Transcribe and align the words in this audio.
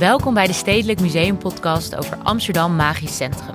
Welkom 0.00 0.34
bij 0.34 0.46
de 0.46 0.52
Stedelijk 0.52 1.00
Museum 1.00 1.38
podcast 1.38 1.96
over 1.96 2.16
Amsterdam 2.22 2.76
Magisch 2.76 3.16
Centrum. 3.16 3.54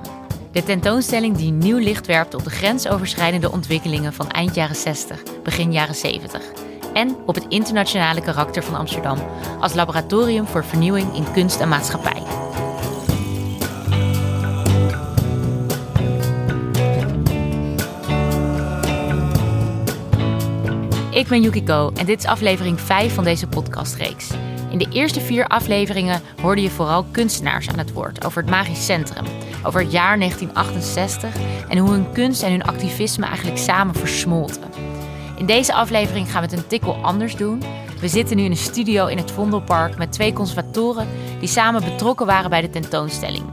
De 0.52 0.62
tentoonstelling 0.62 1.36
die 1.36 1.52
nieuw 1.52 1.78
licht 1.78 2.06
werpt 2.06 2.34
op 2.34 2.44
de 2.44 2.50
grensoverschrijdende 2.50 3.50
ontwikkelingen 3.50 4.12
van 4.12 4.30
eind 4.30 4.54
jaren 4.54 4.76
60, 4.76 5.22
begin 5.42 5.72
jaren 5.72 5.94
70. 5.94 6.42
En 6.94 7.16
op 7.24 7.34
het 7.34 7.46
internationale 7.48 8.20
karakter 8.20 8.62
van 8.62 8.74
Amsterdam 8.74 9.18
als 9.60 9.74
laboratorium 9.74 10.46
voor 10.46 10.64
vernieuwing 10.64 11.14
in 11.14 11.32
kunst 11.32 11.60
en 11.60 11.68
maatschappij. 11.68 12.22
Ik 21.10 21.28
ben 21.28 21.42
Yukiko 21.42 21.90
en 21.94 22.06
dit 22.06 22.18
is 22.18 22.26
aflevering 22.26 22.80
5 22.80 23.14
van 23.14 23.24
deze 23.24 23.46
podcastreeks. 23.46 24.30
In 24.76 24.88
de 24.90 24.96
eerste 24.96 25.20
vier 25.20 25.46
afleveringen 25.46 26.22
hoorde 26.40 26.62
je 26.62 26.70
vooral 26.70 27.04
kunstenaars 27.10 27.68
aan 27.68 27.78
het 27.78 27.92
woord 27.92 28.24
over 28.24 28.42
het 28.42 28.50
Magisch 28.50 28.84
Centrum, 28.84 29.24
over 29.62 29.80
het 29.80 29.92
jaar 29.92 30.18
1968 30.18 31.34
en 31.68 31.78
hoe 31.78 31.90
hun 31.90 32.12
kunst 32.12 32.42
en 32.42 32.50
hun 32.50 32.62
activisme 32.62 33.26
eigenlijk 33.26 33.58
samen 33.58 33.94
versmolten. 33.94 34.62
In 35.36 35.46
deze 35.46 35.74
aflevering 35.74 36.30
gaan 36.30 36.42
we 36.42 36.48
het 36.48 36.58
een 36.58 36.66
tikkel 36.66 36.94
anders 36.94 37.36
doen. 37.36 37.62
We 38.00 38.08
zitten 38.08 38.36
nu 38.36 38.42
in 38.42 38.50
een 38.50 38.56
studio 38.56 39.06
in 39.06 39.16
het 39.16 39.30
Vondelpark 39.30 39.98
met 39.98 40.12
twee 40.12 40.32
conservatoren 40.32 41.08
die 41.38 41.48
samen 41.48 41.84
betrokken 41.84 42.26
waren 42.26 42.50
bij 42.50 42.60
de 42.60 42.70
tentoonstelling. 42.70 43.44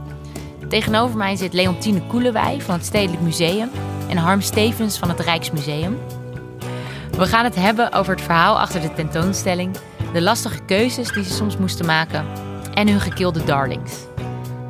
Tegenover 0.68 1.16
mij 1.16 1.36
zit 1.36 1.52
Leontine 1.52 2.06
Koelewij 2.06 2.60
van 2.60 2.74
het 2.74 2.84
Stedelijk 2.84 3.22
Museum 3.22 3.70
en 4.08 4.16
Harm 4.16 4.40
Stevens 4.40 4.98
van 4.98 5.08
het 5.08 5.20
Rijksmuseum. 5.20 5.98
We 7.10 7.26
gaan 7.26 7.44
het 7.44 7.54
hebben 7.54 7.92
over 7.92 8.14
het 8.14 8.24
verhaal 8.24 8.60
achter 8.60 8.80
de 8.80 8.92
tentoonstelling, 8.92 9.76
de 10.14 10.22
lastige 10.22 10.64
keuzes 10.64 11.12
die 11.12 11.24
ze 11.24 11.32
soms 11.32 11.56
moesten 11.56 11.86
maken 11.86 12.26
en 12.74 12.88
hun 12.88 13.00
gekilde 13.00 13.44
darlings. 13.44 13.94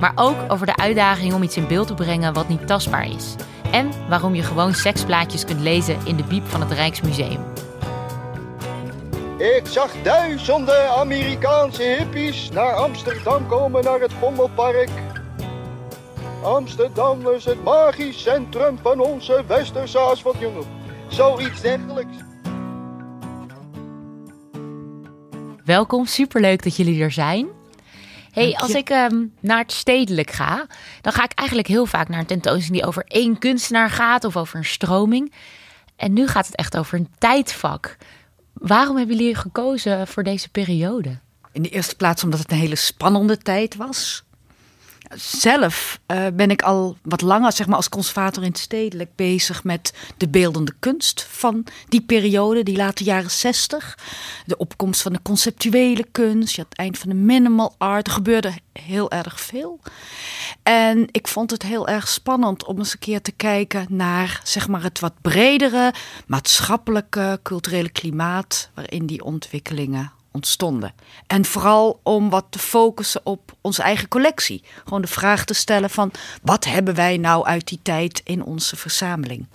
Maar 0.01 0.13
ook 0.15 0.37
over 0.49 0.67
de 0.67 0.77
uitdaging 0.77 1.35
om 1.35 1.43
iets 1.43 1.57
in 1.57 1.67
beeld 1.67 1.87
te 1.87 1.95
brengen 1.95 2.33
wat 2.33 2.49
niet 2.49 2.67
tastbaar 2.67 3.09
is. 3.09 3.35
En 3.71 3.91
waarom 4.09 4.35
je 4.35 4.43
gewoon 4.43 4.75
seksplaatjes 4.75 5.45
kunt 5.45 5.61
lezen 5.61 5.99
in 6.05 6.17
de 6.17 6.25
biep 6.25 6.47
van 6.47 6.61
het 6.61 6.73
Rijksmuseum. 6.73 7.41
Ik 9.39 9.63
zag 9.65 9.93
duizenden 10.03 10.89
Amerikaanse 10.89 11.83
hippies 11.83 12.51
naar 12.51 12.73
Amsterdam 12.73 13.47
komen 13.47 13.85
naar 13.85 14.01
het 14.01 14.13
Vondelpark. 14.13 14.91
Amsterdam 16.43 17.29
is 17.29 17.45
het 17.45 17.65
magisch 17.65 18.23
centrum 18.23 18.79
van 18.83 19.01
onze 19.01 19.45
westerse 19.47 19.99
asfaltjongen. 19.99 20.65
Zoiets 21.09 21.61
dergelijks. 21.61 22.24
Welkom, 25.65 26.07
superleuk 26.07 26.63
dat 26.63 26.77
jullie 26.77 27.03
er 27.03 27.11
zijn. 27.11 27.47
Hey, 28.33 28.57
als 28.57 28.71
ik 28.71 28.91
ehm, 28.91 29.25
naar 29.41 29.59
het 29.59 29.73
stedelijk 29.73 30.31
ga, 30.31 30.67
dan 31.01 31.13
ga 31.13 31.25
ik 31.25 31.33
eigenlijk 31.33 31.69
heel 31.69 31.87
vaak 31.87 32.09
naar 32.09 32.19
een 32.19 32.27
tentoonstelling 32.27 32.81
die 32.81 32.87
over 32.89 33.05
één 33.07 33.39
kunstenaar 33.39 33.91
gaat 33.91 34.25
of 34.25 34.37
over 34.37 34.57
een 34.57 34.65
stroming. 34.65 35.33
En 35.97 36.13
nu 36.13 36.27
gaat 36.27 36.47
het 36.47 36.57
echt 36.57 36.77
over 36.77 36.99
een 36.99 37.09
tijdvak. 37.19 37.97
Waarom 38.53 38.97
hebben 38.97 39.17
jullie 39.17 39.35
gekozen 39.35 40.07
voor 40.07 40.23
deze 40.23 40.49
periode? 40.49 41.19
In 41.53 41.63
de 41.63 41.69
eerste 41.69 41.97
plaats 41.97 42.25
omdat 42.25 42.41
het 42.41 42.51
een 42.51 42.59
hele 42.59 42.77
spannende 42.77 43.39
tijd 43.39 43.77
was. 43.77 44.25
Zelf 45.17 46.01
eh, 46.07 46.27
ben 46.35 46.51
ik 46.51 46.63
al 46.63 46.97
wat 47.03 47.21
langer 47.21 47.53
zeg 47.53 47.67
maar, 47.67 47.77
als 47.77 47.89
conservator 47.89 48.43
in 48.43 48.49
het 48.49 48.59
stedelijk 48.59 49.15
bezig 49.15 49.65
met 49.65 49.93
de 50.17 50.29
beeldende 50.29 50.73
kunst 50.79 51.27
van 51.31 51.67
die 51.89 52.01
periode, 52.01 52.63
die 52.63 52.77
late 52.77 53.05
jaren 53.05 53.31
zestig. 53.31 53.99
De 54.47 54.57
opkomst 54.57 55.03
van 55.03 55.13
de 55.13 55.23
conceptuele 55.23 56.07
kunst, 56.13 56.57
het 56.57 56.77
eind 56.77 56.99
van 56.99 57.09
de 57.09 57.15
minimal 57.15 57.75
art. 57.79 58.07
Er 58.07 58.13
gebeurde 58.13 58.53
heel 58.73 59.11
erg 59.11 59.41
veel. 59.41 59.81
En 60.63 61.09
ik 61.11 61.29
vond 61.29 61.51
het 61.51 61.63
heel 61.63 61.89
erg 61.89 62.09
spannend 62.09 62.65
om 62.65 62.79
eens 62.79 62.93
een 62.93 62.99
keer 62.99 63.23
te 63.23 63.33
kijken 63.33 63.87
naar 63.89 64.41
zeg 64.45 64.69
maar, 64.69 64.83
het 64.83 65.01
wat 65.01 65.15
bredere 65.21 65.95
maatschappelijke, 66.27 67.41
culturele 67.43 67.91
klimaat 67.91 68.71
waarin 68.75 69.07
die 69.07 69.25
ontwikkelingen 69.25 70.13
ontstonden. 70.35 70.93
En 71.27 71.45
vooral 71.45 72.01
om 72.03 72.31
wat 72.31 72.45
te 72.51 72.59
focussen 72.59 73.21
op 73.25 73.57
onze 73.61 73.83
eigen 73.83 74.09
collectie. 74.09 74.63
Gewoon 74.85 75.03
de 75.03 75.09
vraag 75.09 75.45
te 75.45 75.55
stellen 75.55 75.91
van 75.91 76.11
wat 76.43 76.65
hebben 76.65 76.95
wij 76.95 77.17
nou 77.17 77.45
uit 77.47 77.69
die 77.69 77.79
tijd 77.83 78.21
in 78.25 78.45
onze 78.45 78.77
verzameling? 78.77 79.47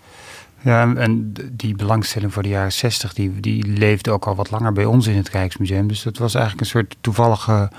Ja, 0.62 0.95
en- 0.95 1.34
die 1.51 1.75
belangstelling 1.75 2.34
voor 2.34 2.44
de 2.44 2.50
jaren 2.50 2.72
60, 2.73 3.13
die, 3.13 3.39
die 3.39 3.68
leefde 3.68 4.12
ook 4.12 4.28
al 4.28 4.35
wat 4.35 4.51
langer 4.51 4.73
bij 4.73 4.85
ons 4.85 5.07
in 5.07 5.16
het 5.16 5.29
Rijksmuseum. 5.29 5.88
Dus 5.88 6.03
dat 6.03 6.18
was 6.18 6.34
eigenlijk 6.34 6.63
een 6.66 6.72
soort 6.72 6.95
toevallige 7.01 7.72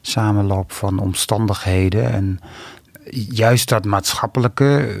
samenloop 0.00 0.72
van 0.72 0.98
omstandigheden. 0.98 2.12
En 2.12 2.40
juist 3.30 3.68
dat 3.68 3.84
maatschappelijke, 3.84 5.00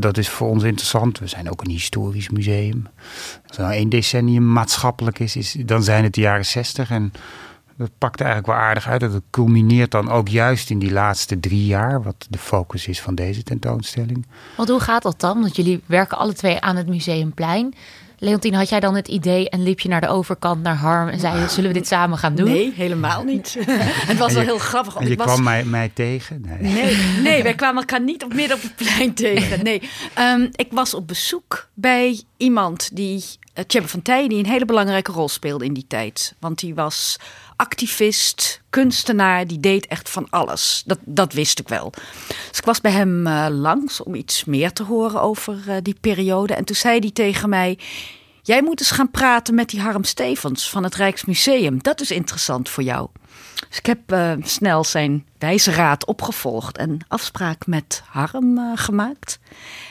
dat 0.00 0.18
is 0.18 0.28
voor 0.28 0.48
ons 0.48 0.62
interessant. 0.62 1.18
We 1.18 1.26
zijn 1.26 1.50
ook 1.50 1.60
een 1.60 1.70
historisch 1.70 2.28
museum. 2.28 2.86
Als 3.46 3.56
er 3.56 3.62
nou 3.62 3.74
één 3.74 3.88
decennium 3.88 4.52
maatschappelijk 4.52 5.18
is, 5.18 5.56
dan 5.58 5.82
zijn 5.82 6.04
het 6.04 6.14
de 6.14 6.20
jaren 6.20 6.46
60. 6.46 6.90
En 6.90 7.12
dat 7.76 7.90
pakt 7.98 8.20
eigenlijk 8.20 8.50
wel 8.50 8.60
aardig 8.60 8.88
uit. 8.88 9.00
Dat 9.00 9.22
culmineert 9.30 9.90
dan 9.90 10.10
ook 10.10 10.28
juist 10.28 10.70
in 10.70 10.78
die 10.78 10.92
laatste 10.92 11.40
drie 11.40 11.66
jaar, 11.66 12.02
wat 12.02 12.26
de 12.30 12.38
focus 12.38 12.86
is 12.86 13.00
van 13.00 13.14
deze 13.14 13.42
tentoonstelling. 13.42 14.26
Want 14.56 14.68
hoe 14.68 14.80
gaat 14.80 15.02
dat 15.02 15.20
dan? 15.20 15.40
Want 15.40 15.56
jullie 15.56 15.82
werken 15.86 16.18
alle 16.18 16.34
twee 16.34 16.60
aan 16.60 16.76
het 16.76 16.86
Museumplein. 16.86 17.74
Leontine, 18.18 18.56
had 18.56 18.68
jij 18.68 18.80
dan 18.80 18.94
het 18.94 19.08
idee 19.08 19.48
en 19.48 19.62
liep 19.62 19.80
je 19.80 19.88
naar 19.88 20.00
de 20.00 20.08
overkant 20.08 20.62
naar 20.62 20.76
Harm 20.76 21.08
en 21.08 21.20
zei 21.20 21.40
je, 21.40 21.48
zullen 21.48 21.72
we 21.72 21.78
dit 21.78 21.86
samen 21.86 22.18
gaan 22.18 22.34
doen? 22.34 22.50
Nee, 22.50 22.72
helemaal 22.76 23.24
niet. 23.24 23.56
het 24.10 24.18
was 24.18 24.32
wel 24.32 24.42
heel 24.42 24.58
grappig. 24.58 24.92
En 24.92 24.98
want 24.98 25.06
je 25.06 25.12
ik 25.12 25.18
was... 25.18 25.26
kwam 25.26 25.42
mij, 25.42 25.64
mij 25.64 25.90
tegen? 25.94 26.44
Nee. 26.46 26.72
Nee, 26.72 26.96
nee, 27.30 27.42
wij 27.42 27.54
kwamen 27.54 27.80
elkaar 27.80 28.02
niet 28.02 28.24
op 28.24 28.34
midden 28.34 28.56
op 28.56 28.62
het 28.62 28.76
plein 28.76 29.14
tegen. 29.14 29.64
Nee, 29.64 29.82
Ehm, 30.14 30.48
ik 30.52 30.66
was 30.70 30.94
op 30.94 31.06
bezoek 31.06 31.68
bij 31.74 32.22
iemand 32.36 32.96
die, 32.96 33.24
uh, 33.54 33.64
Tjebbe 33.64 33.88
van 33.88 34.02
Tij, 34.02 34.28
die 34.28 34.38
een 34.38 34.50
hele 34.50 34.64
belangrijke 34.64 35.12
rol 35.12 35.28
speelde 35.28 35.64
in 35.64 35.72
die 35.72 35.84
tijd. 35.88 36.34
Want 36.38 36.58
die 36.58 36.74
was 36.74 37.18
activist, 37.58 38.60
kunstenaar, 38.70 39.46
die 39.46 39.60
deed 39.60 39.86
echt 39.86 40.10
van 40.10 40.26
alles. 40.30 40.82
Dat, 40.86 40.98
dat 41.04 41.32
wist 41.32 41.58
ik 41.58 41.68
wel. 41.68 41.92
Dus 42.48 42.58
ik 42.58 42.64
was 42.64 42.80
bij 42.80 42.90
hem 42.90 43.26
eh, 43.26 43.46
langs 43.50 44.02
om 44.02 44.14
iets 44.14 44.44
meer 44.44 44.72
te 44.72 44.82
horen 44.82 45.22
over 45.22 45.62
eh, 45.66 45.76
die 45.82 45.96
periode. 46.00 46.54
En 46.54 46.64
toen 46.64 46.76
zei 46.76 46.98
hij 46.98 47.10
tegen 47.10 47.48
mij... 47.48 47.78
Jij 48.42 48.62
moet 48.62 48.80
eens 48.80 48.90
gaan 48.90 49.10
praten 49.10 49.54
met 49.54 49.68
die 49.68 49.80
Harm 49.80 50.04
Stevens 50.04 50.70
van 50.70 50.84
het 50.84 50.94
Rijksmuseum. 50.94 51.82
Dat 51.82 52.00
is 52.00 52.10
interessant 52.10 52.68
voor 52.68 52.82
jou. 52.82 53.08
Dus 53.68 53.78
ik 53.78 53.86
heb 53.86 54.12
eh, 54.12 54.32
snel 54.42 54.84
zijn 54.84 55.26
wijze 55.38 55.70
raad 55.70 56.06
opgevolgd 56.06 56.76
en 56.76 56.98
afspraak 57.08 57.66
met 57.66 58.02
Harm 58.06 58.76
gemaakt. 58.76 59.38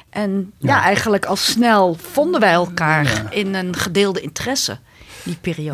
En 0.09 0.53
ja. 0.57 0.75
Ja. 0.75 0.81
eigenlijk 0.81 1.25
al 1.25 1.35
snel 1.35 1.93
vonden 1.93 2.39
wij 2.39 2.51
elkaar 2.53 3.25
in 3.29 3.53
een 3.53 3.75
gedeelde 3.75 4.21
interesse, 4.21 4.79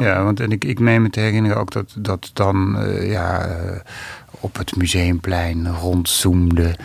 Ja, 0.02 0.24
want 0.24 0.40
en 0.40 0.52
ik, 0.52 0.66
ik 0.66 0.80
meen 0.80 1.02
me 1.02 1.10
te 1.10 1.20
herinneren 1.20 1.58
ook 1.58 1.72
dat, 1.72 1.96
dat 1.98 2.30
dan 2.34 2.78
eh, 2.78 3.12
ja, 3.12 3.46
eh, 3.46 3.80
op 4.40 4.58
het 4.58 4.76
museumplein 4.76 5.68
rondzoomde. 5.68 6.76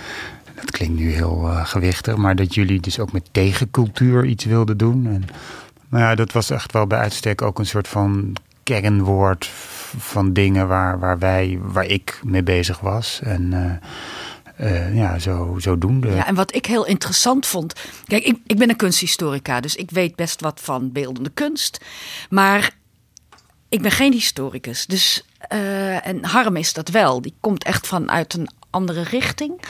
Dat 0.55 0.71
klinkt 0.71 0.99
nu 0.99 1.11
heel 1.11 1.49
eh, 1.49 1.67
gewichtig, 1.67 2.17
maar 2.17 2.37
dat 2.37 2.55
jullie 2.55 2.81
dus 2.81 2.99
ook 2.99 3.13
met 3.13 3.29
tegencultuur 3.33 4.25
iets 4.25 4.45
wilden 4.45 4.77
doen. 4.77 5.07
En, 5.07 5.25
maar 5.89 6.01
ja, 6.01 6.15
dat 6.15 6.33
was 6.33 6.51
echt 6.51 6.73
wel 6.73 6.87
bij 6.87 6.99
uitstek 6.99 7.43
ook 7.43 7.59
een 7.59 7.67
soort 7.67 7.89
van 7.89 8.33
kernwoord 8.63 9.51
van 9.99 10.33
dingen 10.33 10.69
waar, 10.69 10.99
waar 10.99 11.19
wij, 11.19 11.59
waar 11.63 11.87
ik 11.87 12.21
mee 12.25 12.43
bezig 12.43 12.81
was. 12.81 13.21
En 13.23 13.81
eh, 14.59 14.97
ja, 14.97 15.19
zo, 15.19 15.57
zodoende. 15.59 16.09
Ja, 16.09 16.27
en 16.27 16.35
wat 16.35 16.55
ik 16.55 16.67
heel 16.67 16.87
interessant 16.87 17.47
vond. 17.47 17.73
Kijk, 18.07 18.25
ik, 18.25 18.39
ik 18.47 18.59
ben 18.59 18.69
een 18.69 18.77
kunsthistorica, 18.77 19.61
dus 19.61 19.77
ik 19.77 19.91
weet 19.91 20.17
best 20.17 20.41
wat 20.41 20.61
van 20.63 20.93
beeldende 20.93 21.31
kunst. 21.31 21.81
Maar 22.31 22.71
ik 23.69 23.83
ben 23.83 23.91
geen 23.91 24.13
historicus. 24.13 24.87
Dus, 24.87 25.25
eh, 25.39 26.07
en 26.07 26.25
Harm 26.25 26.57
is 26.57 26.73
dat 26.73 26.89
wel. 26.89 27.21
Die 27.23 27.35
komt 27.41 27.65
echt 27.65 27.87
vanuit 27.87 28.35
een 28.35 28.49
andere 28.71 29.03
richting. 29.03 29.61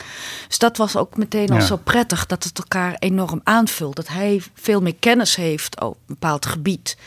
Dus 0.47 0.57
dat 0.57 0.77
was 0.77 0.95
ook 0.95 1.17
meteen 1.17 1.49
al 1.49 1.55
Ja. 1.57 1.61
zo 1.65 1.75
prettig 1.77 2.25
dat 2.25 2.43
het 2.43 2.57
elkaar 2.57 2.95
enorm 2.99 3.41
aanvult. 3.43 3.95
Dat 3.95 4.07
hij 4.07 4.41
veel 4.53 4.81
meer 4.81 4.95
kennis 4.95 5.35
heeft 5.35 5.81
op 5.81 5.93
een 5.93 5.99
bepaald 6.05 6.45
gebied. 6.45 6.97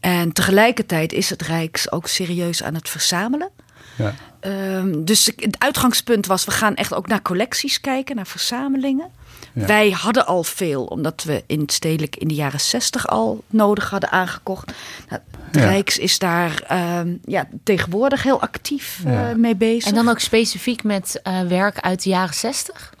En 0.00 0.32
tegelijkertijd 0.32 1.12
is 1.12 1.30
het 1.30 1.42
Rijks 1.42 1.90
ook 1.92 2.06
serieus 2.08 2.62
aan 2.62 2.74
het 2.74 2.88
verzamelen. 2.88 3.50
Ja. 3.96 4.14
Ehm, 4.44 5.04
dus 5.04 5.26
het 5.36 5.56
uitgangspunt 5.58 6.26
was, 6.26 6.44
we 6.44 6.50
gaan 6.50 6.74
echt 6.74 6.94
ook 6.94 7.06
naar 7.06 7.22
collecties 7.22 7.80
kijken, 7.80 8.16
naar 8.16 8.26
verzamelingen. 8.26 9.10
Ja. 9.52 9.66
Wij 9.66 9.90
hadden 9.90 10.26
al 10.26 10.44
veel, 10.44 10.84
omdat 10.84 11.22
we 11.22 11.42
in 11.46 11.60
het 11.60 11.72
stedelijk 11.72 12.16
in 12.16 12.28
de 12.28 12.34
jaren 12.34 12.60
zestig 12.60 13.08
al 13.08 13.44
nodig 13.46 13.90
hadden 13.90 14.10
aangekocht. 14.10 14.66
Nou, 15.08 15.20
het 15.44 15.56
Ja. 15.56 15.64
Rijks 15.64 15.98
is 15.98 16.18
daar 16.18 16.62
ehm, 16.68 17.16
ja, 17.24 17.48
tegenwoordig 17.62 18.22
heel 18.22 18.40
actief 18.40 19.00
eh, 19.06 19.32
mee 19.32 19.56
bezig. 19.56 19.88
En 19.88 19.94
dan 19.94 20.08
ook 20.08 20.20
specifiek 20.20 20.82
met 20.82 21.20
eh, 21.22 21.40
werk 21.40 21.80
uit 21.80 22.02
de 22.02 22.08
jaren 22.08 22.34
60? 22.34 22.94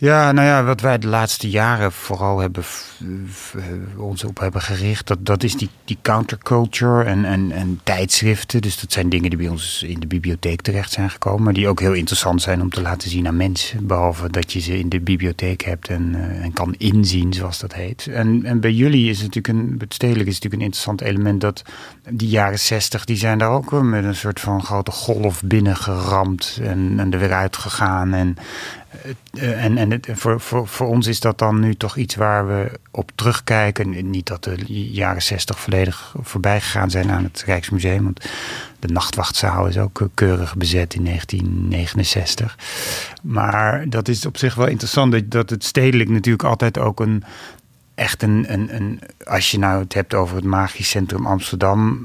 Ja, 0.00 0.32
nou 0.32 0.46
ja, 0.46 0.64
wat 0.64 0.80
wij 0.80 0.98
de 0.98 1.06
laatste 1.06 1.50
jaren 1.50 1.92
vooral 1.92 2.38
hebben 2.38 2.64
ons 3.96 4.24
op 4.24 4.38
hebben 4.38 4.60
gericht, 4.60 5.06
dat, 5.06 5.26
dat 5.26 5.42
is 5.42 5.54
die, 5.54 5.68
die 5.84 5.98
counterculture 6.02 7.04
en, 7.04 7.24
en, 7.24 7.52
en 7.52 7.80
tijdschriften. 7.82 8.60
Dus 8.60 8.80
dat 8.80 8.92
zijn 8.92 9.08
dingen 9.08 9.30
die 9.30 9.38
bij 9.38 9.48
ons 9.48 9.82
in 9.82 10.00
de 10.00 10.06
bibliotheek 10.06 10.60
terecht 10.60 10.92
zijn 10.92 11.10
gekomen, 11.10 11.42
maar 11.42 11.52
die 11.52 11.68
ook 11.68 11.80
heel 11.80 11.92
interessant 11.92 12.42
zijn 12.42 12.60
om 12.60 12.70
te 12.70 12.80
laten 12.80 13.10
zien 13.10 13.26
aan 13.26 13.36
mensen. 13.36 13.86
Behalve 13.86 14.30
dat 14.30 14.52
je 14.52 14.60
ze 14.60 14.78
in 14.78 14.88
de 14.88 15.00
bibliotheek 15.00 15.62
hebt 15.62 15.88
en, 15.88 16.14
en 16.42 16.52
kan 16.52 16.74
inzien, 16.78 17.32
zoals 17.32 17.58
dat 17.58 17.74
heet. 17.74 18.06
En, 18.06 18.44
en 18.44 18.60
bij 18.60 18.72
jullie 18.72 19.10
is 19.10 19.20
het 19.20 19.34
natuurlijk 19.34 19.70
een, 19.70 19.76
het 19.78 19.94
stedelijk 19.94 20.28
is 20.28 20.34
natuurlijk 20.34 20.62
een 20.62 20.68
interessant 20.68 21.00
element 21.00 21.40
dat 21.40 21.62
die 22.10 22.28
jaren 22.28 22.58
zestig, 22.58 23.04
die 23.04 23.16
zijn 23.16 23.38
daar 23.38 23.50
ook 23.50 23.82
met 23.82 24.04
een 24.04 24.16
soort 24.16 24.40
van 24.40 24.62
grote 24.62 24.90
golf 24.90 25.42
binnengeramd 25.44 26.58
en, 26.62 26.94
en 26.96 27.12
er 27.12 27.18
weer 27.18 27.32
uitgegaan. 27.32 28.14
En, 28.14 28.36
eh, 28.36 28.44
en, 29.32 29.78
en 29.78 29.90
het, 29.90 30.08
voor, 30.12 30.40
voor, 30.40 30.68
voor 30.68 30.86
ons 30.86 31.06
is 31.06 31.20
dat 31.20 31.38
dan 31.38 31.60
nu 31.60 31.74
toch 31.74 31.96
iets 31.96 32.14
waar 32.14 32.46
we 32.46 32.70
op 32.90 33.10
terugkijken. 33.14 34.10
Niet 34.10 34.26
dat 34.26 34.44
de 34.44 34.56
jaren 34.92 35.22
zestig 35.22 35.60
volledig 35.60 36.14
voorbij 36.20 36.60
gegaan 36.60 36.90
zijn 36.90 37.10
aan 37.10 37.24
het 37.24 37.42
Rijksmuseum. 37.46 38.04
Want 38.04 38.28
de 38.78 38.88
nachtwachtzaal 38.88 39.66
is 39.66 39.78
ook 39.78 40.08
keurig 40.14 40.56
bezet 40.56 40.94
in 40.94 41.04
1969. 41.04 42.58
Maar 43.22 43.88
dat 43.88 44.08
is 44.08 44.26
op 44.26 44.36
zich 44.36 44.54
wel 44.54 44.66
interessant 44.66 45.30
dat 45.30 45.50
het 45.50 45.64
stedelijk 45.64 46.08
natuurlijk 46.08 46.44
altijd 46.44 46.78
ook 46.78 47.00
een 47.00 47.24
echt 47.94 48.22
een, 48.22 48.52
een, 48.52 48.74
een, 48.74 49.00
als 49.24 49.50
je 49.50 49.58
nou 49.58 49.82
het 49.82 49.94
hebt 49.94 50.14
over 50.14 50.36
het 50.36 50.44
magisch 50.44 50.88
centrum 50.88 51.26
Amsterdam, 51.26 51.98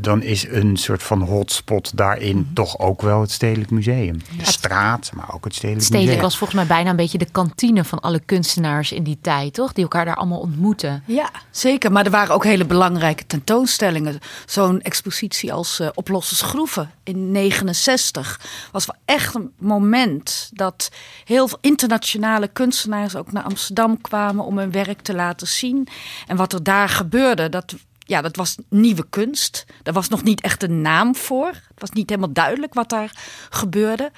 dan 0.00 0.22
is 0.22 0.48
een 0.48 0.76
soort 0.76 1.02
van 1.02 1.22
hotspot 1.22 1.96
daarin 1.96 2.36
mhm. 2.36 2.52
toch 2.54 2.78
ook 2.78 3.02
wel 3.02 3.20
het 3.20 3.30
Stedelijk 3.30 3.70
Museum. 3.70 4.18
De 4.38 4.44
straat, 4.44 5.10
maar 5.14 5.34
ook 5.34 5.44
het 5.44 5.54
Stedelijk, 5.54 5.84
Stedelijk 5.84 6.08
Museum. 6.08 6.28
was 6.28 6.38
volgens 6.38 6.58
mij 6.58 6.68
bijna 6.76 6.90
een 6.90 6.96
beetje 6.96 7.18
de 7.18 7.30
kantine 7.32 7.84
van 7.84 8.00
alle 8.00 8.20
kunstenaars 8.20 8.92
in 8.92 9.02
die 9.02 9.18
tijd, 9.20 9.54
toch? 9.54 9.72
Die 9.72 9.82
elkaar 9.82 10.04
daar 10.04 10.16
allemaal 10.16 10.40
ontmoeten. 10.40 11.02
Ja, 11.06 11.30
zeker. 11.50 11.92
Maar 11.92 12.04
er 12.04 12.10
waren 12.10 12.34
ook 12.34 12.44
hele 12.44 12.66
belangrijke 12.66 13.26
tentoonstellingen. 13.26 14.18
Zo'n 14.46 14.82
expositie 14.82 15.52
als 15.52 15.80
uh, 15.80 16.18
schroeven 16.20 16.90
in 17.02 17.32
69 17.32 18.40
was 18.72 18.86
wel 18.86 18.96
echt 19.04 19.34
een 19.34 19.52
moment 19.58 20.50
dat 20.52 20.90
heel 21.24 21.48
veel 21.48 21.58
internationale 21.60 22.48
kunstenaars 22.48 23.16
ook 23.16 23.32
naar 23.32 23.42
Amsterdam 23.42 24.00
kwamen 24.00 24.44
om 24.44 24.58
hun 24.58 24.70
werk 24.70 25.00
te 25.00 25.14
laten 25.14 25.35
zien. 25.44 25.88
En 26.26 26.36
wat 26.36 26.52
er 26.52 26.62
daar 26.62 26.88
gebeurde, 26.88 27.48
dat, 27.48 27.74
ja, 27.98 28.22
dat 28.22 28.36
was 28.36 28.56
nieuwe 28.68 29.06
kunst. 29.10 29.66
Daar 29.82 29.94
was 29.94 30.08
nog 30.08 30.22
niet 30.22 30.40
echt 30.40 30.62
een 30.62 30.80
naam 30.80 31.16
voor. 31.16 31.46
Het 31.46 31.80
was 31.80 31.90
niet 31.90 32.08
helemaal 32.08 32.32
duidelijk 32.32 32.74
wat 32.74 32.88
daar 32.88 33.10
gebeurde. 33.50 34.10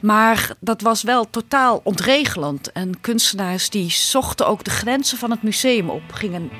Maar 0.00 0.50
dat 0.60 0.80
was 0.80 1.02
wel 1.02 1.30
totaal 1.30 1.80
ontregelend. 1.84 2.72
En 2.72 3.00
kunstenaars 3.00 3.70
die 3.70 3.90
zochten 3.90 4.46
ook 4.46 4.64
de 4.64 4.70
grenzen 4.70 5.18
van 5.18 5.30
het 5.30 5.42
museum 5.42 5.90
op. 5.90 6.12
Gingen 6.12 6.50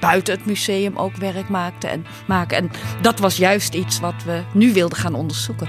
buiten 0.00 0.34
het 0.34 0.46
museum 0.46 0.96
ook 0.96 1.16
werk 1.16 1.48
maakten 1.48 1.90
en 1.90 2.06
maken. 2.26 2.56
En 2.56 2.70
dat 3.02 3.18
was 3.18 3.36
juist 3.36 3.74
iets 3.74 4.00
wat 4.00 4.22
we 4.24 4.42
nu 4.54 4.72
wilden 4.72 4.98
gaan 4.98 5.14
onderzoeken. 5.14 5.68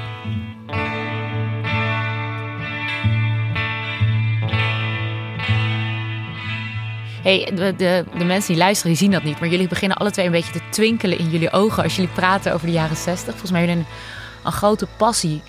Hey, 7.23 7.51
de, 7.55 7.75
de, 7.75 8.05
de, 8.17 8.25
mensen 8.25 8.53
die 8.53 8.63
luisteren, 8.63 8.91
die 8.91 9.01
zien 9.01 9.11
dat 9.11 9.23
niet. 9.23 9.39
Maar 9.39 9.49
jullie 9.49 9.67
beginnen 9.67 9.97
alle 9.97 10.11
twee 10.11 10.25
een 10.25 10.31
beetje 10.31 10.51
te 10.51 10.69
twinkelen 10.69 11.17
in 11.17 11.29
jullie 11.29 11.51
ogen 11.51 11.83
als 11.83 11.95
jullie 11.95 12.11
praten 12.11 12.53
over 12.53 12.67
de 12.67 12.73
jaren 12.73 12.97
60. 12.97 13.29
Volgens 13.29 13.51
mij 13.51 13.59
hebben 13.59 13.77
jullie 13.77 13.91
een, 13.91 14.45
een 14.45 14.51
grote 14.51 14.87
passie 14.97 15.41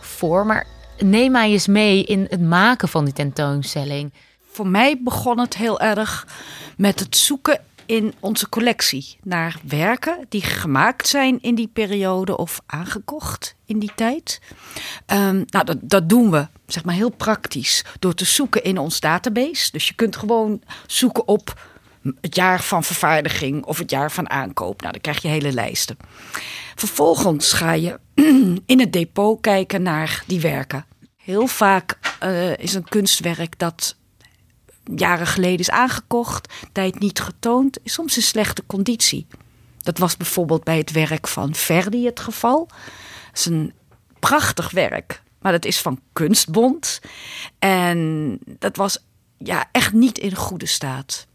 voor. 0.00 0.46
Maar 0.46 0.66
neem 0.98 1.32
mij 1.32 1.50
eens 1.50 1.66
mee 1.66 2.04
in 2.04 2.26
het 2.28 2.40
maken 2.40 2.88
van 2.88 3.04
die 3.04 3.14
tentoonstelling. 3.14 4.12
Voor 4.52 4.66
mij 4.66 5.00
begon 5.04 5.38
het 5.38 5.56
heel 5.56 5.80
erg 5.80 6.26
met 6.76 7.00
het 7.00 7.16
zoeken 7.16 7.60
in 7.90 8.14
onze 8.20 8.48
collectie 8.48 9.18
naar 9.22 9.60
werken 9.66 10.26
die 10.28 10.42
gemaakt 10.42 11.08
zijn 11.08 11.40
in 11.40 11.54
die 11.54 11.68
periode 11.72 12.36
of 12.36 12.60
aangekocht 12.66 13.54
in 13.64 13.78
die 13.78 13.92
tijd. 13.94 14.40
Um, 15.06 15.44
nou, 15.46 15.64
dat, 15.64 15.76
dat 15.80 16.08
doen 16.08 16.30
we 16.30 16.46
zeg 16.66 16.84
maar 16.84 16.94
heel 16.94 17.10
praktisch 17.10 17.84
door 17.98 18.14
te 18.14 18.24
zoeken 18.24 18.64
in 18.64 18.78
ons 18.78 19.00
database. 19.00 19.70
Dus 19.72 19.88
je 19.88 19.94
kunt 19.94 20.16
gewoon 20.16 20.62
zoeken 20.86 21.28
op 21.28 21.60
het 22.20 22.34
jaar 22.34 22.62
van 22.62 22.84
vervaardiging 22.84 23.64
of 23.64 23.78
het 23.78 23.90
jaar 23.90 24.12
van 24.12 24.30
aankoop. 24.30 24.80
Nou, 24.80 24.92
dan 24.92 25.00
krijg 25.00 25.22
je 25.22 25.28
hele 25.28 25.52
lijsten. 25.52 25.96
Vervolgens 26.74 27.52
ga 27.52 27.72
je 27.72 28.00
in 28.72 28.80
het 28.80 28.92
depot 28.92 29.40
kijken 29.40 29.82
naar 29.82 30.22
die 30.26 30.40
werken. 30.40 30.86
Heel 31.16 31.46
vaak 31.46 31.98
uh, 32.22 32.56
is 32.56 32.74
een 32.74 32.88
kunstwerk 32.88 33.58
dat 33.58 33.96
jaren 34.94 35.26
geleden 35.26 35.58
is 35.58 35.70
aangekocht, 35.70 36.52
tijd 36.72 36.98
niet 36.98 37.20
getoond, 37.20 37.78
soms 37.84 38.16
in 38.16 38.22
slechte 38.22 38.62
conditie. 38.66 39.26
Dat 39.78 39.98
was 39.98 40.16
bijvoorbeeld 40.16 40.64
bij 40.64 40.78
het 40.78 40.90
werk 40.90 41.28
van 41.28 41.54
Verdi 41.54 42.06
het 42.06 42.20
geval. 42.20 42.66
Dat 42.66 43.38
is 43.38 43.46
een 43.46 43.72
prachtig 44.18 44.70
werk, 44.70 45.22
maar 45.40 45.52
dat 45.52 45.64
is 45.64 45.80
van 45.80 46.00
Kunstbond. 46.12 47.00
En 47.58 48.38
dat 48.58 48.76
was 48.76 49.04
ja, 49.38 49.68
echt 49.72 49.92
niet 49.92 50.18
in 50.18 50.34
goede 50.34 50.66
staat. 50.66 51.26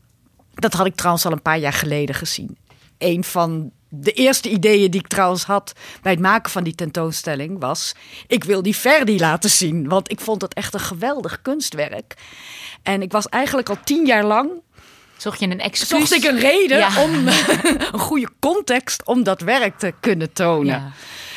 Dat 0.53 0.73
had 0.73 0.85
ik 0.85 0.95
trouwens 0.95 1.25
al 1.25 1.31
een 1.31 1.41
paar 1.41 1.59
jaar 1.59 1.73
geleden 1.73 2.15
gezien. 2.15 2.57
Een 2.97 3.23
van 3.23 3.71
de 3.99 4.11
eerste 4.11 4.49
ideeën 4.49 4.91
die 4.91 4.99
ik 4.99 5.07
trouwens 5.07 5.43
had 5.43 5.73
bij 6.01 6.11
het 6.11 6.21
maken 6.21 6.51
van 6.51 6.63
die 6.63 6.75
tentoonstelling 6.75 7.59
was: 7.59 7.95
ik 8.27 8.43
wil 8.43 8.61
die 8.61 8.75
Verdi 8.75 9.19
laten 9.19 9.49
zien, 9.49 9.89
want 9.89 10.11
ik 10.11 10.19
vond 10.19 10.41
het 10.41 10.53
echt 10.53 10.73
een 10.73 10.79
geweldig 10.79 11.41
kunstwerk. 11.41 12.13
En 12.83 13.01
ik 13.01 13.11
was 13.11 13.29
eigenlijk 13.29 13.69
al 13.69 13.77
tien 13.83 14.05
jaar 14.05 14.25
lang. 14.25 14.49
Zocht 15.17 15.39
je 15.39 15.47
een 15.47 15.59
excuus? 15.59 15.87
Zocht 15.87 16.13
ik 16.13 16.23
een 16.23 16.39
reden 16.39 16.87
om 16.97 17.27
een 17.91 17.99
goede 17.99 18.29
context 18.39 19.05
om 19.05 19.23
dat 19.23 19.41
werk 19.41 19.77
te 19.77 19.93
kunnen 19.99 20.33
tonen. 20.33 20.65
Ja. 20.73 20.91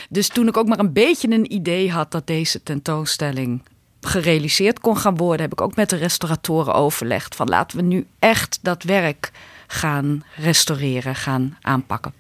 Dus 0.08 0.28
toen 0.28 0.49
ik 0.49 0.56
ook 0.56 0.69
maar 0.69 0.78
een 0.78 0.93
beetje 0.93 1.31
een 1.31 1.52
idee 1.52 1.90
had 1.90 2.10
dat 2.10 2.26
deze 2.26 2.62
tentoonstelling 2.62 3.62
gerealiseerd 4.00 4.81
kon 4.81 4.96
gaan 4.96 5.16
worden, 5.16 5.40
heb 5.40 5.52
ik 5.52 5.60
ook 5.60 5.76
met 5.76 5.90
de 5.90 5.96
restauratoren 5.96 6.75
overlegd 6.75 7.34
van 7.34 7.49
laten 7.49 7.76
we 7.76 7.82
nu 7.82 8.06
echt 8.19 8.58
dat 8.62 8.82
werk 8.82 9.31
gaan 9.70 10.25
restaureren, 10.37 11.15
gaan 11.15 11.56
aanpakken. 11.61 12.15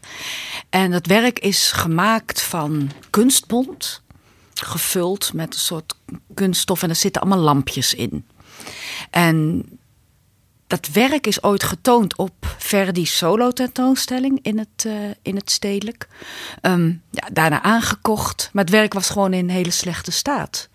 En 0.70 0.90
dat 0.90 1.06
werk 1.06 1.38
is 1.38 1.72
gemaakt 1.72 2.42
van 2.42 2.90
kunstbond, 3.10 4.02
gevuld 4.54 5.32
met 5.32 5.54
een 5.54 5.60
soort 5.60 5.94
kunststof 6.34 6.82
en 6.82 6.88
er 6.88 6.94
zitten 6.94 7.22
allemaal 7.22 7.44
lampjes 7.44 7.94
in. 7.94 8.26
En 9.10 9.64
dat 10.66 10.88
werk 10.88 11.26
is 11.26 11.42
ooit 11.42 11.62
getoond 11.62 12.16
op 12.16 12.54
Verdi's 12.58 13.16
solo 13.16 13.50
tentoonstelling 13.50 14.38
in 14.42 14.58
het, 14.58 14.84
uh, 14.86 14.94
in 15.22 15.36
het 15.36 15.50
stedelijk. 15.50 16.08
Um, 16.62 17.02
ja, 17.10 17.28
daarna 17.32 17.62
aangekocht, 17.62 18.50
maar 18.52 18.64
het 18.64 18.72
werk 18.72 18.92
was 18.92 19.10
gewoon 19.10 19.32
in 19.32 19.48
hele 19.48 19.70
slechte 19.70 20.10
staat. 20.10 20.68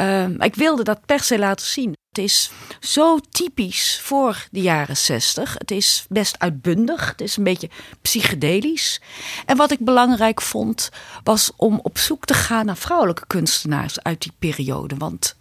Um, 0.00 0.40
ik 0.40 0.54
wilde 0.54 0.82
dat 0.82 1.06
per 1.06 1.20
se 1.20 1.38
laten 1.38 1.66
zien. 1.66 1.94
Het 2.08 2.24
is 2.24 2.50
zo 2.80 3.18
typisch 3.30 4.00
voor 4.02 4.46
de 4.50 4.60
jaren 4.60 4.96
zestig. 4.96 5.54
Het 5.58 5.70
is 5.70 6.06
best 6.08 6.38
uitbundig. 6.38 7.08
Het 7.08 7.20
is 7.20 7.36
een 7.36 7.44
beetje 7.44 7.70
psychedelisch. 8.02 9.00
En 9.46 9.56
wat 9.56 9.70
ik 9.70 9.78
belangrijk 9.78 10.40
vond, 10.40 10.90
was 11.22 11.52
om 11.56 11.80
op 11.82 11.98
zoek 11.98 12.24
te 12.24 12.34
gaan 12.34 12.66
naar 12.66 12.76
vrouwelijke 12.76 13.26
kunstenaars 13.26 14.02
uit 14.02 14.22
die 14.22 14.32
periode. 14.38 14.96
Want 14.96 15.36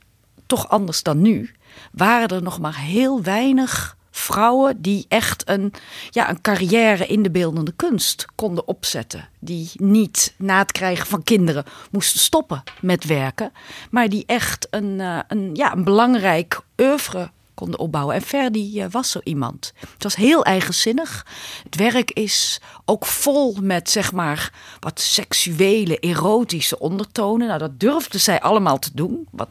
toch 0.45 0.69
anders 0.69 1.03
dan 1.03 1.21
nu 1.21 1.51
waren 1.91 2.27
er 2.27 2.43
nog 2.43 2.59
maar 2.59 2.77
heel 2.77 3.21
weinig 3.21 3.97
vrouwen 4.15 4.81
die 4.81 5.05
echt 5.07 5.49
een, 5.49 5.73
ja, 6.09 6.29
een 6.29 6.41
carrière 6.41 7.07
in 7.07 7.23
de 7.23 7.31
beeldende 7.31 7.73
kunst 7.75 8.25
konden 8.35 8.67
opzetten. 8.67 9.29
Die 9.39 9.71
niet 9.73 10.33
na 10.37 10.57
het 10.57 10.71
krijgen 10.71 11.07
van 11.07 11.23
kinderen 11.23 11.65
moesten 11.91 12.19
stoppen 12.19 12.63
met 12.81 13.05
werken, 13.05 13.51
maar 13.91 14.09
die 14.09 14.23
echt 14.25 14.67
een, 14.69 14.99
uh, 14.99 15.19
een, 15.27 15.49
ja, 15.53 15.73
een 15.73 15.83
belangrijk 15.83 16.61
oeuvre 16.77 17.31
konden 17.53 17.79
opbouwen. 17.79 18.15
En 18.15 18.21
Verdi 18.21 18.81
uh, 18.83 18.85
was 18.91 19.11
zo 19.11 19.19
iemand. 19.23 19.73
Het 19.79 20.03
was 20.03 20.15
heel 20.15 20.45
eigenzinnig. 20.45 21.25
Het 21.63 21.75
werk 21.75 22.11
is 22.11 22.61
ook 22.85 23.05
vol 23.05 23.57
met 23.61 23.89
zeg 23.89 24.11
maar 24.11 24.51
wat 24.79 24.99
seksuele, 24.99 25.99
erotische 25.99 26.79
ondertonen. 26.79 27.47
Nou, 27.47 27.59
dat 27.59 27.79
durfde 27.79 28.17
zij 28.17 28.41
allemaal 28.41 28.79
te 28.79 28.91
doen. 28.93 29.27
Wat 29.31 29.49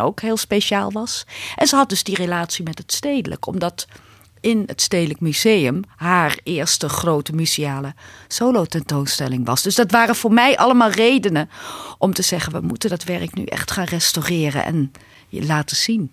ook 0.00 0.20
heel 0.20 0.36
speciaal 0.36 0.92
was. 0.92 1.26
En 1.56 1.66
ze 1.66 1.76
had 1.76 1.88
dus 1.88 2.04
die 2.04 2.16
relatie 2.16 2.64
met 2.64 2.78
het 2.78 2.92
stedelijk, 2.92 3.46
omdat 3.46 3.86
in 4.42 4.62
het 4.66 4.80
Stedelijk 4.80 5.20
Museum 5.20 5.82
haar 5.96 6.38
eerste 6.42 6.88
grote 6.88 7.32
museale 7.32 7.94
solo-tentoonstelling 8.28 9.46
was. 9.46 9.62
Dus 9.62 9.74
dat 9.74 9.90
waren 9.90 10.16
voor 10.16 10.32
mij 10.32 10.56
allemaal 10.56 10.90
redenen 10.90 11.50
om 11.98 12.12
te 12.14 12.22
zeggen: 12.22 12.52
we 12.52 12.60
moeten 12.60 12.90
dat 12.90 13.04
werk 13.04 13.34
nu 13.34 13.44
echt 13.44 13.70
gaan 13.70 13.84
restaureren 13.84 14.64
en 14.64 14.92
je 15.28 15.46
laten 15.46 15.76
zien. 15.76 16.12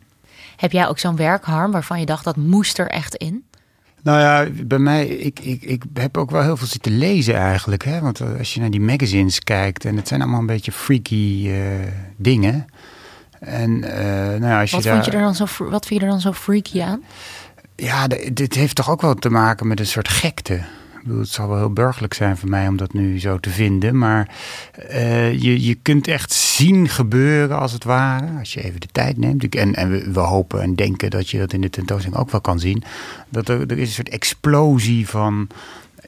Heb 0.55 0.71
jij 0.71 0.87
ook 0.87 0.99
zo'n 0.99 1.15
werk, 1.15 1.45
Harm, 1.45 1.71
waarvan 1.71 1.99
je 1.99 2.05
dacht 2.05 2.23
dat 2.23 2.35
moest 2.35 2.79
er 2.79 2.87
echt 2.87 3.15
in? 3.15 3.43
Nou 4.01 4.19
ja, 4.19 4.63
bij 4.65 4.79
mij, 4.79 5.07
ik, 5.07 5.39
ik, 5.39 5.61
ik 5.61 5.83
heb 5.93 6.17
ook 6.17 6.31
wel 6.31 6.41
heel 6.41 6.57
veel 6.57 6.67
zitten 6.67 6.97
lezen 6.97 7.35
eigenlijk. 7.35 7.83
Hè? 7.83 7.99
Want 8.01 8.21
als 8.37 8.53
je 8.53 8.59
naar 8.59 8.69
die 8.69 8.79
magazines 8.79 9.39
kijkt, 9.39 9.85
en 9.85 9.95
het 9.95 10.07
zijn 10.07 10.21
allemaal 10.21 10.39
een 10.39 10.45
beetje 10.45 10.71
freaky 10.71 11.43
uh, 11.47 11.57
dingen. 12.17 12.67
En 13.39 13.71
uh, 13.71 14.39
nou, 14.39 14.61
als 14.61 14.71
wat, 14.71 14.83
je 14.83 14.89
vond 14.89 15.03
daar, 15.03 15.05
je 15.05 15.11
er 15.11 15.23
dan 15.23 15.35
zo, 15.35 15.45
wat 15.69 15.85
vind 15.85 15.99
je 15.99 16.05
er 16.05 16.11
dan 16.11 16.21
zo 16.21 16.31
freaky 16.31 16.81
aan? 16.81 17.03
Ja, 17.75 18.07
dit 18.33 18.55
heeft 18.55 18.75
toch 18.75 18.89
ook 18.89 19.01
wel 19.01 19.15
te 19.15 19.29
maken 19.29 19.67
met 19.67 19.79
een 19.79 19.85
soort 19.85 20.07
gekte. 20.07 20.53
Ik 20.99 21.05
bedoel, 21.05 21.19
het 21.19 21.29
zal 21.29 21.47
wel 21.47 21.57
heel 21.57 21.73
burgerlijk 21.73 22.13
zijn 22.13 22.37
voor 22.37 22.49
mij 22.49 22.67
om 22.67 22.77
dat 22.77 22.93
nu 22.93 23.19
zo 23.19 23.39
te 23.39 23.49
vinden. 23.49 23.97
Maar 23.97 24.29
uh, 24.91 25.41
je, 25.41 25.65
je 25.65 25.75
kunt 25.75 26.07
echt 26.07 26.33
zien 26.33 26.89
gebeuren, 26.89 27.59
als 27.59 27.71
het 27.71 27.83
ware. 27.83 28.27
Als 28.39 28.53
je 28.53 28.63
even 28.63 28.79
de 28.79 28.87
tijd 28.91 29.17
neemt. 29.17 29.55
En, 29.55 29.75
en 29.75 29.89
we, 29.89 30.11
we, 30.11 30.19
hopen 30.19 30.61
en 30.61 30.75
denken 30.75 31.09
dat 31.09 31.29
je 31.29 31.37
dat 31.37 31.53
in 31.53 31.61
de 31.61 31.69
tentoonstelling 31.69 32.21
ook 32.21 32.31
wel 32.31 32.41
kan 32.41 32.59
zien. 32.59 32.83
Dat 33.29 33.49
er, 33.49 33.61
er 33.61 33.77
is 33.77 33.87
een 33.87 33.93
soort 33.93 34.09
explosie 34.09 35.07
van 35.07 35.47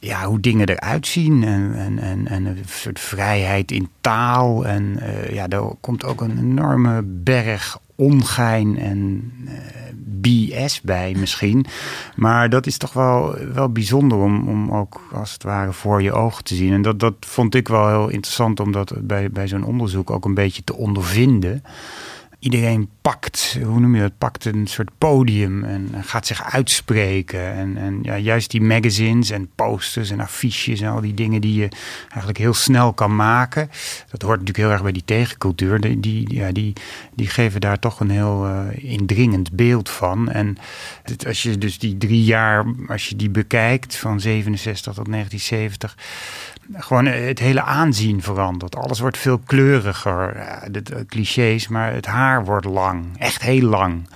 ja, 0.02 0.26
hoe 0.26 0.40
dingen 0.40 0.68
eruit 0.68 1.08
zien. 1.08 1.44
En, 1.44 1.74
en, 1.76 2.00
en, 2.00 2.28
en 2.28 2.46
een 2.46 2.58
soort 2.66 3.00
vrijheid 3.00 3.72
in 3.72 3.90
taal. 4.02 4.66
En 4.66 4.98
uh, 5.00 5.34
ja, 5.34 5.48
daar 5.48 5.64
komt 5.80 6.04
ook 6.04 6.22
een 6.22 6.38
enorme 6.38 7.02
berg 7.04 7.80
ongein 7.96 8.78
en 8.78 9.32
uh, 9.46 9.52
BS 10.22 10.82
bij 10.82 11.16
misschien. 11.18 11.66
Maar 12.16 12.50
dat 12.50 12.66
is 12.66 12.78
toch 12.78 12.94
wel, 12.94 13.36
wel 13.54 13.72
bijzonder 13.72 14.18
om, 14.18 14.48
om 14.48 14.72
ook 14.72 15.02
als 15.14 15.34
het 15.34 15.44
ware 15.44 15.74
voor 15.74 16.02
je 16.02 16.14
ogen 16.14 16.44
te 16.44 16.56
zien. 16.56 16.74
En 16.74 16.82
dat, 16.82 17.00
dat 17.00 17.16
vond 17.20 17.56
ik 17.56 17.68
wel 17.68 17.88
heel 17.88 18.10
interessant 18.10 18.60
om 18.60 18.72
dat 18.72 18.94
bij, 19.02 19.32
bij 19.32 19.48
zo'n 19.48 19.66
onderzoek 19.66 20.12
ook 20.12 20.26
een 20.26 20.34
beetje 20.34 20.64
te 20.64 20.76
ondervinden 20.76 21.64
iedereen 22.42 22.90
pakt, 23.02 23.58
hoe 23.64 23.80
noem 23.80 23.96
je 23.96 24.02
dat, 24.02 24.18
pakt 24.18 24.46
een 24.46 24.68
soort 24.68 24.90
podium 24.98 25.64
en 25.64 25.90
gaat 26.02 26.28
zich 26.28 26.44
uitspreken. 26.44 27.54
En, 27.54 27.78
en 27.78 28.00
ja, 28.02 28.18
juist 28.18 28.52
die 28.52 28.62
magazines 28.62 29.30
en 29.30 29.50
posters 29.56 30.10
en 30.10 30.20
affiches 30.20 30.82
en 30.82 30.92
al 30.92 31.02
die 31.02 31.14
dingen 31.14 31.42
die 31.42 31.54
je 31.54 31.70
eigenlijk 32.08 32.38
heel 32.38 32.54
snel 32.54 32.94
kan 32.94 33.16
maken. 33.16 33.70
Dat 34.10 34.22
hoort 34.22 34.40
natuurlijk 34.40 34.58
heel 34.58 34.72
erg 34.72 34.82
bij 34.82 34.92
die 34.92 35.06
tegencultuur. 35.06 35.80
Die, 35.80 36.00
die, 36.00 36.34
ja, 36.34 36.52
die, 36.52 36.74
die 37.16 37.28
geven 37.28 37.62
daar 37.62 37.80
toch 37.80 38.00
een 38.00 38.10
heel 38.10 38.48
uh, 38.48 38.92
indringend 38.92 39.52
beeld 39.52 39.90
van. 39.90 40.30
En 40.30 40.58
als 41.28 41.44
je 41.44 41.58
dus 41.58 41.80
die 41.80 41.98
drie 41.98 42.24
jaar, 42.24 42.66
als 42.88 43.10
je 43.10 43.16
die 43.16 43.30
bekijkt, 43.30 43.96
van 43.96 44.20
67 44.20 44.94
tot 44.94 45.12
1970 45.12 45.98
gewoon 46.74 47.06
het 47.06 47.40
hele 47.40 47.62
aanzien 47.62 48.22
verandert. 48.22 48.76
Alles 48.76 49.00
wordt 49.00 49.18
veel 49.18 49.38
kleuriger. 49.38 50.48
De, 50.72 50.82
de 50.82 51.06
clichés, 51.06 51.68
maar 51.68 51.94
het 51.94 52.06
haar 52.06 52.31
wordt 52.40 52.66
lang. 52.66 53.06
Echt 53.18 53.42
heel 53.42 53.68
lang. 53.70 54.08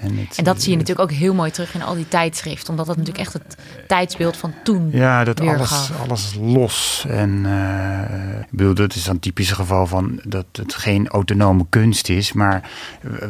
En, 0.00 0.16
het, 0.16 0.38
en, 0.38 0.44
dat 0.44 0.62
zie 0.62 0.70
je 0.70 0.78
natuurlijk 0.78 1.10
ook 1.10 1.16
heel 1.16 1.34
mooi 1.34 1.50
terug 1.50 1.74
in 1.74 1.82
al 1.82 1.94
die 1.94 2.08
tijdschriften. 2.08 2.70
Omdat 2.70 2.86
dat 2.86 2.96
natuurlijk 2.96 3.24
echt 3.24 3.32
het 3.32 3.56
tijdsbeeld 3.86 4.36
van 4.36 4.54
toen 4.64 4.88
Ja, 4.92 5.24
dat 5.24 5.40
alles, 5.40 5.90
alles 6.08 6.34
los. 6.38 7.04
En 7.08 7.44
uh, 7.44 8.40
ik 8.40 8.50
bedoel, 8.50 8.74
dat 8.74 8.94
is 8.94 9.04
dan 9.04 9.14
een 9.14 9.20
typisch 9.20 9.52
geval 9.52 9.86
van 9.86 10.20
dat 10.24 10.46
het 10.52 10.74
geen 10.74 11.08
autonome 11.08 11.66
kunst 11.68 12.08
is. 12.08 12.32
Maar 12.32 12.70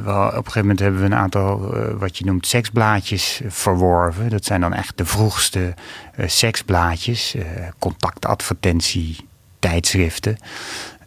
wel, 0.04 0.26
op 0.26 0.32
een 0.32 0.36
gegeven 0.36 0.60
moment 0.60 0.78
hebben 0.78 1.00
we 1.00 1.06
een 1.06 1.14
aantal, 1.14 1.76
uh, 1.76 1.98
wat 1.98 2.18
je 2.18 2.24
noemt, 2.24 2.46
seksblaadjes 2.46 3.40
verworven. 3.46 4.28
Dat 4.28 4.44
zijn 4.44 4.60
dan 4.60 4.72
echt 4.72 4.98
de 4.98 5.04
vroegste 5.04 5.74
uh, 6.16 6.28
seksblaadjes. 6.28 7.36
contactadvertentie 7.78 9.28
tijdschriften. 9.58 10.36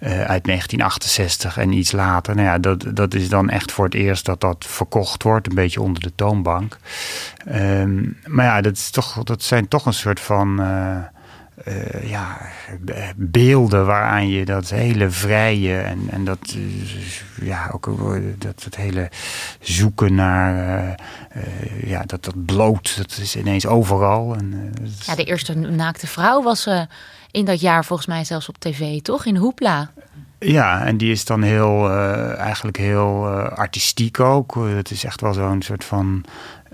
Uh, 0.03 0.09
uit 0.09 0.43
1968 0.43 1.57
en 1.57 1.71
iets 1.71 1.91
later. 1.91 2.35
Nou 2.35 2.47
ja, 2.47 2.57
dat, 2.57 2.85
dat 2.93 3.13
is 3.13 3.29
dan 3.29 3.49
echt 3.49 3.71
voor 3.71 3.85
het 3.85 3.93
eerst 3.93 4.25
dat 4.25 4.41
dat 4.41 4.65
verkocht 4.67 5.23
wordt, 5.23 5.47
een 5.47 5.55
beetje 5.55 5.81
onder 5.81 6.01
de 6.01 6.11
toonbank. 6.15 6.77
Um, 7.51 8.17
maar 8.25 8.45
ja, 8.45 8.61
dat, 8.61 8.73
is 8.73 8.89
toch, 8.89 9.23
dat 9.23 9.43
zijn 9.43 9.67
toch 9.67 9.85
een 9.85 9.93
soort 9.93 10.19
van 10.19 10.61
uh, 10.61 10.97
uh, 11.67 12.09
ja, 12.09 12.37
beelden 13.15 13.85
waaraan 13.85 14.27
je 14.27 14.45
dat 14.45 14.69
hele 14.69 15.09
vrije 15.09 15.79
en, 15.79 16.07
en 16.09 16.23
dat, 16.23 16.55
ja, 17.41 17.69
ook 17.71 17.89
dat, 18.37 18.63
dat 18.63 18.75
hele 18.75 19.09
zoeken 19.59 20.15
naar 20.15 20.95
ja, 21.83 22.03
dat, 22.05 22.23
dat 22.23 22.45
bloot, 22.45 22.97
dat 22.97 23.17
is 23.21 23.35
ineens 23.35 23.65
overal. 23.65 24.35
En, 24.35 24.73
ja, 25.05 25.15
de 25.15 25.23
eerste 25.23 25.55
naakte 25.55 26.07
vrouw 26.07 26.41
was 26.41 26.67
in 27.33 27.45
dat 27.45 27.61
jaar 27.61 27.85
volgens 27.85 28.07
mij 28.07 28.23
zelfs 28.23 28.49
op 28.49 28.57
tv, 28.59 29.01
toch? 29.01 29.25
In 29.25 29.35
Hoepla. 29.35 29.91
Ja, 30.39 30.85
en 30.85 30.97
die 30.97 31.11
is 31.11 31.25
dan 31.25 31.41
heel, 31.41 31.89
uh, 31.89 32.37
eigenlijk 32.37 32.77
heel 32.77 33.31
uh, 33.31 33.47
artistiek 33.47 34.19
ook. 34.19 34.55
Het 34.55 34.91
is 34.91 35.03
echt 35.03 35.21
wel 35.21 35.33
zo'n 35.33 35.61
soort 35.61 35.83
van 35.83 36.25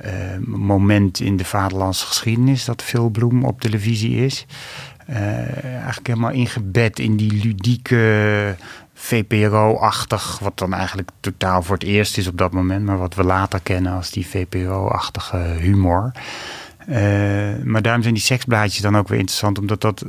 uh, 0.06 0.12
moment 0.46 1.20
in 1.20 1.38
de 1.38 1.46
vaderlandse 1.46 2.06
geschiedenis 2.06 2.66
dat 2.66 2.84
veel 2.84 3.10
bloem 3.10 3.46
op 3.46 3.62
televisie 3.62 4.26
is. 4.26 4.46
eigenlijk 5.08 6.08
helemaal 6.08 6.32
ingebed 6.32 7.00
in 7.00 7.18
die 7.18 7.34
ludieke 7.44 8.56
VPRO-achtig, 8.94 10.40
wat 10.40 10.58
dan 10.58 10.74
eigenlijk 10.74 11.10
totaal 11.20 11.64
voor 11.64 11.76
het 11.76 11.88
eerst 11.88 12.18
is 12.18 12.28
op 12.28 12.38
dat 12.38 12.52
moment, 12.52 12.86
maar 12.86 12.98
wat 12.98 13.16
we 13.16 13.24
later 13.24 13.60
kennen 13.64 13.94
als 13.94 14.12
die 14.12 14.28
VPRO-achtige 14.28 15.38
humor. 15.38 16.12
Uh, 16.90 16.96
maar 17.64 17.82
daarom 17.82 18.02
zijn 18.02 18.14
die 18.14 18.24
seksblaadjes 18.24 18.82
dan 18.82 18.98
ook 18.98 19.08
weer 19.08 19.20
interessant. 19.20 19.60
Omdat 19.60 19.82
dat, 19.82 20.06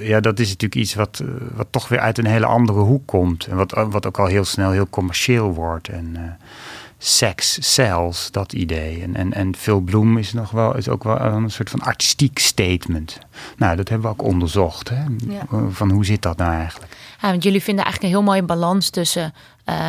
ja, 0.00 0.20
dat 0.20 0.38
is 0.38 0.48
natuurlijk 0.48 0.80
iets 0.80 0.94
wat, 0.94 1.20
eh, 1.22 1.28
wat 1.54 1.66
toch 1.70 1.88
weer 1.88 1.98
uit 1.98 2.18
een 2.18 2.26
hele 2.26 2.46
andere 2.46 2.80
hoek 2.80 3.06
komt. 3.06 3.46
En 3.46 3.56
wat, 3.56 3.70
wat 3.70 4.06
ook 4.06 4.18
al 4.18 4.26
heel 4.26 4.44
snel 4.44 4.70
heel 4.70 4.86
commercieel 4.90 5.54
wordt. 5.54 5.88
En 5.88 6.38
seks 6.98 7.74
sells, 7.74 8.30
dat 8.30 8.52
idee. 8.52 9.02
En, 9.02 9.16
en, 9.16 9.32
en 9.32 9.56
Phil 9.56 9.80
Bloem 9.80 10.18
is, 10.18 10.32
nog 10.32 10.50
wel, 10.50 10.76
is 10.76 10.88
ook 10.88 11.04
wel 11.04 11.20
een 11.20 11.50
soort 11.50 11.70
van 11.70 11.80
artistiek 11.80 12.38
statement. 12.38 13.18
Nou, 13.56 13.76
dat 13.76 13.88
hebben 13.88 14.10
we 14.10 14.12
ook 14.12 14.28
onderzocht. 14.28 14.88
Hè? 14.88 15.04
Van 15.70 15.90
hoe 15.90 16.04
zit 16.04 16.22
dat 16.22 16.36
nou 16.36 16.52
eigenlijk? 16.52 16.96
Ja, 17.22 17.30
want 17.30 17.42
jullie 17.42 17.62
vinden 17.62 17.84
eigenlijk 17.84 18.14
een 18.14 18.20
heel 18.20 18.30
mooie 18.30 18.46
balans 18.46 18.90
tussen... 18.90 19.34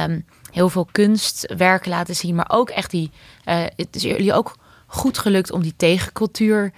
Um, 0.08 0.26
heel 0.52 0.70
veel 0.70 0.88
kunstwerken 0.92 1.90
laten 1.90 2.16
zien, 2.16 2.36
maar 2.36 2.50
ook 2.50 2.70
echt 2.70 2.92
die... 2.92 3.12
het 3.46 3.88
is 3.92 4.02
jullie 4.02 4.34
ook 4.34 4.56
goed 4.94 5.18
gelukt 5.18 5.52
om 5.52 5.62
die 5.62 5.74
tegencultuur 5.78 6.72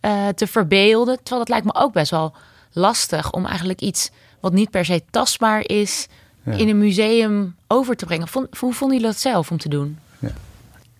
uh, 0.00 0.28
te 0.28 0.46
verbeelden. 0.46 1.16
Terwijl 1.16 1.38
dat 1.38 1.48
lijkt 1.48 1.66
me 1.66 1.74
ook 1.74 1.92
best 1.92 2.10
wel 2.10 2.34
lastig 2.72 3.32
om 3.32 3.46
eigenlijk 3.46 3.80
iets 3.80 4.10
wat 4.40 4.52
niet 4.52 4.70
per 4.70 4.84
se 4.84 5.02
tastbaar 5.10 5.68
is 5.68 6.08
in 6.44 6.68
een 6.68 6.78
museum 6.78 7.56
over 7.66 7.96
te 7.96 8.04
brengen. 8.04 8.28
Vond, 8.28 8.58
hoe 8.58 8.72
vonden 8.72 8.96
jullie 8.96 9.12
dat 9.12 9.22
zelf 9.22 9.50
om 9.50 9.58
te 9.58 9.68
doen? 9.68 9.98
Ja. 10.18 10.32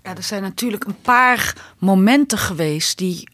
ja, 0.02 0.17
er 0.17 0.23
zijn 0.23 0.43
natuurlijk 0.43 0.85
een 0.85 1.00
paar 1.00 1.73
momenten 1.79 2.38
geweest 2.38 2.99
die 2.99 3.29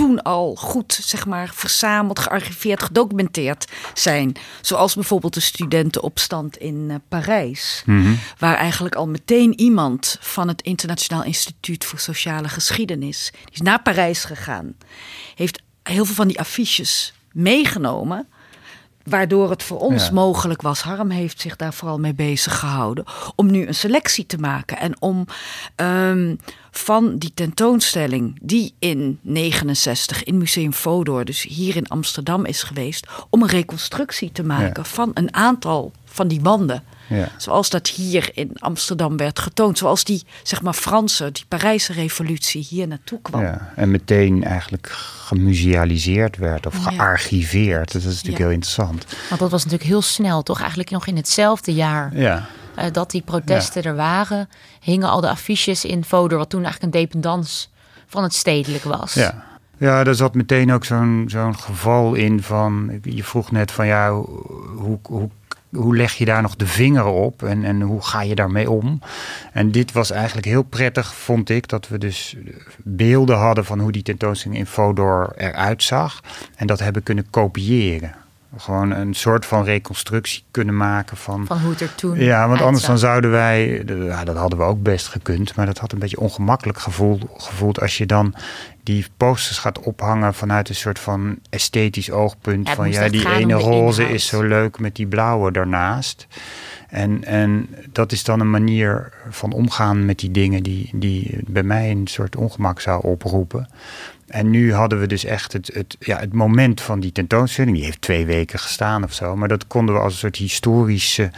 toen 0.00 0.22
al 0.22 0.54
goed, 0.54 0.98
zeg 1.02 1.26
maar, 1.26 1.50
verzameld, 1.54 2.18
gearchiveerd, 2.18 2.82
gedocumenteerd 2.82 3.64
zijn. 3.94 4.36
Zoals 4.60 4.94
bijvoorbeeld 4.94 5.34
de 5.34 5.40
studentenopstand 5.40 6.56
in 6.56 6.74
uh, 6.74 6.94
Parijs. 7.08 7.82
Mhm. 7.86 8.14
Waar 8.38 8.56
eigenlijk 8.56 8.94
al 8.94 9.08
meteen 9.08 9.60
iemand 9.60 10.16
van 10.20 10.48
het 10.48 10.62
Internationaal 10.62 11.24
Instituut 11.24 11.84
voor 11.84 11.98
Sociale 11.98 12.48
Geschiedenis... 12.48 13.30
die 13.32 13.52
is 13.52 13.60
naar 13.60 13.82
Parijs 13.82 14.24
gegaan. 14.24 14.74
Heeft 15.34 15.62
heel 15.82 16.04
veel 16.04 16.14
van 16.14 16.28
die 16.28 16.40
affiches 16.40 17.12
meegenomen... 17.32 18.28
Waardoor 19.04 19.50
het 19.50 19.62
voor 19.62 19.78
ons 19.78 20.10
mogelijk 20.10 20.62
was, 20.62 20.80
Harm 20.80 21.10
heeft 21.10 21.40
zich 21.40 21.56
daar 21.56 21.74
vooral 21.74 21.98
mee 21.98 22.14
bezig 22.14 22.58
gehouden, 22.58 23.04
om 23.34 23.50
nu 23.50 23.66
een 23.66 23.74
selectie 23.74 24.26
te 24.26 24.38
maken. 24.38 24.78
En 24.78 25.00
om 25.00 25.26
um, 25.76 26.38
van 26.70 27.18
die 27.18 27.34
tentoonstelling, 27.34 28.38
die 28.42 28.74
in 28.78 29.18
69 29.22 30.24
in 30.24 30.38
Museum 30.38 30.72
Fodor, 30.72 31.24
dus 31.24 31.42
hier 31.42 31.76
in 31.76 31.88
Amsterdam 31.88 32.44
is 32.44 32.62
geweest, 32.62 33.06
om 33.30 33.42
een 33.42 33.48
reconstructie 33.48 34.32
te 34.32 34.42
maken 34.42 34.84
van 34.84 35.10
een 35.14 35.34
aantal 35.34 35.92
van 36.04 36.28
die 36.28 36.40
wanden. 36.40 36.82
Ja. 37.10 37.28
Zoals 37.36 37.70
dat 37.70 37.88
hier 37.88 38.30
in 38.34 38.50
Amsterdam 38.58 39.16
werd 39.16 39.38
getoond. 39.38 39.78
Zoals 39.78 40.04
die, 40.04 40.22
zeg 40.42 40.62
maar, 40.62 40.74
Franse, 40.74 41.32
die 41.32 41.44
Parijse 41.48 41.92
revolutie 41.92 42.66
hier 42.68 42.88
naartoe 42.88 43.20
kwam. 43.22 43.42
Ja, 43.42 43.72
en 43.76 43.90
meteen 43.90 44.44
eigenlijk 44.44 44.86
gemusealiseerd 45.24 46.36
werd 46.36 46.66
of 46.66 46.74
gearchiveerd. 46.76 47.92
Dat 47.92 48.02
is 48.02 48.14
natuurlijk 48.14 48.38
heel 48.38 48.50
interessant. 48.50 49.06
Want 49.28 49.40
dat 49.40 49.50
was 49.50 49.64
natuurlijk 49.64 49.90
heel 49.90 50.02
snel, 50.02 50.42
toch? 50.42 50.58
Eigenlijk 50.58 50.90
nog 50.90 51.06
in 51.06 51.16
hetzelfde 51.16 51.74
jaar. 51.74 52.16
Ja. 52.16 52.46
Uh, 52.78 52.84
dat 52.92 53.10
die 53.10 53.22
protesten 53.22 53.82
er 53.82 53.96
waren, 53.96 54.48
hingen 54.80 55.08
al 55.08 55.20
de 55.20 55.28
affiches 55.28 55.84
in 55.84 56.04
Fodor, 56.04 56.38
wat 56.38 56.50
toen 56.50 56.64
eigenlijk 56.64 56.94
een 56.94 57.00
dependance 57.00 57.66
van 58.06 58.22
het 58.22 58.34
stedelijk 58.34 58.84
was. 58.84 59.14
Ja. 59.14 59.48
Ja, 59.78 60.04
daar 60.04 60.14
zat 60.14 60.34
meteen 60.34 60.72
ook 60.72 60.84
zo'n 60.84 61.24
zo'n 61.26 61.58
geval 61.58 62.14
in 62.14 62.42
van. 62.42 63.00
Je 63.02 63.24
vroeg 63.24 63.50
net 63.50 63.72
van 63.72 63.86
ja, 63.86 64.12
hoe, 64.76 64.98
hoe 65.02 65.30
hoe 65.72 65.96
leg 65.96 66.12
je 66.12 66.24
daar 66.24 66.42
nog 66.42 66.56
de 66.56 66.66
vinger 66.66 67.04
op 67.04 67.42
en, 67.42 67.64
en 67.64 67.80
hoe 67.80 68.02
ga 68.02 68.22
je 68.22 68.34
daarmee 68.34 68.70
om? 68.70 69.00
En 69.52 69.70
dit 69.70 69.92
was 69.92 70.10
eigenlijk 70.10 70.46
heel 70.46 70.62
prettig, 70.62 71.14
vond 71.14 71.50
ik, 71.50 71.68
dat 71.68 71.88
we 71.88 71.98
dus 71.98 72.36
beelden 72.76 73.36
hadden 73.36 73.64
van 73.64 73.80
hoe 73.80 73.92
die 73.92 74.02
tentoonstelling 74.02 74.60
in 74.60 74.66
Fodor 74.66 75.32
eruit 75.36 75.82
zag. 75.82 76.20
En 76.56 76.66
dat 76.66 76.78
hebben 76.78 77.02
kunnen 77.02 77.30
kopiëren. 77.30 78.19
Gewoon 78.56 78.90
een 78.90 79.14
soort 79.14 79.46
van 79.46 79.64
reconstructie 79.64 80.44
kunnen 80.50 80.76
maken 80.76 81.16
van. 81.16 81.46
Van 81.46 81.58
hoe 81.60 81.70
het 81.70 81.80
er 81.80 81.94
toen. 81.94 82.18
Ja, 82.20 82.48
want 82.48 82.60
anders 82.60 82.84
dan 82.84 82.98
zouden 82.98 83.30
wij. 83.30 83.84
Ja, 83.86 84.24
dat 84.24 84.36
hadden 84.36 84.58
we 84.58 84.64
ook 84.64 84.82
best 84.82 85.08
gekund. 85.08 85.56
Maar 85.56 85.66
dat 85.66 85.78
had 85.78 85.92
een 85.92 85.98
beetje 85.98 86.20
ongemakkelijk 86.20 86.78
gevoeld, 86.78 87.24
gevoeld 87.36 87.80
als 87.80 87.98
je 87.98 88.06
dan 88.06 88.34
die 88.82 89.06
posters 89.16 89.58
gaat 89.58 89.80
ophangen 89.80 90.34
vanuit 90.34 90.68
een 90.68 90.74
soort 90.74 90.98
van 90.98 91.38
esthetisch 91.50 92.10
oogpunt. 92.10 92.68
Ja, 92.68 92.74
van 92.74 92.90
ja, 92.90 93.08
die 93.08 93.28
ene 93.28 93.54
roze 93.54 94.08
is 94.08 94.26
zo 94.26 94.42
leuk 94.42 94.78
met 94.78 94.96
die 94.96 95.06
blauwe 95.06 95.52
daarnaast. 95.52 96.26
En, 96.88 97.24
en 97.24 97.68
dat 97.92 98.12
is 98.12 98.24
dan 98.24 98.40
een 98.40 98.50
manier 98.50 99.12
van 99.28 99.52
omgaan 99.52 100.04
met 100.04 100.18
die 100.18 100.30
dingen 100.30 100.62
die, 100.62 100.90
die 100.94 101.38
bij 101.46 101.62
mij 101.62 101.90
een 101.90 102.06
soort 102.06 102.36
ongemak 102.36 102.80
zou 102.80 103.02
oproepen. 103.02 103.68
En 104.30 104.50
nu 104.50 104.74
hadden 104.74 105.00
we 105.00 105.06
dus 105.06 105.24
echt 105.24 105.52
het, 105.52 105.70
het, 105.74 105.96
ja, 105.98 106.18
het 106.18 106.32
moment 106.32 106.80
van 106.80 107.00
die 107.00 107.12
tentoonstelling. 107.12 107.76
Die 107.76 107.84
heeft 107.84 108.00
twee 108.00 108.26
weken 108.26 108.58
gestaan 108.58 109.04
of 109.04 109.12
zo. 109.12 109.36
Maar 109.36 109.48
dat 109.48 109.66
konden 109.66 109.94
we 109.94 110.00
als 110.00 110.12
een 110.12 110.18
soort 110.18 110.36
historische. 110.36 111.30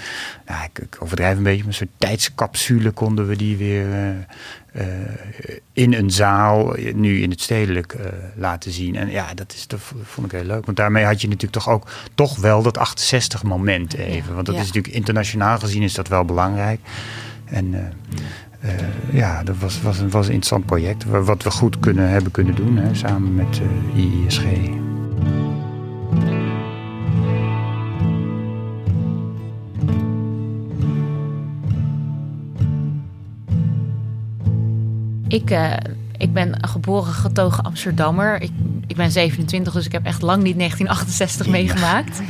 Nou, 0.46 0.64
ik, 0.64 0.96
overdrijf 0.98 1.36
een 1.36 1.42
beetje, 1.42 1.58
maar 1.58 1.68
een 1.68 1.74
soort 1.74 1.90
tijdscapsule 1.98 2.90
konden 2.90 3.26
we 3.26 3.36
die 3.36 3.56
weer 3.56 3.86
eh, 3.92 4.10
eh, 4.72 5.08
in 5.72 5.94
een 5.94 6.10
zaal, 6.10 6.74
eh, 6.76 6.94
nu 6.94 7.22
in 7.22 7.30
het 7.30 7.40
stedelijk, 7.40 7.96
laten 8.36 8.72
zien. 8.72 8.96
En 8.96 9.10
ja, 9.10 9.34
dat, 9.34 9.52
is, 9.52 9.66
dat 9.66 9.80
vond 10.02 10.26
ik 10.26 10.32
heel 10.32 10.46
leuk. 10.46 10.64
Want 10.64 10.76
daarmee 10.76 11.04
had 11.04 11.20
je 11.20 11.26
natuurlijk 11.28 11.62
toch 11.62 11.68
ook 11.68 11.88
toch 12.14 12.36
wel 12.36 12.62
dat 12.62 12.78
68 12.78 13.42
moment 13.42 13.94
even. 13.94 14.34
Want 14.34 14.46
dat 14.46 14.54
Ja. 14.54 14.60
is 14.60 14.66
natuurlijk 14.66 14.94
internationaal 14.94 15.58
gezien 15.58 15.82
is 15.82 15.94
dat 15.94 16.08
wel 16.08 16.24
belangrijk. 16.24 16.80
En 17.44 17.92
eh, 18.62 18.74
ja, 19.12 19.42
dat 19.42 19.56
was, 19.58 19.82
was, 19.82 19.98
een, 19.98 20.10
was 20.10 20.26
een 20.26 20.32
interessant 20.32 20.66
project. 20.66 21.04
wa- 21.04 21.20
Wat 21.22 21.42
we 21.42 21.50
goed 21.50 21.78
kunnen, 21.78 22.08
hebben 22.08 22.30
kunnen 22.32 22.54
doen 22.54 22.76
hè, 22.76 22.94
samen 22.94 23.34
met 23.34 23.60
eh 23.94 23.98
IISG. 24.02 24.44
Ik, 35.28 35.50
eh, 35.50 35.72
ik 36.18 36.32
ben 36.32 36.66
geboren 36.68 37.12
getogen 37.12 37.64
Amsterdammer. 37.64 38.40
Ik, 38.42 38.50
ik 38.86 38.96
ben 38.96 39.10
27, 39.10 39.72
dus 39.72 39.86
ik 39.86 39.92
heb 39.92 40.04
echt 40.06 40.22
lang 40.22 40.42
niet 40.42 40.56
1968 40.56 41.46
meegemaakt. 41.48 42.20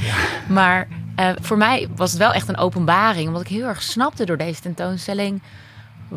Maar 0.48 0.88
voor 1.40 1.56
mij 1.56 1.88
was 1.96 2.10
het 2.10 2.18
wel 2.18 2.32
echt 2.32 2.48
een 2.48 2.56
openbaring. 2.56 3.26
Omdat 3.26 3.42
ik 3.42 3.48
heel 3.48 3.66
erg 3.66 3.82
snapte 3.82 4.24
door 4.26 4.36
deze 4.36 4.60
tentoonstelling... 4.60 5.42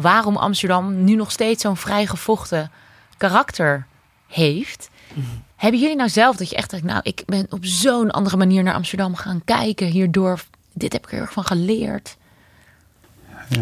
waarom 0.02 0.38
Amsterdam 0.38 1.04
nu 1.04 1.16
nog 1.16 1.32
steeds 1.32 1.62
zo'n 1.62 1.78
vrijgevochten 1.78 2.72
karakter 3.18 3.86
heeft. 4.28 4.90
Hebben 5.56 5.80
jullie 5.80 5.96
nou 5.96 6.10
zelf 6.10 6.36
dat 6.36 6.50
je 6.50 6.56
echt 6.56 6.70
denkt... 6.70 6.86
nou, 6.86 7.00
ik 7.04 7.24
ben 7.26 7.48
op 7.50 7.66
zo'n 7.66 8.12
andere 8.12 8.38
manier 8.38 8.64
naar 8.64 8.74
Amsterdam 8.74 9.16
gaan 9.16 9.42
kijken 9.46 9.88
hierdoor... 9.88 10.44
dit 10.74 10.94
heb 10.94 11.04
ik 11.04 11.08
er 11.08 11.14
heel 11.14 11.24
erg 11.26 11.34
van 11.34 11.44
geleerd. 11.44 12.18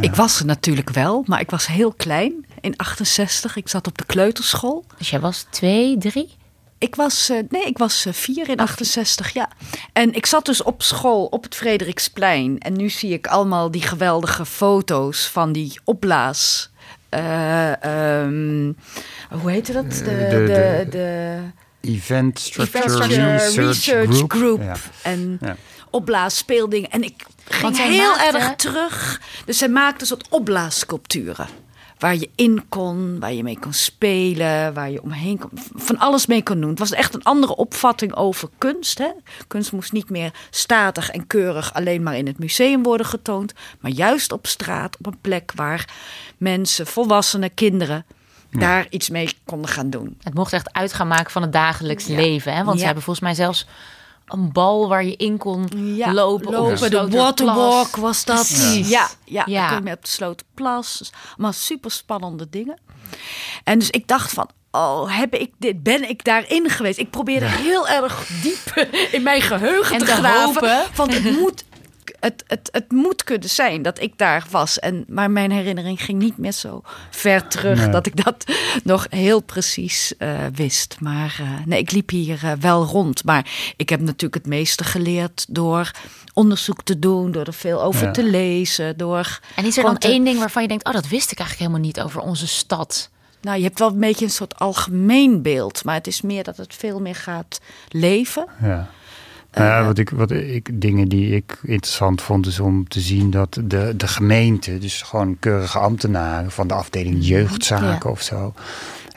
Ik 0.01 0.15
was 0.15 0.39
er 0.39 0.45
natuurlijk 0.45 0.89
wel, 0.89 1.23
maar 1.25 1.39
ik 1.39 1.49
was 1.49 1.67
heel 1.67 1.93
klein 1.93 2.45
in 2.61 2.77
68. 2.77 3.55
Ik 3.55 3.69
zat 3.69 3.87
op 3.87 3.97
de 3.97 4.05
kleuterschool. 4.05 4.85
Dus 4.97 5.09
jij 5.09 5.19
was 5.19 5.45
twee, 5.49 5.97
drie? 5.97 6.37
Ik 6.83 6.95
was, 6.95 7.29
eh, 7.29 7.37
nee, 7.49 7.63
ik 7.65 7.77
was 7.77 8.05
eh, 8.05 8.13
vier 8.13 8.49
in 8.49 8.59
68, 8.59 9.33
ja. 9.33 9.49
En 9.93 10.13
ik 10.13 10.25
zat 10.25 10.45
dus 10.45 10.63
op 10.63 10.81
school 10.81 11.25
op 11.25 11.43
het 11.43 11.55
Frederiksplein. 11.55 12.59
En 12.59 12.73
nu 12.73 12.89
zie 12.89 13.13
ik 13.13 13.27
allemaal 13.27 13.71
die 13.71 13.81
geweldige 13.81 14.45
foto's 14.45 15.27
van 15.27 15.51
die 15.51 15.79
opblaas. 15.83 16.71
eh, 17.09 17.83
ehm, 17.83 18.71
hoe 19.41 19.51
heette 19.51 19.71
dat? 19.73 19.91
De, 19.91 20.03
de- 20.03 20.27
de, 20.29 20.45
de- 20.45 20.87
de, 20.89 21.37
Event 21.91 22.39
Structure, 22.39 23.35
Research, 23.37 24.23
Group. 24.27 24.61
Ja. 24.61 24.75
En 25.03 25.37
Ja. 25.41 25.55
opblaasspeeldingen. 25.89 26.89
En 26.89 27.03
ik 27.03 27.25
ging 27.49 27.77
heel 27.77 28.09
maakte- 28.15 28.37
erg 28.37 28.55
terug. 28.55 29.21
Dus 29.45 29.57
zij 29.57 29.69
maakte 29.69 30.01
een 30.01 30.07
soort 30.07 30.27
opblaassculpturen. 30.29 31.47
Waar 32.03 32.15
je 32.15 32.29
in 32.35 32.65
kon, 32.69 33.19
waar 33.19 33.33
je 33.33 33.43
mee 33.43 33.59
kon 33.59 33.73
spelen, 33.73 34.73
waar 34.73 34.89
je 34.89 35.01
omheen 35.01 35.37
kon. 35.37 35.49
Van 35.75 35.97
alles 35.97 36.25
mee 36.25 36.43
kon 36.43 36.59
doen. 36.61 36.69
Het 36.69 36.79
was 36.79 36.91
echt 36.91 37.13
een 37.13 37.23
andere 37.23 37.55
opvatting 37.55 38.15
over 38.15 38.49
kunst. 38.57 38.97
Hè? 38.97 39.07
Kunst 39.47 39.71
moest 39.71 39.91
niet 39.91 40.09
meer 40.09 40.31
statig 40.49 41.09
en 41.09 41.27
keurig 41.27 41.73
alleen 41.73 42.03
maar 42.03 42.17
in 42.17 42.27
het 42.27 42.39
museum 42.39 42.83
worden 42.83 43.05
getoond. 43.05 43.53
Maar 43.79 43.91
juist 43.91 44.31
op 44.31 44.47
straat, 44.47 44.97
op 44.97 45.05
een 45.05 45.17
plek 45.21 45.51
waar 45.55 45.89
mensen, 46.37 46.87
volwassenen, 46.87 47.53
kinderen. 47.53 48.05
daar 48.51 48.85
iets 48.89 49.09
mee 49.09 49.33
konden 49.45 49.69
gaan 49.69 49.89
doen. 49.89 50.17
Het 50.23 50.33
mocht 50.33 50.53
echt 50.53 50.73
uit 50.73 50.93
gaan 50.93 51.07
maken 51.07 51.31
van 51.31 51.41
het 51.41 51.51
dagelijks 51.53 52.05
Ja. 52.05 52.15
leven. 52.15 52.53
Hè? 52.53 52.63
Want 52.63 52.73
ze 52.73 52.79
Ja. 52.79 52.85
hebben 52.85 53.03
volgens 53.03 53.25
mij 53.25 53.35
zelfs 53.35 53.65
een 54.27 54.51
bal 54.51 54.87
waar 54.87 55.05
je 55.05 55.15
in 55.15 55.37
kon 55.37 55.67
Ja, 55.95 56.13
lopen. 56.13 56.47
op 56.47 56.53
lopen. 56.53 56.89
De 56.91 57.07
waterwalk 57.17 57.95
was 57.95 58.25
dat. 58.25 58.35
Precies. 58.47 58.89
Ja, 58.89 59.07
ja, 59.25 59.43
Ja. 59.45 59.59
dan 59.59 59.67
kon 59.67 59.77
je 59.77 59.83
mee 59.83 59.93
op 59.93 60.01
de 60.01 60.07
Slotenplas. 60.09 60.97
Dus 60.97 61.11
allemaal 61.33 61.53
super 61.53 61.91
spannende 61.91 62.49
dingen. 62.49 62.79
En 63.63 63.79
dus 63.79 63.89
ik 63.89 64.07
dacht 64.07 64.31
van, 64.33 64.49
oh, 64.71 65.17
heb 65.17 65.33
ik 65.35 65.51
dit, 65.57 65.83
ben 65.83 66.09
ik 66.09 66.23
daarin 66.23 66.69
geweest? 66.69 66.97
Ik 66.99 67.09
probeerde 67.09 67.45
heel 67.45 67.87
erg 67.87 68.27
diep 68.41 68.87
in 69.11 69.23
mijn 69.23 69.41
geheugen 69.41 69.93
En 69.93 69.99
te 69.99 70.05
te 70.05 70.11
graven. 70.11 70.43
hopen. 70.53 70.83
Want 70.95 71.13
het 71.13 71.39
moet, 71.39 71.63
het, 72.23 72.43
het, 72.47 72.69
het 72.71 72.91
moet 72.91 73.23
kunnen 73.23 73.49
zijn 73.49 73.81
dat 73.81 73.99
ik 74.01 74.17
daar 74.17 74.45
was. 74.49 74.79
En, 74.79 75.03
maar 75.07 75.31
mijn 75.31 75.51
herinnering 75.51 76.03
ging 76.03 76.19
niet 76.21 76.37
meer 76.37 76.51
zo 76.51 76.81
ver 77.09 77.47
terug 77.47 77.79
Nee. 77.79 77.89
dat 77.89 78.05
ik 78.05 78.23
dat 78.23 78.43
nog 78.83 79.05
heel 79.09 79.41
precies 79.41 80.13
eh, 80.17 80.29
wist. 80.53 80.95
Maar 80.99 81.35
eh, 81.39 81.65
nee, 81.65 81.79
ik 81.79 81.91
liep 81.91 82.09
hier 82.09 82.39
eh, 82.43 82.51
wel 82.59 82.83
rond. 82.85 83.23
Maar 83.23 83.73
ik 83.77 83.89
heb 83.89 83.99
natuurlijk 83.99 84.33
het 84.43 84.45
meeste 84.53 84.83
geleerd 84.83 85.45
door 85.49 85.91
onderzoek 86.33 86.83
te 86.83 86.99
doen, 86.99 87.31
door 87.31 87.45
er 87.45 87.53
veel 87.53 87.81
over 87.83 88.05
Ja. 88.05 88.11
te 88.11 88.23
lezen. 88.23 88.97
Door 88.97 89.39
En 89.55 89.65
is 89.65 89.77
er 89.77 89.83
dan 89.83 89.97
te- 89.97 90.07
één 90.07 90.23
ding 90.23 90.39
waarvan 90.39 90.61
je 90.61 90.67
denkt... 90.67 90.85
oh, 90.87 90.93
dat 90.93 91.07
wist 91.07 91.31
ik 91.31 91.39
eigenlijk 91.39 91.59
helemaal 91.69 91.87
niet 91.91 92.01
over 92.01 92.21
onze 92.21 92.47
stad. 92.47 93.09
Nou, 93.41 93.57
je 93.57 93.63
hebt 93.63 93.79
wel 93.79 93.89
een 93.89 93.99
beetje 93.99 94.25
een 94.25 94.31
soort 94.31 94.59
algemeen 94.59 95.41
beeld. 95.41 95.83
Maar 95.83 95.95
het 95.95 96.07
is 96.07 96.21
meer 96.21 96.43
dat 96.43 96.57
het 96.57 96.75
veel 96.75 96.99
meer 96.99 97.15
gaat 97.15 97.59
leven. 97.89 98.45
Ja. 98.61 98.89
Ja, 99.53 99.85
wat 99.85 99.97
ik, 99.97 100.09
wat 100.09 100.31
ik, 100.31 100.81
dingen 100.81 101.07
die 101.07 101.35
ik 101.35 101.59
interessant 101.63 102.21
vond, 102.21 102.45
is 102.45 102.59
om 102.59 102.87
te 102.87 102.99
zien 102.99 103.29
dat 103.29 103.59
de, 103.63 103.93
de 103.97 104.07
gemeente, 104.07 104.77
dus 104.77 105.01
gewoon 105.01 105.37
keurige 105.39 105.79
ambtenaren 105.79 106.51
van 106.51 106.67
de 106.67 106.73
afdeling 106.73 107.25
jeugdzaken 107.25 108.09
Ja. 108.09 108.11
of 108.11 108.21
zo, 108.21 108.53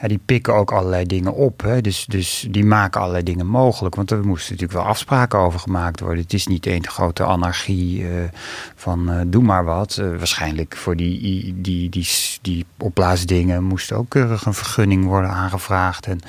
ja, 0.01 0.07
die 0.07 0.19
pikken 0.25 0.53
ook 0.53 0.71
allerlei 0.71 1.05
dingen 1.05 1.33
op. 1.33 1.61
Hè? 1.61 1.81
Dus, 1.81 2.05
dus 2.05 2.47
die 2.49 2.65
maken 2.65 3.01
allerlei 3.01 3.23
dingen 3.23 3.45
mogelijk. 3.45 3.95
Want 3.95 4.11
er 4.11 4.25
moesten 4.25 4.51
natuurlijk 4.53 4.79
wel 4.79 4.89
afspraken 4.89 5.39
over 5.39 5.59
gemaakt 5.59 5.99
worden. 5.99 6.23
Het 6.23 6.33
is 6.33 6.47
niet 6.47 6.65
één 6.65 6.87
grote 6.87 7.23
anarchie 7.23 8.07
eh, 8.07 8.23
van 8.75 9.11
eh, 9.11 9.21
doe 9.27 9.43
maar 9.43 9.65
wat. 9.65 9.97
Eh, 9.97 10.07
waarschijnlijk 10.17 10.75
voor 10.75 10.95
die, 10.95 11.21
die, 11.21 11.61
die, 11.61 11.89
die, 11.89 12.07
die 12.41 12.65
opblaasdingen 12.77 13.63
moest 13.63 13.91
ook 13.91 14.09
keurig 14.09 14.45
een 14.45 14.53
vergunning 14.53 15.05
worden 15.05 15.29
aangevraagd. 15.29 16.05
En, 16.05 16.19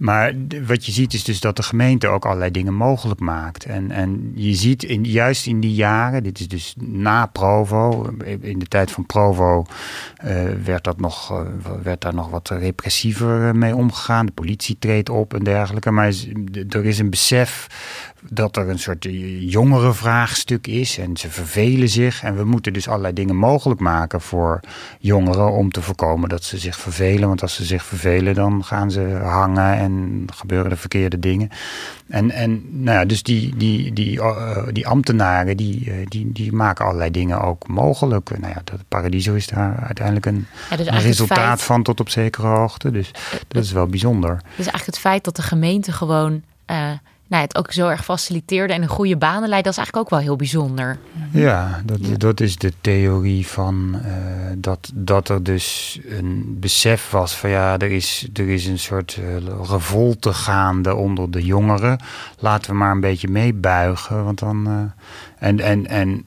maar 0.00 0.34
wat 0.66 0.86
je 0.86 0.92
ziet 0.92 1.14
is 1.14 1.24
dus 1.24 1.40
dat 1.40 1.56
de 1.56 1.62
gemeente 1.62 2.08
ook 2.08 2.24
allerlei 2.24 2.50
dingen 2.50 2.74
mogelijk 2.74 3.20
maakt. 3.20 3.64
En, 3.64 3.90
en 3.90 4.32
je 4.34 4.54
ziet 4.54 4.82
in, 4.82 5.04
juist 5.04 5.46
in 5.46 5.60
die 5.60 5.74
jaren, 5.74 6.22
dit 6.22 6.40
is 6.40 6.48
dus 6.48 6.74
na 6.78 7.26
Provo, 7.26 8.14
in 8.40 8.58
de 8.58 8.66
tijd 8.66 8.90
van 8.90 9.06
Provo 9.06 9.64
eh, 10.16 10.44
werd, 10.64 10.84
dat 10.84 11.00
nog, 11.00 11.30
eh, 11.30 11.40
werd 11.82 12.00
daar 12.00 12.14
nog 12.14 12.30
wat 12.30 12.48
repressiever 12.48 13.48
eh, 13.48 13.52
mee 13.52 13.76
omgegaan. 13.76 14.26
De 14.26 14.32
politie 14.32 14.76
treedt 14.78 15.08
op 15.08 15.34
en 15.34 15.44
dergelijke. 15.44 15.90
Maar 15.90 16.12
er 16.68 16.84
is 16.84 16.98
een 16.98 17.10
besef 17.10 17.66
dat 18.28 18.56
er 18.56 18.68
een 18.68 18.78
soort 18.78 19.06
jongere 19.40 19.92
vraagstuk 19.92 20.66
is 20.66 20.98
en 20.98 21.16
ze 21.16 21.30
vervelen 21.30 21.88
zich. 21.88 22.22
En 22.22 22.36
we 22.36 22.44
moeten 22.44 22.72
dus 22.72 22.88
allerlei 22.88 23.12
dingen 23.14 23.36
mogelijk 23.36 23.80
maken 23.80 24.20
voor 24.20 24.60
jongeren 24.98 25.52
om 25.52 25.70
te 25.70 25.82
voorkomen 25.82 26.28
dat 26.28 26.44
ze 26.44 26.58
zich 26.58 26.76
vervelen. 26.76 27.28
Want 27.28 27.42
als 27.42 27.54
ze 27.54 27.64
zich 27.64 27.84
vervelen, 27.84 28.34
dan 28.34 28.64
gaan 28.64 28.90
ze 28.90 29.20
hangen 29.22 29.74
en 29.78 30.24
gebeuren 30.34 30.70
de 30.70 30.76
verkeerde 30.76 31.18
dingen. 31.18 31.50
En, 32.08 32.30
en 32.30 32.82
nou 32.82 32.98
ja, 32.98 33.04
dus 33.04 33.22
die, 33.22 33.56
die, 33.56 33.92
die, 33.92 34.20
eh, 34.20 34.66
die 34.72 34.86
ambtenaren 34.86 35.56
die, 35.56 35.90
eh, 35.90 35.96
die, 36.08 36.32
die 36.32 36.52
maken 36.52 36.84
allerlei 36.84 37.10
dingen 37.10 37.40
ook 37.40 37.68
mogelijk. 37.68 38.30
Nou 38.38 38.52
ja, 38.54 38.60
dat 38.64 38.80
Paradiso 38.88 39.34
is 39.34 39.46
daar 39.46 39.76
uiteindelijk 39.86 40.26
een, 40.26 40.46
Ja, 40.70 40.76
dus 40.76 40.86
een 40.86 41.00
resultaat 41.00 41.38
feit- 41.38 41.62
van 41.62 41.82
tot 41.82 42.00
op 42.00 42.08
zekere 42.08 42.46
hoogte. 42.46 42.90
Dus 42.90 43.10
dat 43.48 43.64
is 43.64 43.72
wel 43.72 43.86
bijzonder. 43.86 44.34
Dus 44.34 44.42
eigenlijk 44.56 44.86
het 44.86 44.98
feit 44.98 45.24
dat 45.24 45.36
de 45.36 45.42
gemeente 45.42 45.92
gewoon... 45.92 46.42
eh, 46.66 46.90
nou, 47.30 47.42
het 47.42 47.56
ook 47.56 47.72
zo 47.72 47.88
erg 47.88 48.04
faciliteerde 48.04 48.72
en 48.72 48.82
een 48.82 48.88
goede 48.88 49.16
banen 49.16 49.48
leidde... 49.48 49.70
dat 49.70 49.72
is 49.72 49.76
eigenlijk 49.76 49.96
ook 49.96 50.10
wel 50.10 50.18
heel 50.18 50.36
bijzonder. 50.36 50.98
Ja, 51.30 51.82
dat, 51.84 52.20
dat 52.20 52.40
is 52.40 52.56
de 52.56 52.72
theorie 52.80 53.46
van 53.46 54.00
eh, 54.04 54.12
dat, 54.56 54.90
dat 54.94 55.28
er 55.28 55.42
dus 55.42 56.00
een 56.08 56.56
besef 56.60 57.10
was 57.10 57.36
van 57.36 57.50
ja, 57.50 57.78
er 57.78 57.90
is, 57.90 58.28
er 58.32 58.48
is 58.48 58.66
een 58.66 58.78
soort 58.78 59.18
eh, 59.20 59.66
revolte 59.68 60.32
gaande 60.32 60.94
onder 60.94 61.30
de 61.30 61.44
jongeren. 61.44 62.00
Laten 62.38 62.70
we 62.70 62.76
maar 62.76 62.90
een 62.90 63.00
beetje 63.00 63.28
meebuigen. 63.28 64.24
Want 64.24 64.38
dan. 64.38 64.66
eh, 64.66 65.48
en, 65.48 65.60
en, 65.60 65.86
en 65.86 66.24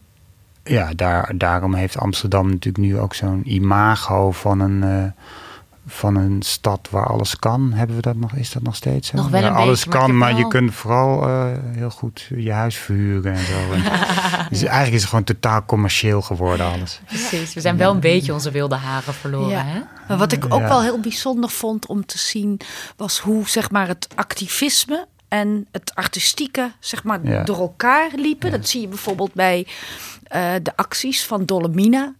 ja, 0.64 0.92
daar, 0.96 1.32
daarom 1.38 1.74
heeft 1.74 1.98
Amsterdam 1.98 2.50
natuurlijk 2.50 2.86
nu 2.86 3.00
ook 3.00 3.14
zo'n 3.14 3.42
imago 3.46 4.32
van 4.32 4.60
een. 4.60 5.14
Van 5.88 6.16
een 6.16 6.42
stad 6.42 6.88
waar 6.92 7.08
alles 7.08 7.40
kan. 7.40 7.74
Hebben 7.74 7.96
we 7.96 8.02
dat 8.02 8.16
nog? 8.16 8.34
Is 8.34 8.52
dat 8.52 8.62
nog 8.64 8.76
steeds 8.76 9.08
zo? 9.08 9.16
Nog 9.18 9.30
wel 9.30 9.42
Ja, 9.42 9.48
een 9.48 9.54
alles 9.54 9.84
beetje, 9.86 9.90
maar 9.90 10.00
kan, 10.00 10.10
ik 10.16 10.22
heb 10.22 10.30
maar 10.32 10.40
je 10.40 10.48
kunt 10.48 10.74
vooral 10.74 11.24
eh, 11.28 11.48
heel 11.72 11.90
goed 11.90 12.30
je 12.36 12.52
huis 12.52 12.76
verhuren 12.78 13.34
en 13.34 13.46
zo. 13.46 13.72
En, 13.72 13.84
dus 14.50 14.64
eigenlijk 14.64 14.94
is 14.94 15.02
het 15.02 15.10
gewoon 15.10 15.24
totaal 15.24 15.66
commercieel 15.66 16.22
geworden 16.22 16.66
alles. 16.72 17.02
Precies, 17.06 17.54
we 17.54 17.62
zijn 17.62 17.78
wel 17.78 17.92
een 17.94 18.00
beetje 18.00 18.34
onze 18.34 18.52
wilde 18.52 18.76
haren 18.76 19.14
verloren. 19.14 19.50
Ja. 19.50 19.64
Hè? 19.66 19.80
Maar 20.08 20.18
wat 20.18 20.32
ik 20.32 20.46
ook 20.50 20.60
Ja. 20.62 20.68
wel 20.68 20.82
heel 20.82 21.00
bijzonder 21.00 21.50
vond 21.50 21.86
om 21.88 22.06
te 22.06 22.18
zien, 22.18 22.60
was 22.98 23.20
hoe 23.20 23.50
zeg 23.50 23.72
maar, 23.72 23.88
het 23.88 24.08
activisme 24.16 25.08
en 25.28 25.68
het 25.72 25.96
artistieke 25.96 26.72
zeg 26.80 27.04
maar, 27.04 27.20
Ja. 27.24 27.44
door 27.44 27.58
elkaar 27.60 28.10
liepen. 28.16 28.52
Dat 28.52 28.68
zie 28.70 28.82
je 28.82 28.88
bijvoorbeeld 28.88 29.34
bij 29.34 29.68
eh, 30.24 30.52
de 30.64 30.76
acties 30.76 31.26
van 31.26 31.46
Dolomina, 31.46 32.14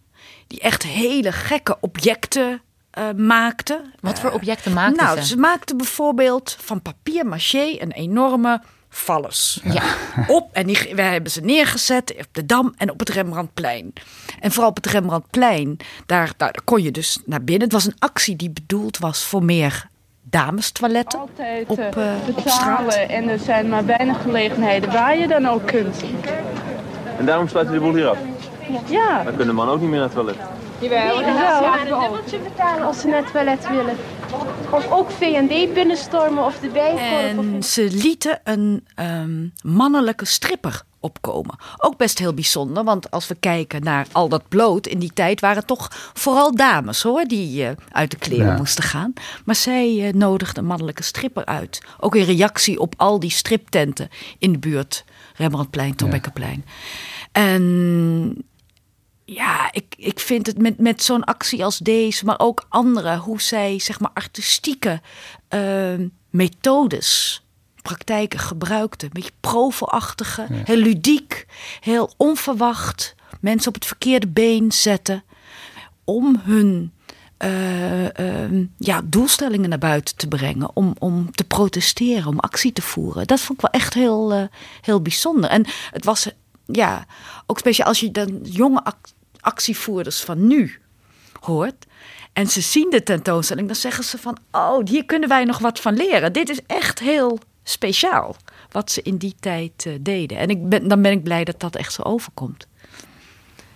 die 0.46 0.60
echt 0.60 0.82
hele 0.82 1.32
gekke 1.32 1.76
objecten 1.80 2.60
eh, 2.94 3.04
maakte. 3.16 3.80
Wat 4.00 4.20
voor 4.20 4.30
objecten 4.30 4.72
maakten 4.72 5.04
nou, 5.04 5.20
ze? 5.20 5.26
ze 5.26 5.36
maakten 5.36 5.76
bijvoorbeeld 5.76 6.56
van 6.60 6.82
papier 6.82 7.26
maché 7.26 7.76
een 7.78 7.92
enorme 7.92 8.60
vallus. 8.88 9.60
Ja. 9.64 9.82
Op 10.36 10.48
en 10.52 10.66
die, 10.66 10.92
wij 10.94 11.12
hebben 11.12 11.30
ze 11.30 11.40
neergezet 11.40 12.14
op 12.18 12.26
de 12.32 12.46
Dam 12.46 12.74
en 12.76 12.90
op 12.90 12.98
het 12.98 13.08
Rembrandtplein. 13.08 13.92
En 14.40 14.50
vooral 14.52 14.70
op 14.70 14.76
het 14.76 14.86
Rembrandtplein, 14.86 15.76
daar, 16.06 16.32
daar 16.36 16.54
kon 16.64 16.82
je 16.82 16.90
dus 16.90 17.18
naar 17.24 17.44
binnen. 17.44 17.62
Het 17.62 17.72
was 17.72 17.86
een 17.86 17.96
actie 17.98 18.36
die 18.36 18.50
bedoeld 18.50 18.98
was 18.98 19.24
voor 19.24 19.44
meer 19.44 19.86
damestoiletten 20.22 21.18
altijd 21.18 21.68
op, 21.68 21.78
op 21.78 21.94
betalen 22.34 22.92
straat. 22.92 23.08
en 23.08 23.28
er 23.28 23.38
zijn 23.38 23.68
maar 23.68 23.86
weinig 23.86 24.22
gelegenheden 24.22 24.92
waar 24.92 25.18
je 25.18 25.28
dan 25.28 25.46
ook 25.46 25.66
kunt. 25.66 26.04
En 27.18 27.26
daarom 27.26 27.48
sluiten 27.48 27.74
we 27.74 27.80
de 27.80 27.84
boel 27.86 27.94
hier 27.94 28.08
af. 28.08 28.18
Ja, 28.88 29.22
Dan 29.22 29.36
kunnen 29.36 29.54
mannen 29.54 29.74
ook 29.74 29.80
niet 29.80 29.90
meer 29.90 29.98
naar 29.98 30.08
het 30.08 30.16
toilet. 30.16 30.63
Jawel. 30.84 31.22
een 31.22 31.84
dubbeltje 32.00 32.38
betalen 32.38 32.86
als 32.86 33.00
ze 33.00 33.06
naar 33.06 33.22
het 33.22 33.32
toilet 33.32 33.68
willen. 33.68 33.96
Of 34.70 34.90
ook 34.92 35.10
V&D 35.10 35.74
binnenstormen 35.74 36.44
of 36.44 36.58
de 36.58 36.68
of- 36.68 37.00
En 37.00 37.62
ze 37.62 37.88
lieten 37.92 38.40
een 38.44 38.86
ehm, 38.94 39.46
mannelijke 39.62 40.24
stripper 40.24 40.82
opkomen. 41.00 41.56
Ook 41.76 41.96
best 41.96 42.18
heel 42.18 42.34
bijzonder, 42.34 42.84
want 42.84 43.10
als 43.10 43.28
we 43.28 43.34
kijken 43.40 43.82
naar 43.82 44.06
al 44.12 44.28
dat 44.28 44.48
bloot 44.48 44.86
in 44.86 44.98
die 44.98 45.12
tijd 45.14 45.40
waren 45.40 45.56
het 45.56 45.66
toch 45.66 45.88
vooral 46.12 46.54
dames 46.54 47.02
hoor 47.02 47.24
die 47.24 47.66
eh, 47.66 47.70
uit 47.90 48.10
de 48.10 48.16
kleren 48.16 48.46
Ja. 48.46 48.56
moesten 48.56 48.84
gaan. 48.84 49.12
Maar 49.44 49.54
zij 49.54 50.06
eh, 50.06 50.12
nodigde 50.12 50.60
een 50.60 50.66
mannelijke 50.66 51.02
stripper 51.02 51.44
uit. 51.44 51.80
Ook 52.00 52.14
in 52.16 52.24
reactie 52.24 52.78
op 52.80 52.94
al 52.96 53.18
die 53.20 53.30
striptenten 53.30 54.08
in 54.38 54.52
de 54.52 54.58
buurt, 54.58 55.04
Rembrandtplein, 55.36 55.96
Torbekkenplein. 55.96 56.64
En 57.32 58.44
ja, 59.24 59.72
ik, 59.72 59.94
ik 59.96 60.20
vind 60.20 60.46
het 60.46 60.58
met, 60.58 60.78
met 60.78 61.02
zo'n 61.02 61.24
actie 61.24 61.64
als 61.64 61.78
deze, 61.78 62.24
maar 62.24 62.38
ook 62.38 62.66
andere, 62.68 63.16
hoe 63.16 63.40
zij 63.40 63.78
zeg 63.78 64.00
maar 64.00 64.10
artistieke 64.14 65.00
eh, 65.48 65.94
methodes, 66.30 67.42
praktijken 67.82 68.38
gebruikten. 68.38 69.06
Een 69.06 69.12
beetje 69.14 69.36
provo-achtige, 69.40 70.46
heel 70.50 70.76
ludiek, 70.76 71.46
heel 71.80 72.12
onverwacht. 72.16 73.14
Mensen 73.40 73.68
op 73.68 73.74
het 73.74 73.86
verkeerde 73.86 74.28
been 74.28 74.72
zetten 74.72 75.24
om 76.04 76.40
hun 76.44 76.92
eh, 77.36 78.18
ehm, 78.18 78.64
ja, 78.78 79.00
doelstellingen 79.04 79.68
naar 79.68 79.78
buiten 79.78 80.16
te 80.16 80.28
brengen. 80.28 80.76
Om, 80.76 80.94
om 80.98 81.30
te 81.30 81.44
protesteren, 81.44 82.26
om 82.26 82.38
actie 82.38 82.72
te 82.72 82.82
voeren. 82.82 83.26
Dat 83.26 83.40
vond 83.40 83.62
ik 83.62 83.70
wel 83.70 83.80
echt 83.80 83.94
heel, 83.94 84.32
eh, 84.32 84.42
heel 84.80 85.02
bijzonder. 85.02 85.50
En 85.50 85.66
het 85.90 86.04
was 86.04 86.28
ja, 86.66 87.06
ook 87.46 87.58
speciaal 87.58 87.88
als 87.88 88.00
je 88.00 88.10
dan 88.10 88.38
jonge 88.42 88.84
ac- 88.84 89.12
actievoerders 89.40 90.20
van 90.20 90.46
nu 90.46 90.78
hoort. 91.40 91.86
En 92.32 92.46
ze 92.46 92.60
zien 92.60 92.90
de 92.90 93.02
tentoonstelling, 93.02 93.66
dan 93.66 93.76
zeggen 93.76 94.04
ze 94.04 94.18
van... 94.18 94.38
oh, 94.50 94.86
hier 94.88 95.04
kunnen 95.04 95.28
wij 95.28 95.44
nog 95.44 95.58
wat 95.58 95.80
van 95.80 95.94
leren. 95.96 96.32
Dit 96.32 96.48
is 96.48 96.60
echt 96.66 96.98
heel 96.98 97.38
speciaal 97.62 98.36
wat 98.70 98.90
ze 98.90 99.02
in 99.02 99.16
die 99.16 99.34
tijd 99.40 99.86
eh, 99.86 99.92
deden. 100.00 100.38
En 100.38 100.48
ik 100.48 100.68
ben, 100.68 100.88
dan 100.88 101.02
ben 101.02 101.12
ik 101.12 101.22
blij 101.22 101.44
dat 101.44 101.60
dat 101.60 101.76
echt 101.76 101.92
zo 101.92 102.02
overkomt. 102.02 102.66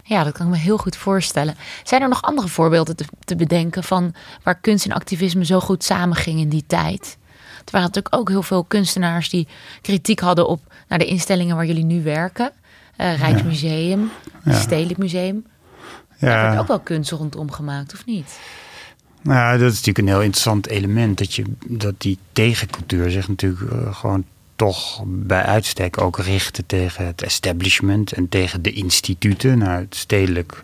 Ja, 0.02 0.24
dat 0.24 0.32
kan 0.32 0.46
ik 0.46 0.52
me 0.52 0.58
heel 0.58 0.78
goed 0.78 0.96
voorstellen. 0.96 1.56
Zijn 1.84 2.02
er 2.02 2.08
nog 2.08 2.22
andere 2.22 2.48
voorbeelden 2.48 2.96
te, 2.96 3.04
te 3.24 3.36
bedenken 3.36 3.84
van 3.84 4.14
waar 4.42 4.60
kunst 4.60 4.84
en 4.84 4.92
activisme 4.92 5.44
zo 5.44 5.60
goed 5.60 5.84
samengingen 5.84 6.40
in 6.42 6.48
die 6.48 6.64
tijd? 6.66 7.18
Er 7.64 7.74
waren 7.74 7.86
natuurlijk 7.86 8.14
ook 8.14 8.28
heel 8.28 8.42
veel 8.42 8.64
kunstenaars 8.64 9.28
die 9.28 9.48
kritiek 9.82 10.20
hadden 10.20 10.48
op 10.48 10.60
naar 10.88 10.98
de 10.98 11.04
instellingen 11.04 11.56
waar 11.56 11.66
jullie 11.66 11.84
nu 11.84 12.02
werken. 12.02 12.52
Eh, 12.98 13.18
Rijksmuseum, 13.18 14.10
Stedelijk 14.46 14.98
Museum. 14.98 15.44
Daar 16.20 16.42
werd 16.42 16.54
Ja, 16.54 16.60
ook 16.60 16.66
wel 16.66 16.80
kunst 16.80 17.10
rondom 17.10 17.50
gemaakt, 17.50 17.92
of 17.92 18.04
niet? 18.06 18.38
nou, 19.22 19.58
dat 19.58 19.72
is 19.72 19.76
natuurlijk 19.76 19.98
een 19.98 20.14
heel 20.14 20.22
interessant 20.22 20.66
element. 20.66 21.18
Dat, 21.18 21.34
je, 21.34 21.44
dat 21.66 21.94
die 21.98 22.18
tegencultuur 22.32 23.10
zich 23.10 23.28
natuurlijk 23.28 23.72
eh, 23.72 23.94
gewoon 23.94 24.24
toch 24.56 25.02
bij 25.06 25.42
uitstek 25.42 26.00
ook 26.00 26.18
richtte 26.18 26.66
tegen 26.66 27.06
het 27.06 27.22
establishment 27.22 28.12
en 28.12 28.28
tegen 28.28 28.62
de 28.62 28.72
instituten. 28.72 29.58
Nou, 29.58 29.80
het 29.80 29.94
stedelijk 29.94 30.62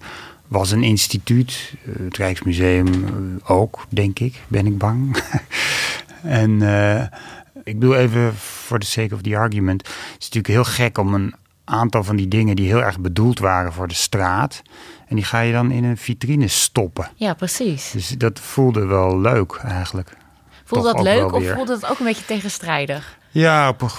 was 0.49 0.71
een 0.71 0.83
instituut, 0.83 1.75
eh, 1.87 2.05
het 2.05 2.17
Rijksmuseum 2.17 2.89
ook, 3.45 3.87
denk 3.89 4.19
ik, 4.19 4.41
ben 4.49 4.67
ik 4.67 4.79
bang. 4.79 5.17
en 6.23 6.63
ik 7.65 7.79
bedoel 7.79 7.97
even 7.97 8.35
voor 8.35 8.79
the 8.79 8.87
sake 8.87 9.15
of 9.15 9.21
the 9.21 9.37
argument. 9.37 9.87
Het 9.87 9.97
is 10.19 10.29
natuurlijk 10.31 10.47
heel 10.47 10.65
gek 10.65 10.99
om 10.99 11.15
een 11.15 11.35
aantal 11.65 12.05
van 12.05 12.17
die 12.17 12.29
dingen 12.29 12.57
die 12.57 12.67
heel 12.67 12.83
erg 12.83 13.01
bedoeld 13.01 13.39
waren 13.39 13.73
voor 13.73 13.89
de 13.89 13.95
straat. 13.95 14.63
En 15.07 15.17
die 15.17 15.25
ga 15.25 15.41
je 15.41 15.53
dan 15.53 15.71
in 15.71 15.85
een 15.85 15.97
vitrine 15.97 16.49
stoppen. 16.49 17.09
Ja, 17.15 17.35
precies. 17.35 17.91
Dus 17.91 18.09
dat 18.09 18.41
voelde 18.41 18.87
wel 18.87 19.21
leuk 19.21 19.61
eigenlijk. 19.63 20.17
Voelde 20.65 20.85
toch 20.89 20.97
dat 20.97 21.05
leuk 21.05 21.33
of 21.33 21.49
voelde 21.49 21.73
het 21.73 21.87
ook 21.87 21.99
een 21.99 22.07
beetje 22.07 22.25
tegenstrijdig? 22.25 23.19
Ja, 23.31 23.69
op 23.69 23.83
een 23.83 23.91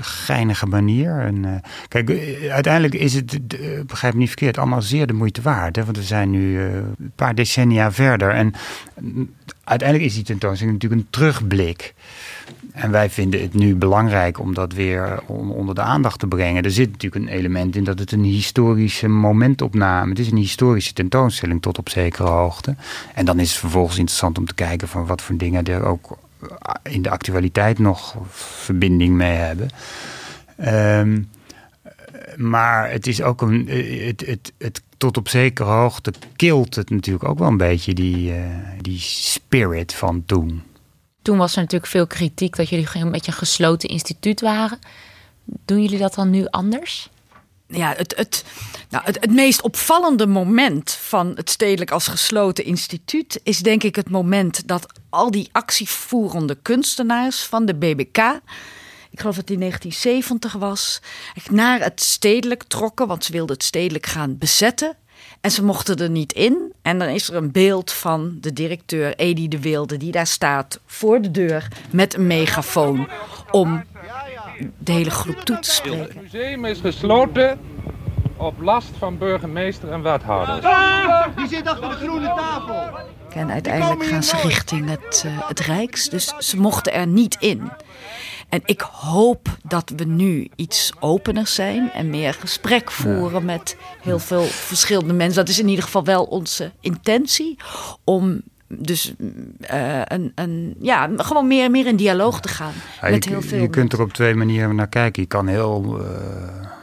geinige 0.00 0.66
manier. 0.66 1.32
Eh, 1.44 1.50
kijk, 1.88 2.10
eh, 2.10 2.52
uiteindelijk 2.52 2.94
is 2.94 3.14
het, 3.14 3.56
eh, 3.60 3.80
begrijp 3.86 4.14
me 4.14 4.20
niet 4.20 4.28
verkeerd, 4.28 4.58
allemaal 4.58 4.82
zeer 4.82 5.06
de 5.06 5.12
moeite 5.12 5.42
waard. 5.42 5.76
Hè? 5.76 5.84
Want 5.84 5.96
we 5.96 6.02
zijn 6.02 6.30
nu 6.30 6.60
een 6.60 7.12
paar 7.14 7.34
decennia 7.34 7.92
verder. 7.92 8.30
En 8.30 8.52
mm, 9.00 9.30
uiteindelijk 9.64 10.08
is 10.08 10.14
die 10.14 10.24
tentoonstelling 10.24 10.74
natuurlijk 10.74 11.02
een 11.02 11.10
terugblik. 11.10 11.94
En 12.72 12.90
wij 12.90 13.10
vinden 13.10 13.40
het 13.40 13.54
nu 13.54 13.74
belangrijk 13.74 14.40
om 14.40 14.54
dat 14.54 14.72
weer 14.72 15.22
on- 15.26 15.50
onder 15.50 15.74
de 15.74 15.80
aandacht 15.80 16.18
te 16.18 16.26
brengen. 16.26 16.64
Er 16.64 16.70
zit 16.70 16.90
natuurlijk 16.90 17.24
een 17.24 17.36
element 17.36 17.76
in 17.76 17.84
dat 17.84 17.98
het 17.98 18.12
een 18.12 18.24
historische 18.24 19.08
momentopname. 19.08 20.08
Het 20.08 20.18
is 20.18 20.30
een 20.30 20.36
historische 20.36 20.92
tentoonstelling 20.92 21.62
tot 21.62 21.78
op 21.78 21.88
zekere 21.88 22.28
hoogte. 22.28 22.74
En 23.14 23.24
dan 23.24 23.40
is 23.40 23.50
het 23.50 23.58
vervolgens 23.58 23.98
interessant 23.98 24.38
om 24.38 24.46
te 24.46 24.54
kijken 24.54 24.88
van 24.88 25.06
wat 25.06 25.22
voor 25.22 25.36
dingen 25.36 25.64
er 25.64 25.84
ook 25.84 26.18
in 26.82 27.02
de 27.02 27.10
actualiteit 27.10 27.78
nog 27.78 28.16
verbinding 28.28 29.14
mee 29.14 29.36
hebben. 29.36 29.68
Ehm, 30.56 31.22
maar 32.36 32.90
het 32.90 33.06
is 33.06 33.22
ook 33.22 33.42
een. 33.42 33.68
Het, 34.06 34.26
het, 34.26 34.52
het, 34.58 34.82
tot 34.96 35.16
op 35.16 35.28
zekere 35.28 35.68
hoogte 35.68 36.12
kilt 36.36 36.74
het 36.74 36.90
natuurlijk 36.90 37.28
ook 37.28 37.38
wel 37.38 37.48
een 37.48 37.56
beetje 37.56 37.94
die, 37.94 38.32
eh, 38.32 38.44
die 38.80 38.98
spirit 38.98 39.94
van 39.94 40.22
toen. 40.26 40.62
Toen 41.22 41.38
was 41.38 41.54
er 41.54 41.60
natuurlijk 41.60 41.90
veel 41.90 42.06
kritiek 42.06 42.56
dat 42.56 42.68
jullie 42.68 42.88
een 42.92 43.10
beetje 43.10 43.32
een 43.32 43.38
gesloten 43.38 43.88
instituut 43.88 44.40
waren. 44.40 44.78
Doen 45.44 45.82
jullie 45.82 45.98
dat 45.98 46.14
dan 46.14 46.30
nu 46.30 46.46
anders? 46.50 47.10
Ja, 47.66 47.94
het, 47.96 48.16
het, 48.16 48.44
nou, 48.90 49.04
het, 49.04 49.20
het 49.20 49.32
meest 49.32 49.62
opvallende 49.62 50.26
moment 50.26 50.90
van 50.90 51.32
het 51.34 51.50
stedelijk 51.50 51.90
als 51.90 52.08
gesloten 52.08 52.64
instituut 52.64 53.40
is 53.42 53.58
denk 53.58 53.82
ik 53.82 53.96
het 53.96 54.10
moment 54.10 54.68
dat 54.68 54.86
al 55.10 55.30
die 55.30 55.48
actievoerende 55.52 56.58
kunstenaars 56.62 57.42
van 57.42 57.66
de 57.66 57.74
BBK, 57.74 58.18
ik 59.10 59.20
geloof 59.20 59.34
dat 59.34 59.48
het 59.48 59.50
in 59.50 59.58
1970 59.58 60.52
was, 60.52 61.00
naar 61.50 61.80
het 61.80 62.00
stedelijk 62.00 62.62
trokken, 62.62 63.06
want 63.06 63.24
ze 63.24 63.32
wilden 63.32 63.56
het 63.56 63.64
stedelijk 63.64 64.06
gaan 64.06 64.38
bezetten. 64.38 64.96
En 65.40 65.50
ze 65.50 65.64
mochten 65.64 65.96
er 65.96 66.10
niet 66.10 66.32
in. 66.32 66.72
En 66.82 66.98
dan 66.98 67.08
is 67.08 67.28
er 67.28 67.34
een 67.34 67.52
beeld 67.52 67.92
van 67.92 68.36
de 68.40 68.52
directeur 68.52 69.14
Edi 69.16 69.48
de 69.48 69.60
Wilde, 69.60 69.96
die 69.96 70.12
daar 70.12 70.26
staat 70.26 70.80
voor 70.86 71.22
de 71.22 71.30
deur 71.30 71.68
met 71.90 72.14
een 72.14 72.26
megafoon 72.26 73.08
om 73.50 73.84
de 74.78 74.92
hele 74.92 75.10
groep 75.10 75.40
toe 75.40 75.58
te 75.58 75.70
spreken. 75.70 75.98
Het 75.98 76.32
museum 76.32 76.64
is 76.64 76.80
gesloten 76.80 77.58
op 78.36 78.60
last 78.60 78.90
van 78.98 79.18
burgemeester 79.18 79.92
en 79.92 80.02
wethouders. 80.02 80.66
Die 81.36 81.48
zit 81.48 81.66
achter 81.66 81.88
de 81.88 81.94
groene 81.94 82.26
tafel. 82.26 82.98
En 83.34 83.50
uiteindelijk 83.50 84.04
gaan 84.04 84.22
ze 84.22 84.36
richting 84.36 84.88
het, 84.88 85.22
eh, 85.26 85.48
het 85.48 85.60
Rijks. 85.60 86.08
Dus 86.08 86.34
ze 86.38 86.56
mochten 86.56 86.92
er 86.92 87.06
niet 87.06 87.36
in. 87.40 87.70
En 88.48 88.60
ik 88.64 88.80
hoop 88.80 89.48
dat 89.62 89.92
we 89.96 90.04
nu 90.04 90.48
iets 90.56 90.92
opener 91.00 91.46
zijn 91.46 91.90
en 91.92 92.10
meer 92.10 92.34
gesprek 92.34 92.90
voeren 92.90 93.44
met 93.44 93.76
heel 94.02 94.18
veel 94.18 94.42
verschillende 94.42 95.12
mensen. 95.12 95.36
Dat 95.36 95.48
is 95.48 95.58
in 95.58 95.68
ieder 95.68 95.84
geval 95.84 96.04
wel 96.04 96.24
onze 96.24 96.72
intentie. 96.80 97.56
Om 98.04 98.42
dus 98.68 99.14
eh, 99.60 100.00
een, 100.04 100.32
een, 100.34 100.74
ja, 100.80 101.10
gewoon 101.16 101.46
meer, 101.46 101.70
meer 101.70 101.86
in 101.86 101.96
dialoog 101.96 102.40
te 102.40 102.48
gaan. 102.48 102.72
Ja, 103.00 103.10
met 103.10 103.24
je, 103.24 103.30
heel 103.30 103.42
veel 103.42 103.60
je 103.60 103.68
kunt 103.68 103.92
er 103.92 104.00
op 104.00 104.12
twee 104.12 104.34
manieren 104.34 104.74
naar 104.74 104.88
kijken. 104.88 105.22
Je 105.22 105.28
kan 105.28 105.46
heel 105.46 106.00
eh, 106.00 106.73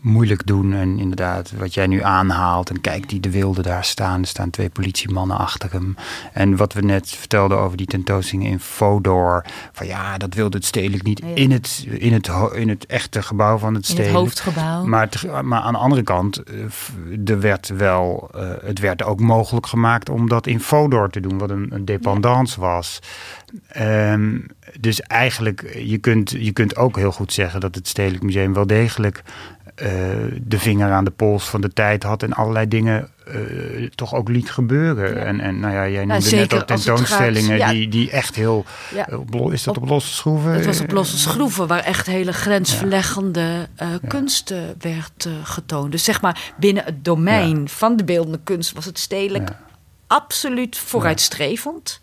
moeilijk 0.00 0.46
doen. 0.46 0.72
En 0.72 0.98
inderdaad, 0.98 1.52
wat 1.58 1.74
jij 1.74 1.86
nu 1.86 2.02
aanhaalt. 2.02 2.70
En 2.70 2.80
kijk, 2.80 3.08
die 3.08 3.20
de 3.20 3.30
wilde 3.30 3.62
daar 3.62 3.84
staan. 3.84 4.20
Er 4.20 4.26
staan 4.26 4.50
twee 4.50 4.68
politiemannen 4.70 5.36
achter 5.38 5.72
hem. 5.72 5.96
En 6.32 6.56
wat 6.56 6.72
we 6.72 6.80
net 6.80 7.10
vertelden 7.10 7.58
over 7.58 7.76
die 7.76 7.86
tentoonstelling 7.86 8.48
in 8.48 8.60
Fodor. 8.60 9.44
Van 9.72 9.86
ja, 9.86 10.18
dat 10.18 10.34
wilde 10.34 10.56
het 10.56 10.66
stedelijk 10.66 11.02
niet 11.02 11.18
Ja. 11.24 11.34
in, 11.34 11.50
het, 11.50 11.86
in, 11.88 12.12
het, 12.12 12.30
in 12.54 12.68
het 12.68 12.86
echte 12.86 13.22
gebouw 13.22 13.58
van 13.58 13.74
het 13.74 13.88
In 13.88 13.90
het 13.96 14.04
stedelijk. 14.04 14.18
hoofdgebouw. 14.18 14.84
Maar, 14.84 15.08
maar 15.44 15.60
aan 15.60 15.72
de 15.72 15.78
andere 15.78 16.02
kant, 16.02 16.42
eh, 16.42 16.54
er 17.24 17.40
werd 17.40 17.68
wel, 17.68 18.30
eh, 18.34 18.50
het 18.64 18.78
werd 18.78 19.02
ook 19.02 19.20
mogelijk 19.20 19.66
gemaakt 19.66 20.08
om 20.08 20.28
dat 20.28 20.46
in 20.46 20.60
Fodor 20.60 21.10
te 21.10 21.20
doen, 21.20 21.38
wat 21.38 21.50
een, 21.50 21.66
een 21.70 21.84
dependance 21.84 22.60
was. 22.60 22.98
Ehm, 23.68 24.38
dus 24.80 25.00
eigenlijk, 25.00 25.78
je 25.84 25.98
kunt, 25.98 26.30
je 26.30 26.52
kunt 26.52 26.76
ook 26.76 26.96
heel 26.96 27.12
goed 27.12 27.32
zeggen 27.32 27.60
dat 27.60 27.74
het 27.74 27.88
Stedelijk 27.88 28.22
Museum 28.22 28.52
wel 28.54 28.66
degelijk 28.66 29.22
de 30.42 30.58
vinger 30.58 30.92
aan 30.92 31.04
de 31.04 31.10
pols 31.10 31.48
van 31.48 31.60
de 31.60 31.72
tijd 31.72 32.02
had 32.02 32.22
en 32.22 32.32
allerlei 32.32 32.68
dingen 32.68 33.08
eh, 33.26 33.86
toch 33.94 34.14
ook 34.14 34.28
liet 34.28 34.50
gebeuren. 34.50 35.26
En, 35.26 35.40
en 35.40 35.60
nou 35.60 35.74
ja, 35.74 35.88
jij 35.88 36.04
noemde 36.04 36.30
net 36.30 36.54
ook 36.54 36.62
tentoonstellingen 36.66 37.58
gaat- 37.58 37.58
ja. 37.58 37.70
die, 37.72 37.88
die 37.88 38.10
echt 38.10 38.34
heel... 38.34 38.64
Ja. 38.94 39.08
eh, 39.08 39.52
is 39.52 39.62
dat 39.62 39.76
op, 39.76 39.88
losse 39.88 40.14
schroeven? 40.14 40.52
Het 40.52 40.66
was 40.66 40.80
op 40.80 40.90
losse 40.90 41.18
schroeven 41.18 41.66
waar 41.66 41.82
echt 41.84 42.06
hele 42.06 42.32
grensverleggende 42.32 43.68
eh, 43.76 43.88
kunst 44.08 44.50
eh, 44.50 44.58
werd 44.78 45.26
eh, 45.26 45.32
getoond. 45.42 45.92
Dus 45.92 46.04
zeg 46.04 46.20
maar 46.20 46.52
binnen 46.56 46.84
het 46.84 47.04
domein 47.04 47.68
van 47.68 47.96
de 47.96 48.04
beeldende 48.04 48.40
kunst 48.44 48.72
was 48.72 48.84
het 48.84 48.98
stedelijk 48.98 49.50
absoluut 50.06 50.78
vooruitstrevend. 50.78 52.00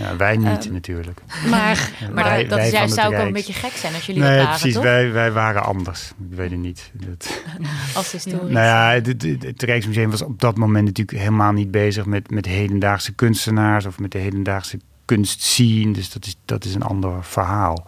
Ja, 0.00 0.16
wij 0.16 0.36
niet 0.36 0.64
Ehm, 0.64 0.72
natuurlijk. 0.72 1.20
Maar, 1.48 1.90
Maar 2.14 2.24
wij- 2.24 2.46
dat, 2.46 2.58
wij 2.58 2.66
is 2.66 2.72
juist 2.72 2.94
zou 2.94 3.06
ook 3.08 3.12
wel 3.16 3.26
een 3.26 3.32
beetje 3.32 3.52
gek 3.52 3.72
zijn 3.72 3.94
als 3.94 4.06
jullie 4.06 4.22
Nee, 4.22 4.30
dat 4.30 4.38
waren, 4.44 4.58
precies. 4.58 4.74
toch? 4.74 4.82
Wij, 4.84 5.12
wij 5.12 5.32
waren 5.32 5.62
anders. 5.64 6.08
Ik 6.30 6.36
weet 6.36 6.50
het 6.50 6.58
niet. 6.60 6.90
Dat, 6.94 7.42
Als 7.94 8.12
historisch. 8.12 8.52
nou 8.52 8.66
ja, 8.66 8.90
het, 8.92 9.06
het, 9.06 9.42
het 9.42 9.62
Rijksmuseum 9.62 10.10
was 10.10 10.22
op 10.22 10.40
dat 10.40 10.56
moment 10.56 10.84
natuurlijk 10.86 11.18
helemaal 11.18 11.52
niet 11.52 11.70
bezig 11.70 12.06
met, 12.06 12.30
met 12.30 12.46
hedendaagse 12.46 13.12
kunstenaars 13.14 13.86
of 13.86 13.98
met 13.98 14.10
de 14.12 14.18
hedendaagse 14.18 14.78
kunstscene. 15.10 15.92
Dus 15.92 16.10
dat 16.10 16.26
is, 16.26 16.36
dat 16.44 16.64
is 16.64 16.74
een 16.74 16.82
ander 16.82 17.24
verhaal. 17.24 17.86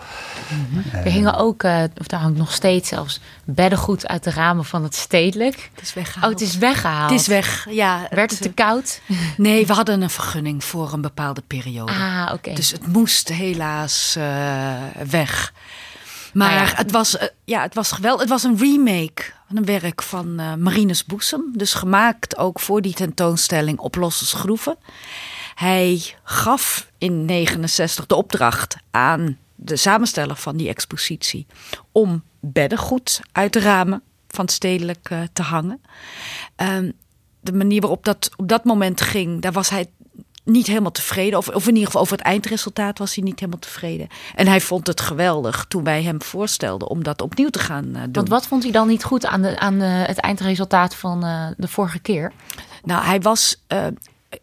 Er 0.92 1.10
hingen 1.10 1.34
ook, 1.34 1.62
eh, 1.62 1.82
of 1.98 2.06
daar 2.06 2.20
hangt 2.20 2.38
nog 2.38 2.52
steeds 2.52 2.88
zelfs, 2.88 3.20
beddengoed 3.44 4.08
uit 4.08 4.24
de 4.24 4.30
ramen 4.30 4.64
van 4.64 4.82
het 4.82 4.94
stedelijk. 4.94 5.70
het 5.74 5.82
is 5.82 5.94
weggehaald. 5.94 6.32
Oh, 6.32 6.40
het 6.40 6.48
is 6.48 6.56
weggehaald. 6.56 7.10
Het 7.10 7.20
is 7.20 7.26
weg. 7.26 7.66
Ja, 7.70 8.06
Werd 8.10 8.30
het 8.30 8.42
te 8.42 8.52
koud? 8.52 9.00
Nee, 9.36 9.66
we 9.66 9.72
hadden 9.72 10.02
een 10.02 10.10
vergunning 10.10 10.64
voor 10.64 10.92
een 10.92 11.00
bepaalde 11.00 11.42
periode. 11.46 11.92
Ah, 11.92 12.30
oké. 12.32 12.52
Dus 12.54 12.70
het 12.70 12.86
moest 12.86 13.28
helaas 13.28 14.16
eh, 14.16 14.24
weg. 15.10 15.52
Maar 16.32 16.52
Nou 16.54 16.66
ja. 16.66 16.74
het, 16.74 16.90
was, 16.90 17.16
eh, 17.16 17.28
ja, 17.44 17.62
het 17.62 17.74
was 17.74 17.92
geweldig. 17.92 18.20
Het 18.20 18.30
was 18.30 18.42
een 18.42 18.58
remake 18.58 19.22
van 19.48 19.56
een 19.56 19.64
werk 19.64 20.02
van 20.02 20.38
eh 20.38 20.54
Marinus 20.54 21.04
Boesem. 21.04 21.52
Dus 21.54 21.74
gemaakt 21.74 22.36
ook 22.36 22.60
voor 22.60 22.82
die 22.82 22.94
tentoonstelling 22.94 23.78
op 23.78 23.94
losse 23.94 24.26
schroeven. 24.26 24.76
Hij 25.54 26.14
gaf 26.22 26.90
in 26.98 27.24
69 27.24 28.06
de 28.06 28.14
opdracht 28.14 28.76
aan 28.90 29.38
de 29.54 29.76
samensteller 29.76 30.36
van 30.36 30.56
die 30.56 30.68
expositie 30.68 31.46
om 31.92 32.22
beddengoed 32.40 33.20
uit 33.32 33.52
de 33.52 33.60
ramen 33.60 34.02
van 34.28 34.48
stedelijk 34.48 35.10
eh, 35.10 35.20
te 35.32 35.42
hangen. 35.42 35.80
Ehm, 36.56 36.90
de 37.40 37.52
manier 37.52 37.80
waarop 37.80 38.04
dat 38.04 38.30
op 38.36 38.48
dat 38.48 38.64
moment 38.64 39.00
ging, 39.00 39.42
daar 39.42 39.52
was 39.52 39.68
hij 39.68 39.90
niet 40.44 40.66
helemaal 40.66 40.90
tevreden. 40.90 41.38
Of, 41.38 41.48
of 41.48 41.62
in 41.62 41.72
ieder 41.72 41.86
geval 41.86 42.00
over 42.00 42.16
het 42.16 42.26
eindresultaat 42.26 42.98
was 42.98 43.14
hij 43.14 43.24
niet 43.24 43.40
helemaal 43.40 43.60
tevreden. 43.60 44.08
En 44.34 44.46
hij 44.46 44.60
vond 44.60 44.86
het 44.86 45.00
geweldig 45.00 45.64
toen 45.68 45.84
wij 45.84 46.02
hem 46.02 46.22
voorstelden 46.22 46.88
om 46.88 47.02
dat 47.02 47.22
opnieuw 47.22 47.48
te 47.48 47.58
gaan 47.58 47.94
eh, 47.94 48.02
doen. 48.02 48.12
Want 48.12 48.28
wat 48.28 48.46
vond 48.46 48.62
hij 48.62 48.72
dan 48.72 48.88
niet 48.88 49.04
goed 49.04 49.26
aan, 49.26 49.42
de, 49.42 49.58
aan 49.58 49.78
de, 49.78 49.84
het 49.84 50.18
eindresultaat 50.18 50.94
van 50.94 51.24
eh, 51.24 51.46
de 51.56 51.68
vorige 51.68 51.98
keer? 51.98 52.32
Nou, 52.84 53.04
hij 53.04 53.20
was. 53.20 53.62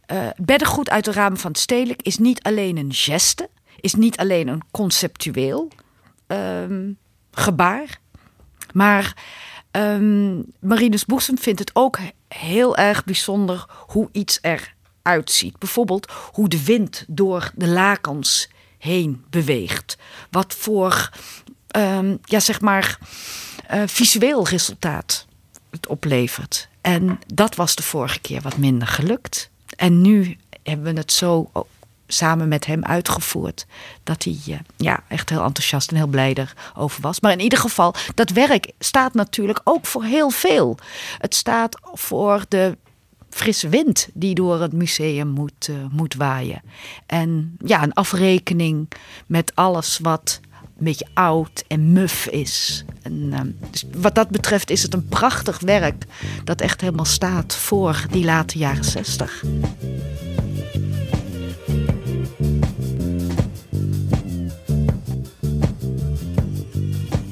Eh, 0.06 0.28
beddengoed 0.36 0.90
uit 0.90 1.06
de 1.06 1.12
ramen 1.12 1.38
van 1.38 1.52
het 1.52 1.60
stedelijk 1.60 2.02
is 2.02 2.18
niet 2.18 2.44
alleen 2.44 2.78
een 2.78 2.94
geste, 2.94 3.50
is 3.80 3.94
niet 3.94 4.18
alleen 4.18 4.48
een 4.48 4.64
conceptueel 4.72 5.72
ehm, 6.28 6.92
gebaar. 7.32 8.00
Maar 8.74 9.24
ehm 9.72 10.42
Marinus 10.60 11.06
Boesem 11.06 11.38
vindt 11.38 11.60
het 11.60 11.72
ook 11.74 12.00
heel 12.28 12.78
erg 12.78 13.04
bijzonder 13.04 13.66
hoe 13.88 14.10
iets 14.12 14.40
eruit 14.42 15.32
ziet. 15.32 15.58
Bijvoorbeeld 15.58 16.12
hoe 16.32 16.50
de 16.50 16.64
wind 16.64 17.06
door 17.08 17.52
de 17.56 17.68
lakens 17.68 18.50
heen 18.78 19.24
beweegt. 19.30 19.98
Wat 20.30 20.56
voor, 20.56 21.10
ehm, 21.68 22.16
ja, 22.24 22.40
zeg 22.40 22.62
maar, 22.62 23.00
eh, 23.68 23.84
visueel 23.86 24.48
resultaat 24.48 25.28
het 25.70 25.88
oplevert. 25.88 26.70
En 26.82 27.20
dat 27.34 27.56
was 27.56 27.76
de 27.76 27.84
vorige 27.84 28.20
keer 28.20 28.42
wat 28.42 28.58
minder 28.58 28.88
gelukt. 28.88 29.50
En 29.80 30.02
nu 30.02 30.38
hebben 30.64 30.94
we 30.94 31.00
het 31.00 31.12
zo 31.12 31.50
o- 31.54 31.68
samen 32.08 32.48
met 32.48 32.66
hem 32.66 32.84
uitgevoerd. 32.84 33.66
Dat 34.04 34.24
hij 34.24 34.38
eh, 34.48 34.60
ja, 34.78 35.04
echt 35.08 35.30
heel 35.30 35.44
enthousiast 35.44 35.90
en 35.90 35.96
heel 35.96 36.08
blij 36.08 36.36
erover 36.74 37.02
was. 37.02 37.20
Maar 37.20 37.32
in 37.32 37.40
ieder 37.40 37.60
geval, 37.60 37.94
dat 38.16 38.30
werk 38.30 38.72
staat 38.80 39.14
natuurlijk 39.14 39.62
ook 39.64 39.86
voor 39.86 40.04
heel 40.04 40.30
veel. 40.30 40.78
Het 41.18 41.36
staat 41.36 41.80
voor 41.94 42.46
de 42.48 42.78
frisse 43.30 43.70
wind 43.70 44.10
die 44.14 44.36
door 44.36 44.62
het 44.62 44.74
museum 44.74 45.28
moet, 45.28 45.68
eh, 45.70 45.76
moet 45.92 46.16
waaien. 46.16 46.62
En 47.06 47.56
ja, 47.66 47.84
een 47.84 47.94
afrekening 47.94 48.88
met 49.26 49.52
alles 49.56 50.00
wat 50.02 50.40
een 50.80 50.86
beetje 50.86 51.08
oud 51.14 51.64
en 51.68 51.92
muf 51.92 52.26
is. 52.28 52.86
En, 53.02 53.30
ehm, 53.34 53.48
dus 53.72 53.86
wat 53.96 54.16
dat 54.16 54.30
betreft 54.30 54.70
is 54.70 54.84
het 54.84 54.94
een 54.94 55.08
prachtig 55.08 55.60
werk 55.60 56.06
dat 56.44 56.62
echt 56.62 56.82
helemaal 56.82 57.06
staat 57.06 57.56
voor 57.56 58.06
die 58.12 58.26
late 58.26 58.58
jaren 58.58 58.84
zestig. 58.84 59.44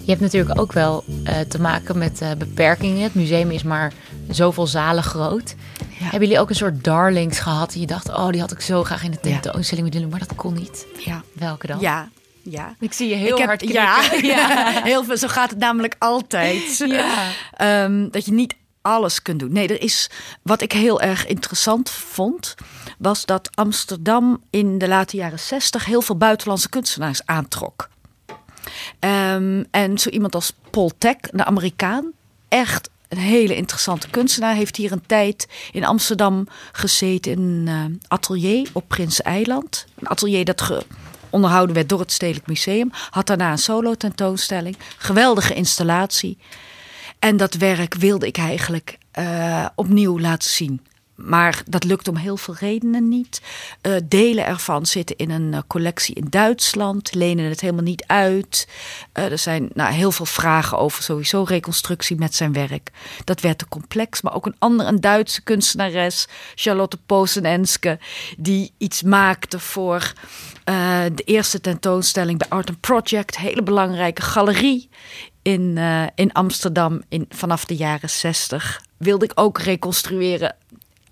Je 0.03 0.13
hebt 0.13 0.25
natuurlijk 0.25 0.59
ook 0.59 0.73
wel 0.73 1.03
eh, 1.23 1.39
te 1.39 1.61
maken 1.61 1.97
met 1.97 2.21
eh, 2.21 2.31
beperkingen. 2.37 3.03
Het 3.03 3.15
museum 3.15 3.51
is 3.51 3.63
maar 3.63 3.93
zoveel 4.29 4.67
zalen 4.67 5.03
groot. 5.03 5.55
Hebben 5.93 6.19
jullie 6.19 6.39
ook 6.39 6.49
een 6.49 6.55
soort 6.55 6.83
darlings 6.83 7.39
gehad 7.39 7.71
die 7.71 7.81
je 7.81 7.87
dacht, 7.87 8.09
oh, 8.09 8.29
die 8.29 8.41
had 8.41 8.51
ik 8.51 8.61
zo 8.61 8.83
graag 8.83 9.03
in 9.03 9.11
de 9.11 9.19
tentoonstelling 9.19 9.87
willen 9.87 10.01
doen, 10.01 10.09
maar 10.17 10.27
dat 10.27 10.37
kon 10.37 10.53
niet? 10.53 10.85
Ja, 11.05 11.23
Welke 11.33 11.67
dan? 11.67 11.79
ja, 11.79 12.09
ja. 12.49 12.75
Ik 12.79 12.93
zie 12.93 13.07
je 13.09 13.15
heel 13.15 13.31
Ik 13.31 13.37
heb- 13.37 13.47
hard 13.47 13.59
knikken. 13.61 13.81
ja, 13.81 14.01
ja, 14.35 14.81
heel 14.83 15.03
veel. 15.03 15.17
Zo 15.17 15.27
gaat 15.27 15.49
het 15.49 15.59
namelijk 15.59 15.95
altijd. 15.99 16.77
Ja. 16.77 17.27
Ehm, 17.53 18.09
dat 18.09 18.25
je 18.25 18.31
niet 18.33 18.55
alles 18.81 19.21
kunt 19.21 19.39
doen. 19.39 19.51
Nee, 19.53 19.67
er 19.67 19.81
is 19.81 20.09
wat 20.41 20.61
ik 20.61 20.71
heel 20.71 21.01
erg 21.01 21.25
interessant 21.25 21.89
vond, 21.89 22.55
was 22.97 23.25
dat 23.25 23.49
Amsterdam 23.53 24.43
in 24.49 24.77
de 24.77 24.87
late 24.87 25.17
jaren 25.17 25.39
zestig 25.39 25.85
heel 25.85 26.01
veel 26.01 26.17
buitenlandse 26.17 26.69
kunstenaars 26.69 27.21
aantrok. 27.25 27.89
Ehm, 28.99 29.63
en 29.71 29.97
zo 29.97 30.09
iemand 30.09 30.35
als 30.35 30.53
Paul 30.71 30.91
Tech, 30.97 31.15
de 31.31 31.45
Amerikaan, 31.45 32.11
echt 32.49 32.89
een 33.07 33.17
hele 33.17 33.55
interessante 33.55 34.09
kunstenaar, 34.09 34.55
heeft 34.55 34.75
hier 34.75 34.91
een 34.91 35.05
tijd 35.05 35.47
in 35.71 35.85
Amsterdam 35.85 36.47
gezeten 36.71 37.31
in 37.31 37.39
een 37.41 37.67
eh, 37.67 38.07
atelier 38.07 38.69
op 38.73 38.83
Prinseneiland. 38.87 39.85
Een 39.99 40.09
atelier 40.09 40.45
dat 40.45 40.61
ge- 40.61 40.85
onderhouden 41.29 41.75
werd 41.75 41.89
door 41.89 41.99
het 41.99 42.11
Stedelijk 42.11 42.47
Museum. 42.47 42.91
Had 43.09 43.27
daarna 43.27 43.51
een 43.51 43.57
solo 43.57 43.95
tentoonstelling. 43.95 44.77
Geweldige 44.97 45.53
installatie. 45.53 46.37
En 47.19 47.37
dat 47.37 47.53
werk 47.53 47.93
wilde 47.93 48.27
ik 48.27 48.37
eigenlijk 48.37 48.97
eh, 49.11 49.65
opnieuw 49.75 50.19
laten 50.19 50.49
zien. 50.49 50.81
Maar 51.17 51.61
dat 51.65 51.83
lukt 51.83 52.07
om 52.07 52.15
heel 52.15 52.37
veel 52.37 52.55
redenen 52.59 53.07
niet. 53.07 53.41
Eh, 53.81 53.93
delen 54.03 54.45
ervan 54.45 54.85
zitten 54.85 55.15
in 55.15 55.29
een 55.29 55.53
eh, 55.53 55.59
collectie 55.67 56.15
in 56.15 56.27
Duitsland, 56.29 57.13
lenen 57.13 57.45
het 57.45 57.61
helemaal 57.61 57.83
niet 57.83 58.03
uit. 58.05 58.67
Eh, 59.11 59.31
er 59.31 59.37
zijn 59.37 59.69
nou, 59.73 59.93
heel 59.93 60.11
veel 60.11 60.25
vragen 60.25 60.77
over 60.77 61.03
sowieso 61.03 61.43
reconstructie 61.43 62.17
met 62.17 62.35
zijn 62.35 62.53
werk. 62.53 62.91
Dat 63.23 63.41
werd 63.41 63.57
te 63.57 63.67
complex. 63.67 64.21
Maar 64.21 64.35
ook 64.35 64.45
een 64.45 64.55
andere, 64.59 64.89
een 64.89 65.01
Duitse 65.01 65.43
kunstenares, 65.43 66.27
Charlotte 66.55 66.97
Posenenske, 67.05 67.99
die 68.37 68.73
iets 68.77 69.03
maakte 69.03 69.59
voor 69.59 70.13
de 71.13 71.23
eerste 71.25 71.61
tentoonstelling 71.61 72.37
bij 72.37 72.49
Art 72.49 72.69
and 72.69 72.79
Project. 72.79 73.37
Hele 73.37 73.63
belangrijke 73.63 74.21
galerie 74.21 74.89
in, 75.41 75.77
in 76.15 76.31
Amsterdam 76.31 77.01
in, 77.09 77.25
vanaf 77.29 77.65
de 77.65 77.75
jaren 77.75 78.09
60. 78.09 78.81
Wilde 78.97 79.25
ik 79.25 79.31
ook 79.35 79.59
reconstrueren. 79.59 80.55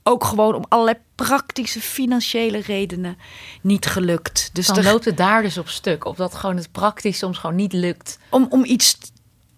Ook 0.08 0.24
gewoon 0.24 0.56
om 0.56 0.66
allerlei 0.70 0.98
praktische 1.16 1.82
financiële 1.82 2.62
redenen 2.62 3.18
niet 3.62 3.86
gelukt. 3.86 4.50
Dus 4.54 4.68
Dan 4.68 4.84
loopt 4.84 5.06
het 5.06 5.18
daar 5.18 5.42
dus 5.42 5.58
op 5.58 5.70
stuk. 5.70 6.06
Of 6.06 6.16
dat 6.16 6.36
gewoon 6.36 6.56
het 6.56 6.72
praktisch 6.72 7.18
soms 7.18 7.38
gewoon 7.38 7.56
niet 7.56 7.74
lukt. 7.74 8.18
om, 8.30 8.48
om, 8.50 8.66
iets, 8.66 8.98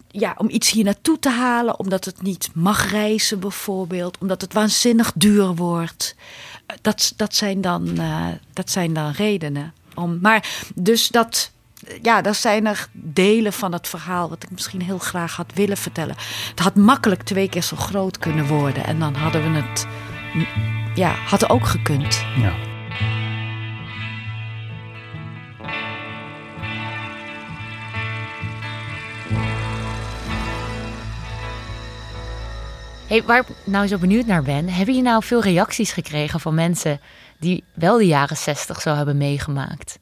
ja, 0.07 0.35
om 0.37 0.49
iets 0.49 0.69
hier 0.71 0.83
naartoe 0.83 1.19
te 1.19 1.29
halen, 1.29 1.79
omdat 1.79 2.05
het 2.05 2.21
niet 2.21 2.49
mag 2.53 2.91
reizen 2.91 3.39
bijvoorbeeld, 3.39 4.17
omdat 4.17 4.41
het 4.41 4.53
waanzinnig 4.53 5.11
duur 5.15 5.55
wordt. 5.55 6.15
Eh, 6.65 6.75
Dat, 6.81 7.13
dat, 7.15 7.35
zijn, 7.35 7.61
dan, 7.61 7.97
eh, 7.97 8.27
dat 8.53 8.71
zijn 8.71 8.93
dan 8.93 9.11
redenen. 9.11 9.73
Om, 9.95 10.19
maar 10.21 10.65
dus 10.75 11.07
dat 11.07 11.51
ja, 12.01 12.21
daar 12.21 12.35
zijn 12.35 12.65
er 12.65 12.87
delen 12.91 13.53
van 13.53 13.73
het 13.73 13.87
verhaal 13.87 14.29
wat 14.29 14.43
ik 14.43 14.51
misschien 14.51 14.81
heel 14.81 14.97
graag 14.97 15.35
had 15.35 15.51
willen 15.53 15.77
vertellen. 15.77 16.15
Het 16.49 16.59
had 16.59 16.75
makkelijk 16.75 17.23
twee 17.23 17.49
keer 17.49 17.63
zo 17.63 17.75
groot 17.75 18.17
kunnen 18.17 18.47
worden 18.47 18.85
en 18.85 18.99
dan 18.99 19.15
hadden 19.15 19.51
we 19.51 19.59
het, 19.59 19.87
ja, 20.95 21.11
had 21.11 21.49
ook 21.49 21.65
gekund. 21.65 22.25
Ja. 22.37 22.53
Hey, 33.07 33.23
waar 33.23 33.39
ik 33.39 33.47
nou 33.63 33.87
zo 33.87 33.97
benieuwd 33.97 34.25
naar 34.25 34.43
ben, 34.43 34.69
hebben 34.69 34.95
je 34.95 35.01
nou 35.01 35.23
veel 35.23 35.41
reacties 35.41 35.91
gekregen 35.91 36.39
van 36.39 36.55
mensen 36.55 36.99
die 37.39 37.63
wel 37.73 37.97
de 37.97 38.05
jaren 38.05 38.37
60 38.37 38.81
zo 38.81 38.95
hebben 38.95 39.17
meegemaakt 39.17 39.99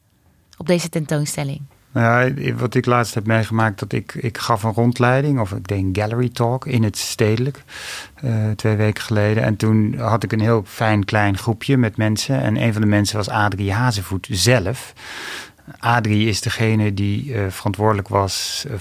op 0.56 0.66
deze 0.66 0.88
tentoonstelling? 0.88 1.62
Nou 1.96 2.34
ja, 2.34 2.54
wat 2.54 2.74
ik 2.74 2.86
laatst 2.86 3.14
heb 3.14 3.26
meegemaakt, 3.26 3.78
dat 3.78 3.92
ik, 3.92 4.14
ik 4.14 4.38
gaf 4.38 4.62
een 4.62 4.72
rondleiding, 4.72 5.40
of 5.40 5.52
ik 5.52 5.68
deed 5.68 5.84
gallery 5.92 6.28
talk 6.28 6.66
in 6.66 6.82
het 6.82 6.96
stedelijk, 6.96 7.62
uh, 8.24 8.50
twee 8.50 8.76
weken 8.76 9.02
geleden. 9.02 9.42
En 9.42 9.56
toen 9.56 9.98
had 9.98 10.22
ik 10.22 10.32
een 10.32 10.40
heel 10.40 10.62
fijn 10.66 11.04
klein 11.04 11.38
groepje 11.38 11.76
met 11.76 11.96
mensen. 11.96 12.40
En 12.42 12.62
een 12.62 12.72
van 12.72 12.82
de 12.82 12.88
mensen 12.88 13.16
was 13.16 13.28
Adrie 13.28 13.72
Hazevoet 13.72 14.28
zelf. 14.30 14.92
Adrie 15.78 16.28
is 16.28 16.40
degene 16.40 16.94
die 16.94 17.24
uh, 17.24 17.46
verantwoordelijk 17.48 18.08
was 18.08 18.64
uh, 18.68 18.74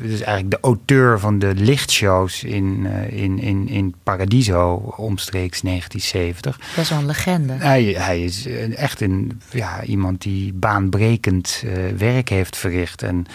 dus 0.00 0.20
eigenlijk 0.20 0.50
de 0.50 0.68
auteur 0.68 1.20
van 1.20 1.38
de 1.38 1.54
lichtshows 1.54 2.44
in, 2.44 2.80
uh, 2.84 3.22
in, 3.22 3.38
in, 3.38 3.68
in 3.68 3.94
Paradiso 4.02 4.74
omstreeks 4.96 5.60
1970. 5.60 6.60
Best 6.76 6.90
wel 6.90 6.98
een 6.98 7.06
legende. 7.06 7.52
Hij, 7.52 7.84
hij 7.84 8.24
is 8.24 8.46
echt 8.74 9.00
een, 9.00 9.40
ja, 9.50 9.82
iemand 9.82 10.22
die 10.22 10.52
baanbrekend 10.52 11.62
uh, 11.64 11.72
werk 11.96 12.28
heeft 12.28 12.56
verricht 12.56 13.02
en 13.02 13.26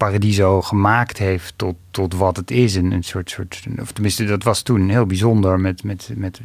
Paradiso 0.00 0.62
gemaakt 0.62 1.18
heeft 1.18 1.52
tot, 1.56 1.76
tot 1.90 2.14
wat 2.14 2.36
het 2.36 2.50
is. 2.50 2.74
Een, 2.74 2.92
een 2.92 3.02
soort, 3.02 3.30
soort, 3.30 3.62
of 3.80 3.92
tenminste, 3.92 4.24
dat 4.24 4.42
was 4.42 4.62
toen 4.62 4.88
heel 4.88 5.06
bijzonder 5.06 5.60
met, 5.60 5.84
met, 5.84 6.10
met 6.14 6.40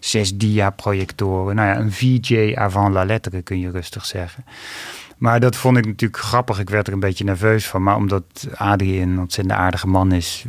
zes 0.00 0.36
dia-projectoren. 0.36 1.54
Nou 1.54 1.68
ja, 1.68 1.78
een 1.78 1.92
VJ 1.92 2.54
avant 2.54 2.92
la 2.92 3.04
lettre 3.04 3.42
kun 3.42 3.60
je 3.60 3.70
rustig 3.70 4.06
zeggen. 4.06 4.44
Maar 5.22 5.40
dat 5.40 5.56
vond 5.56 5.76
ik 5.76 5.86
natuurlijk 5.86 6.22
grappig. 6.22 6.58
Ik 6.58 6.70
werd 6.70 6.86
er 6.86 6.92
een 6.92 7.00
beetje 7.00 7.24
nerveus 7.24 7.66
van. 7.66 7.82
Maar 7.82 7.96
omdat 7.96 8.48
Adrie 8.54 9.00
een 9.00 9.18
ontzettend 9.18 9.58
aardige 9.58 9.86
man 9.86 10.12
is, 10.12 10.44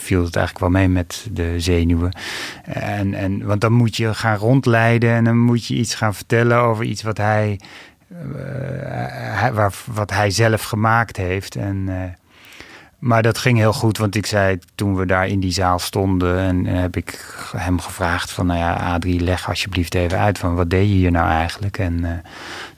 viel 0.00 0.24
het 0.24 0.36
eigenlijk 0.36 0.58
wel 0.58 0.80
mee 0.80 0.88
met 0.88 1.26
de 1.32 1.60
zenuwen. 1.60 2.16
En, 2.64 3.14
en, 3.14 3.46
want 3.46 3.60
dan 3.60 3.72
moet 3.72 3.96
je 3.96 4.14
gaan 4.14 4.36
rondleiden 4.36 5.10
en 5.10 5.24
dan 5.24 5.38
moet 5.38 5.66
je 5.66 5.74
iets 5.74 5.94
gaan 5.94 6.14
vertellen 6.14 6.58
over 6.58 6.84
iets 6.84 7.02
wat 7.02 7.16
hij, 7.16 7.60
uh, 8.12 9.48
waar, 9.48 9.74
wat 9.86 10.10
hij 10.10 10.30
zelf 10.30 10.62
gemaakt 10.62 11.16
heeft. 11.16 11.56
En, 11.56 11.86
uh, 11.88 12.02
maar 13.02 13.22
dat 13.22 13.38
ging 13.38 13.58
heel 13.58 13.72
goed, 13.72 13.98
want 13.98 14.14
ik 14.14 14.26
zei 14.26 14.58
toen 14.74 14.96
we 14.96 15.06
daar 15.06 15.28
in 15.28 15.40
die 15.40 15.52
zaal 15.52 15.78
stonden 15.78 16.38
en 16.38 16.66
heb 16.66 16.96
ik 16.96 17.34
hem 17.56 17.80
gevraagd 17.80 18.30
van, 18.30 18.46
nou 18.46 18.58
ja, 18.58 18.74
Adrie, 18.74 19.20
leg 19.20 19.48
alsjeblieft 19.48 19.94
even 19.94 20.18
uit 20.18 20.38
van 20.38 20.54
wat 20.54 20.70
deed 20.70 20.88
je 20.88 20.94
hier 20.94 21.10
nou 21.10 21.28
eigenlijk? 21.28 21.78
En 21.78 21.98
uh, 21.98 22.10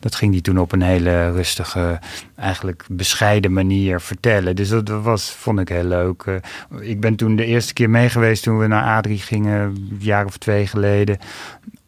dat 0.01 0.15
ging 0.15 0.33
hij 0.33 0.41
toen 0.41 0.59
op 0.59 0.73
een 0.73 0.83
hele 0.83 1.31
rustige, 1.31 1.99
eigenlijk 2.37 2.85
bescheiden 2.89 3.53
manier 3.53 4.01
vertellen. 4.01 4.57
Dus 4.57 4.69
dat 4.69 4.89
was, 4.89 5.31
vond 5.31 5.61
ik 5.61 5.69
heel 5.69 5.85
leuk. 5.85 6.25
Uh, 6.25 6.35
ik 6.81 7.01
ben 7.01 7.17
toen 7.17 7.37
de 7.37 7.45
eerste 7.45 7.73
keer 7.73 7.91
mee 7.91 8.09
geweest 8.09 8.43
toen 8.43 8.59
we 8.59 8.67
naar 8.67 8.97
Adrie 8.97 9.21
gingen, 9.21 9.61
een 9.61 9.97
jaar 9.99 10.25
of 10.25 10.37
twee 10.37 10.67
geleden, 10.67 11.19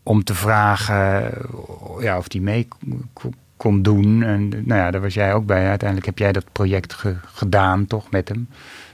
om 0.03 0.25
te 0.25 0.35
vragen 0.35 1.33
ja, 2.01 2.18
of 2.18 2.29
die 2.29 2.40
mee 2.40 2.68
kon 3.57 3.83
doen. 3.83 4.23
En 4.23 4.49
nou 4.49 4.81
ja, 4.81 4.90
daar 4.90 5.01
was 5.01 5.14
jij 5.14 5.35
ook 5.35 5.47
bij. 5.47 5.69
Uiteindelijk 5.69 6.07
heb 6.07 6.19
jij 6.19 6.33
dat 6.33 6.45
project 6.53 6.92
ge 6.92 7.16
gedaan, 7.35 7.87
toch, 7.87 8.11
met 8.11 8.29
hem. 8.29 8.49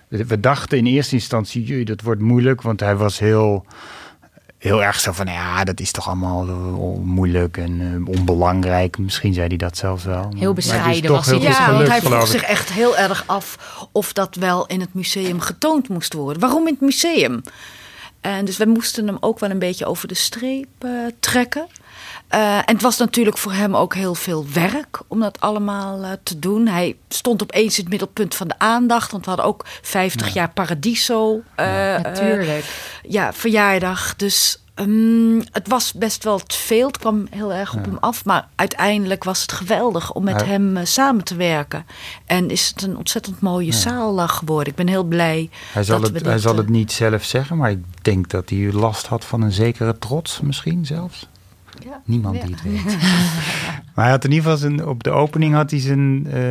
We 0.08 0.40
dachten 0.40 0.78
in 0.78 0.86
eerste 0.86 1.14
instantie, 1.14 1.64
jee, 1.64 1.84
dat 1.84 2.00
wordt 2.00 2.20
moeilijk, 2.20 2.62
want 2.62 2.80
hij 2.80 2.96
was 2.96 3.18
heel, 3.18 3.66
heel 4.58 4.82
erg 4.82 5.00
zo 5.00 5.12
van, 5.12 5.26
ja, 5.26 5.64
dat 5.64 5.80
is 5.80 5.90
toch 5.90 6.06
allemaal 6.06 6.44
moeilijk 7.04 7.56
en 7.56 7.80
uh, 7.80 8.08
onbelangrijk. 8.08 8.98
Misschien 8.98 9.34
zei 9.34 9.46
hij 9.46 9.56
dat 9.56 9.76
zelfs 9.76 10.04
wel. 10.04 10.32
Heel 10.36 10.52
bescheiden 10.52 11.10
was 11.10 11.26
hij. 11.26 11.38
Ja, 11.38 11.72
want 11.72 11.88
hij 11.88 12.00
vroeg 12.00 12.26
zich 12.26 12.42
echt 12.42 12.72
heel 12.72 12.96
erg 12.96 13.24
af 13.26 13.58
of 13.92 14.12
dat 14.12 14.34
wel 14.34 14.66
in 14.66 14.80
het 14.80 14.94
museum 14.94 15.40
getoond 15.40 15.88
moest 15.88 16.12
worden. 16.12 16.40
Waarom 16.40 16.66
in 16.66 16.72
het 16.72 16.82
museum? 16.82 17.42
En 18.22 18.44
dus 18.44 18.56
we 18.56 18.66
moesten 18.66 19.06
hem 19.06 19.16
ook 19.20 19.38
wel 19.38 19.50
een 19.50 19.58
beetje 19.58 19.86
over 19.86 20.08
de 20.08 20.14
streep 20.14 20.68
uh, 20.84 20.90
trekken. 21.20 21.66
Uh, 22.34 22.56
en 22.56 22.74
het 22.74 22.82
was 22.82 22.98
natuurlijk 22.98 23.38
voor 23.38 23.52
hem 23.52 23.76
ook 23.76 23.94
heel 23.94 24.14
veel 24.14 24.46
werk 24.52 25.00
om 25.08 25.20
dat 25.20 25.40
allemaal 25.40 26.02
uh, 26.02 26.10
te 26.22 26.38
doen. 26.38 26.66
Hij 26.66 26.96
stond 27.08 27.42
opeens 27.42 27.76
in 27.76 27.80
het 27.80 27.88
middelpunt 27.88 28.34
van 28.34 28.48
de 28.48 28.58
aandacht. 28.58 29.10
Want 29.10 29.24
we 29.24 29.30
hadden 29.30 29.48
ook 29.48 29.64
50 29.82 30.26
ja. 30.26 30.32
jaar 30.32 30.50
Paradiso. 30.50 31.34
Uh, 31.34 31.66
ja, 31.66 31.98
natuurlijk. 31.98 32.64
ja, 33.02 33.32
verjaardag. 33.32 34.16
Dus 34.16 34.61
um, 34.74 35.42
het 35.52 35.68
was 35.68 35.92
best 35.92 36.24
wel 36.24 36.38
te 36.38 36.56
veel. 36.58 36.86
Het 36.86 36.98
kwam 36.98 37.26
heel 37.30 37.52
erg 37.52 37.74
op 37.74 37.84
ja. 37.84 37.90
hem 37.90 37.98
af. 38.00 38.24
Maar 38.24 38.48
uiteindelijk 38.54 39.24
was 39.24 39.42
het 39.42 39.52
geweldig 39.52 40.12
om 40.12 40.24
met 40.24 40.44
hem 40.44 40.76
uh, 40.76 40.84
samen 40.84 41.24
te 41.24 41.36
werken. 41.36 41.86
En 42.26 42.50
is 42.50 42.68
het 42.68 42.82
een 42.82 42.96
ontzettend 42.96 43.40
mooie 43.40 43.72
zaal 43.72 44.18
uh, 44.18 44.28
geworden. 44.28 44.68
Ik 44.68 44.74
ben 44.74 44.88
heel 44.88 45.04
blij 45.04 45.50
Hij 45.72 45.84
zal, 45.84 45.96
dat 45.96 46.04
het, 46.06 46.14
dit, 46.14 46.26
hij 46.26 46.38
zal 46.38 46.52
uh, 46.52 46.58
het 46.58 46.68
niet 46.68 46.92
zelf 46.92 47.24
zeggen, 47.24 47.56
maar 47.56 47.70
ik 47.70 47.84
denk 48.02 48.28
dat 48.28 48.50
hij 48.50 48.72
last 48.72 49.06
had 49.06 49.24
van 49.24 49.42
een 49.42 49.52
zekere 49.52 49.98
trots 49.98 50.40
misschien 50.40 50.86
zelfs. 50.86 51.28
Ja. 51.84 52.00
Niemand 52.04 52.36
Ja. 52.36 52.42
die 52.44 52.54
het 52.54 52.62
weet. 52.62 52.84
maar 53.94 54.04
hij 54.04 54.10
had 54.10 54.24
in 54.24 54.30
ieder 54.32 54.44
geval 54.44 54.58
zijn, 54.58 54.86
op 54.86 55.02
de 55.02 55.10
opening 55.10 55.54
had 55.54 55.70
hij 55.70 55.80
zijn, 55.80 56.26
eh, 56.26 56.42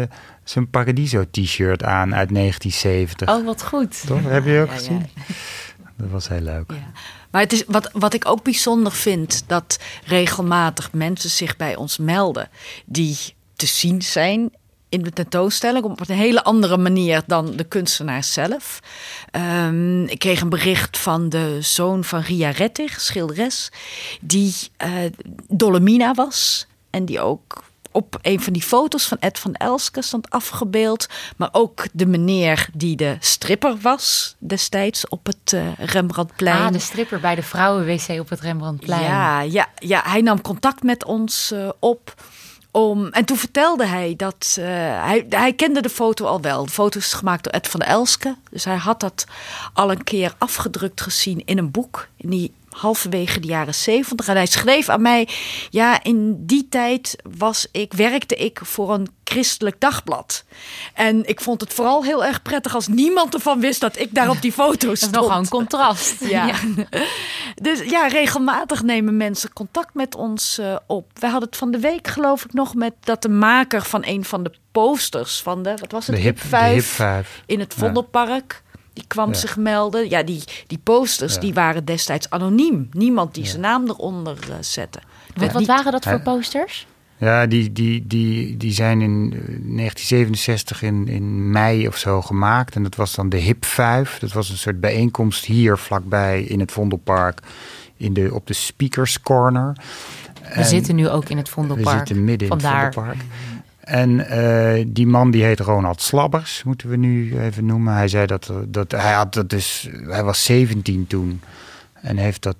zijn 0.43 0.69
Paradiso 0.69 1.23
t-shirt 1.31 1.83
aan 1.83 2.15
uit 2.15 2.29
1970. 2.33 3.29
Oh, 3.29 3.45
wat 3.45 3.63
goed. 3.63 4.07
Toch? 4.07 4.21
Heb 4.23 4.45
je 4.45 4.59
ook 4.59 4.67
Ja, 4.67 4.73
ja. 4.73 4.77
gezien? 4.77 5.05
Dat 5.97 6.09
was 6.09 6.27
heel 6.27 6.41
leuk. 6.41 6.73
Maar 7.31 7.41
het 7.41 7.53
is, 7.53 7.63
wat, 7.67 7.89
wat 7.93 8.13
ik 8.13 8.27
ook 8.27 8.43
bijzonder 8.43 8.91
vind, 8.91 9.43
dat 9.47 9.79
regelmatig 10.05 10.93
mensen 10.93 11.29
zich 11.29 11.57
bij 11.57 11.75
ons 11.75 11.97
melden 11.97 12.49
die 12.85 13.17
te 13.55 13.65
zien 13.65 14.01
zijn 14.01 14.51
in 14.89 15.03
de 15.03 15.11
tentoonstelling 15.11 15.83
op 15.83 16.09
een 16.09 16.15
hele 16.15 16.43
andere 16.43 16.77
manier 16.77 17.23
dan 17.27 17.55
de 17.55 17.63
kunstenaar 17.63 18.23
zelf. 18.23 18.79
Ehm, 19.31 20.03
ik 20.03 20.19
kreeg 20.19 20.41
een 20.41 20.49
bericht 20.49 20.97
van 20.97 21.29
de 21.29 21.57
zoon 21.61 22.03
van 22.03 22.19
Ria 22.19 22.49
Rettig, 22.49 23.01
schilderes, 23.01 23.71
die 24.21 24.55
eh, 24.77 24.91
Dolomina 25.47 26.13
was 26.13 26.67
en 26.89 27.05
die 27.05 27.19
ook 27.19 27.63
op 27.91 28.19
een 28.21 28.41
van 28.41 28.53
die 28.53 28.61
foto's 28.61 29.05
van 29.05 29.17
Ed 29.19 29.39
van 29.39 29.53
Elske 29.53 30.01
stond 30.01 30.29
afgebeeld. 30.29 31.07
Maar 31.37 31.49
ook 31.51 31.85
de 31.93 32.05
meneer 32.05 32.69
die 32.73 32.95
de 32.95 33.17
stripper 33.19 33.77
was 33.81 34.35
destijds 34.39 35.07
op 35.07 35.25
het 35.25 35.53
eh, 35.53 35.61
Rembrandtplein. 35.77 36.65
Ah, 36.65 36.71
de 36.71 36.79
stripper 36.79 37.19
bij 37.19 37.35
de 37.35 37.43
vrouwen-wc 37.43 38.19
op 38.19 38.29
het 38.29 38.39
Rembrandtplein. 38.39 39.03
Ja, 39.03 39.41
ja, 39.41 39.67
ja, 39.75 40.01
hij 40.05 40.21
nam 40.21 40.41
contact 40.41 40.83
met 40.83 41.05
ons 41.05 41.51
eh, 41.51 41.69
op. 41.79 42.13
Om, 42.71 43.07
en 43.07 43.25
toen 43.25 43.37
vertelde 43.37 43.85
hij 43.85 44.13
dat 44.17 44.55
uh, 44.59 44.65
hij, 45.03 45.25
hij 45.29 45.53
kende 45.53 45.81
de 45.81 45.89
foto 45.89 46.25
al 46.25 46.41
wel. 46.41 46.65
De 46.65 46.71
foto 46.71 46.99
is 46.99 47.13
gemaakt 47.13 47.43
door 47.43 47.53
Ed 47.53 47.67
van 47.67 47.79
Elske. 47.79 48.35
Dus 48.51 48.65
hij 48.65 48.75
had 48.75 48.99
dat 48.99 49.25
al 49.73 49.91
een 49.91 50.03
keer 50.03 50.33
afgedrukt 50.37 51.01
gezien 51.01 51.41
in 51.45 51.57
een 51.57 51.71
boek. 51.71 52.07
In 52.17 52.29
die 52.29 52.53
halverwege 52.81 53.39
de 53.39 53.47
jaren 53.47 53.75
zeventig. 53.75 54.27
En 54.27 54.35
hij 54.35 54.45
schreef 54.45 54.89
aan 54.89 55.01
mij: 55.01 55.27
Ja, 55.69 56.03
in 56.03 56.45
die 56.45 56.67
tijd 56.69 57.15
was 57.37 57.67
ik, 57.71 57.93
werkte 57.93 58.35
ik 58.35 58.59
voor 58.63 58.93
een 58.93 59.07
christelijk 59.23 59.79
dagblad. 59.79 60.43
En 60.93 61.27
ik 61.27 61.41
vond 61.41 61.61
het 61.61 61.73
vooral 61.73 62.03
heel 62.03 62.25
erg 62.25 62.41
prettig 62.41 62.75
als 62.75 62.87
niemand 62.87 63.33
ervan 63.33 63.59
wist 63.59 63.79
dat 63.79 63.99
ik 63.99 64.13
daar 64.13 64.29
op 64.29 64.41
die 64.41 64.51
foto 64.51 64.87
Dat 64.87 64.91
is 64.95 64.99
stond. 64.99 65.15
nogal 65.15 65.37
een 65.39 65.49
contrast. 65.49 66.15
Ja. 66.31 66.53
Dus 67.55 67.79
ja, 67.89 68.07
regelmatig 68.07 68.83
nemen 68.83 69.17
mensen 69.17 69.53
contact 69.53 69.93
met 69.93 70.15
ons 70.15 70.59
uh, 70.59 70.75
op. 70.87 71.11
We 71.13 71.25
hadden 71.27 71.49
het 71.49 71.57
van 71.57 71.71
de 71.71 71.79
week, 71.79 72.07
geloof 72.07 72.43
ik, 72.45 72.53
nog 72.53 72.75
met 72.75 72.93
dat 72.99 73.21
de 73.21 73.29
maker 73.29 73.81
van 73.83 74.01
een 74.05 74.25
van 74.25 74.43
de 74.43 74.51
posters 74.71 75.41
van 75.41 75.63
de, 75.63 75.73
wat 75.79 75.91
was 75.91 76.07
het, 76.07 76.15
De 76.15 76.21
hip, 76.21 76.41
de 76.41 76.47
5 76.47 76.73
hip 76.73 76.83
5. 76.83 77.41
in 77.45 77.59
het 77.59 77.73
Vondelpark. 77.73 78.63
Die 78.93 79.03
kwam 79.07 79.27
Ja. 79.29 79.33
zich 79.35 79.57
melden. 79.57 80.09
Ja, 80.09 80.23
die, 80.23 80.43
die 80.67 80.79
posters 80.83 81.33
Ja. 81.33 81.39
die 81.39 81.53
waren 81.53 81.85
destijds 81.85 82.29
anoniem. 82.29 82.89
Niemand 82.91 83.33
die 83.33 83.43
Ja. 83.43 83.49
zijn 83.49 83.61
naam 83.61 83.87
eronder 83.89 84.37
uh, 84.49 84.55
zette. 84.59 84.99
Wat, 85.35 85.51
wat 85.51 85.65
waren 85.65 85.91
dat 85.91 86.03
voor 86.03 86.11
Ja. 86.11 86.17
posters? 86.19 86.87
Ja, 87.17 87.45
die, 87.47 87.71
die, 87.71 88.07
die, 88.07 88.57
die 88.57 88.71
zijn 88.73 89.01
in 89.01 89.31
eh, 89.33 89.39
1967 89.39 90.81
in, 90.81 91.07
in 91.07 91.51
mei 91.51 91.87
of 91.87 91.97
zo 91.97 92.21
gemaakt. 92.21 92.75
En 92.75 92.83
dat 92.83 92.95
was 92.95 93.15
dan 93.15 93.29
de 93.29 93.37
Hip 93.37 93.65
5. 93.65 94.19
Dat 94.19 94.31
was 94.31 94.49
een 94.49 94.57
soort 94.57 94.79
bijeenkomst 94.79 95.45
hier 95.45 95.77
vlakbij 95.77 96.41
in 96.43 96.59
het 96.59 96.71
Vondelpark. 96.71 97.39
In 97.97 98.13
de, 98.13 98.29
op 98.33 98.47
de 98.47 98.53
Speakers 98.53 99.21
Corner. 99.21 99.75
We 100.55 100.63
zitten 100.63 100.95
nu 100.95 101.09
ook 101.09 101.29
in 101.29 101.37
het 101.37 101.49
Vondelpark. 101.49 101.89
We 101.89 101.97
zitten 101.97 102.23
midden 102.23 102.49
in 102.49 102.59
Vandaar. 102.59 102.85
het 102.85 102.93
Vondelpark. 102.93 103.25
En 103.91 104.27
eh, 104.27 104.85
die 104.87 105.07
man 105.07 105.31
die 105.31 105.43
heet 105.43 105.59
Ronald 105.59 106.01
Slabbers, 106.01 106.63
moeten 106.63 106.89
we 106.89 106.95
nu 106.95 107.39
even 107.39 107.65
noemen. 107.65 107.93
Hij 107.93 108.07
zei 108.07 108.25
dat, 108.25 108.51
dat 108.67 108.91
hij 108.91 109.13
had 109.13 109.33
dat 109.33 109.49
dus, 109.49 109.89
hij 110.03 110.23
was 110.23 110.43
17 110.43 111.07
toen. 111.07 111.41
En 111.93 112.17
heeft 112.17 112.43
dat 112.43 112.55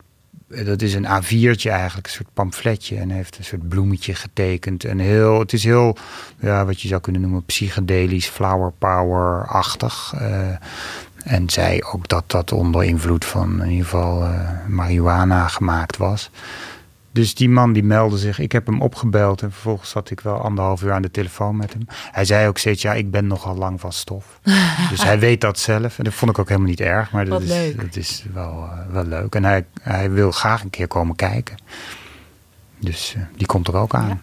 dat 0.65 0.81
is 0.81 0.93
een 0.93 1.05
A4'tje 1.05 1.69
eigenlijk, 1.69 2.07
een 2.07 2.13
soort 2.13 2.33
pamfletje. 2.33 2.97
En 2.97 3.09
heeft 3.09 3.37
een 3.37 3.43
soort 3.43 3.69
bloemetje 3.69 4.15
getekend. 4.15 4.83
En 4.83 4.99
heel, 4.99 5.39
het 5.39 5.53
is 5.53 5.63
heel, 5.63 5.97
ja, 6.39 6.65
wat 6.65 6.81
je 6.81 6.87
zou 6.87 7.01
kunnen 7.01 7.21
noemen, 7.21 7.45
psychedelisch, 7.45 8.27
flower 8.27 8.71
power-achtig. 8.77 10.13
Uh, 10.21 10.47
en 11.23 11.49
zei 11.49 11.81
ook 11.81 12.07
dat 12.07 12.23
dat 12.27 12.51
onder 12.51 12.83
invloed 12.83 13.25
van 13.25 13.63
in 13.63 13.69
ieder 13.69 13.85
geval 13.85 14.23
uh, 14.23 14.49
marihuana 14.67 15.47
gemaakt 15.47 15.97
was. 15.97 16.29
Dus 17.13 17.35
die 17.35 17.49
man 17.49 17.73
die 17.73 17.83
meldde 17.83 18.17
zich. 18.17 18.39
Ik 18.39 18.51
heb 18.51 18.65
hem 18.65 18.81
opgebeld 18.81 19.41
en 19.41 19.51
vervolgens 19.51 19.89
zat 19.89 20.09
ik 20.09 20.19
wel 20.19 20.35
anderhalf 20.35 20.81
uur 20.81 20.91
aan 20.91 21.01
de 21.01 21.11
telefoon 21.11 21.55
met 21.55 21.73
hem. 21.73 21.85
Hij 22.11 22.25
zei 22.25 22.47
ook 22.47 22.57
steeds, 22.57 22.81
ja, 22.81 22.93
ik 22.93 23.11
ben 23.11 23.27
nogal 23.27 23.55
lang 23.55 23.79
van 23.79 23.93
stof. 23.93 24.39
dus 24.91 25.03
hij 25.03 25.19
weet 25.19 25.41
dat 25.41 25.59
zelf. 25.59 25.97
En 25.97 26.03
dat 26.03 26.13
vond 26.13 26.31
ik 26.31 26.39
ook 26.39 26.47
helemaal 26.47 26.69
niet 26.69 26.79
erg. 26.79 27.11
Maar 27.11 27.25
dat, 27.25 27.41
is, 27.41 27.75
dat 27.75 27.95
is 27.95 28.25
wel, 28.33 28.63
uh, 28.63 28.93
wel 28.93 29.05
leuk. 29.05 29.35
En 29.35 29.43
hij, 29.43 29.65
hij 29.81 30.11
wil 30.11 30.31
graag 30.31 30.63
een 30.63 30.69
keer 30.69 30.87
komen 30.87 31.15
kijken. 31.15 31.57
Dus 32.79 33.13
uh, 33.17 33.23
die 33.35 33.47
komt 33.47 33.67
er 33.67 33.75
ook 33.75 33.95
aan. 33.95 34.07
Ja. 34.07 34.17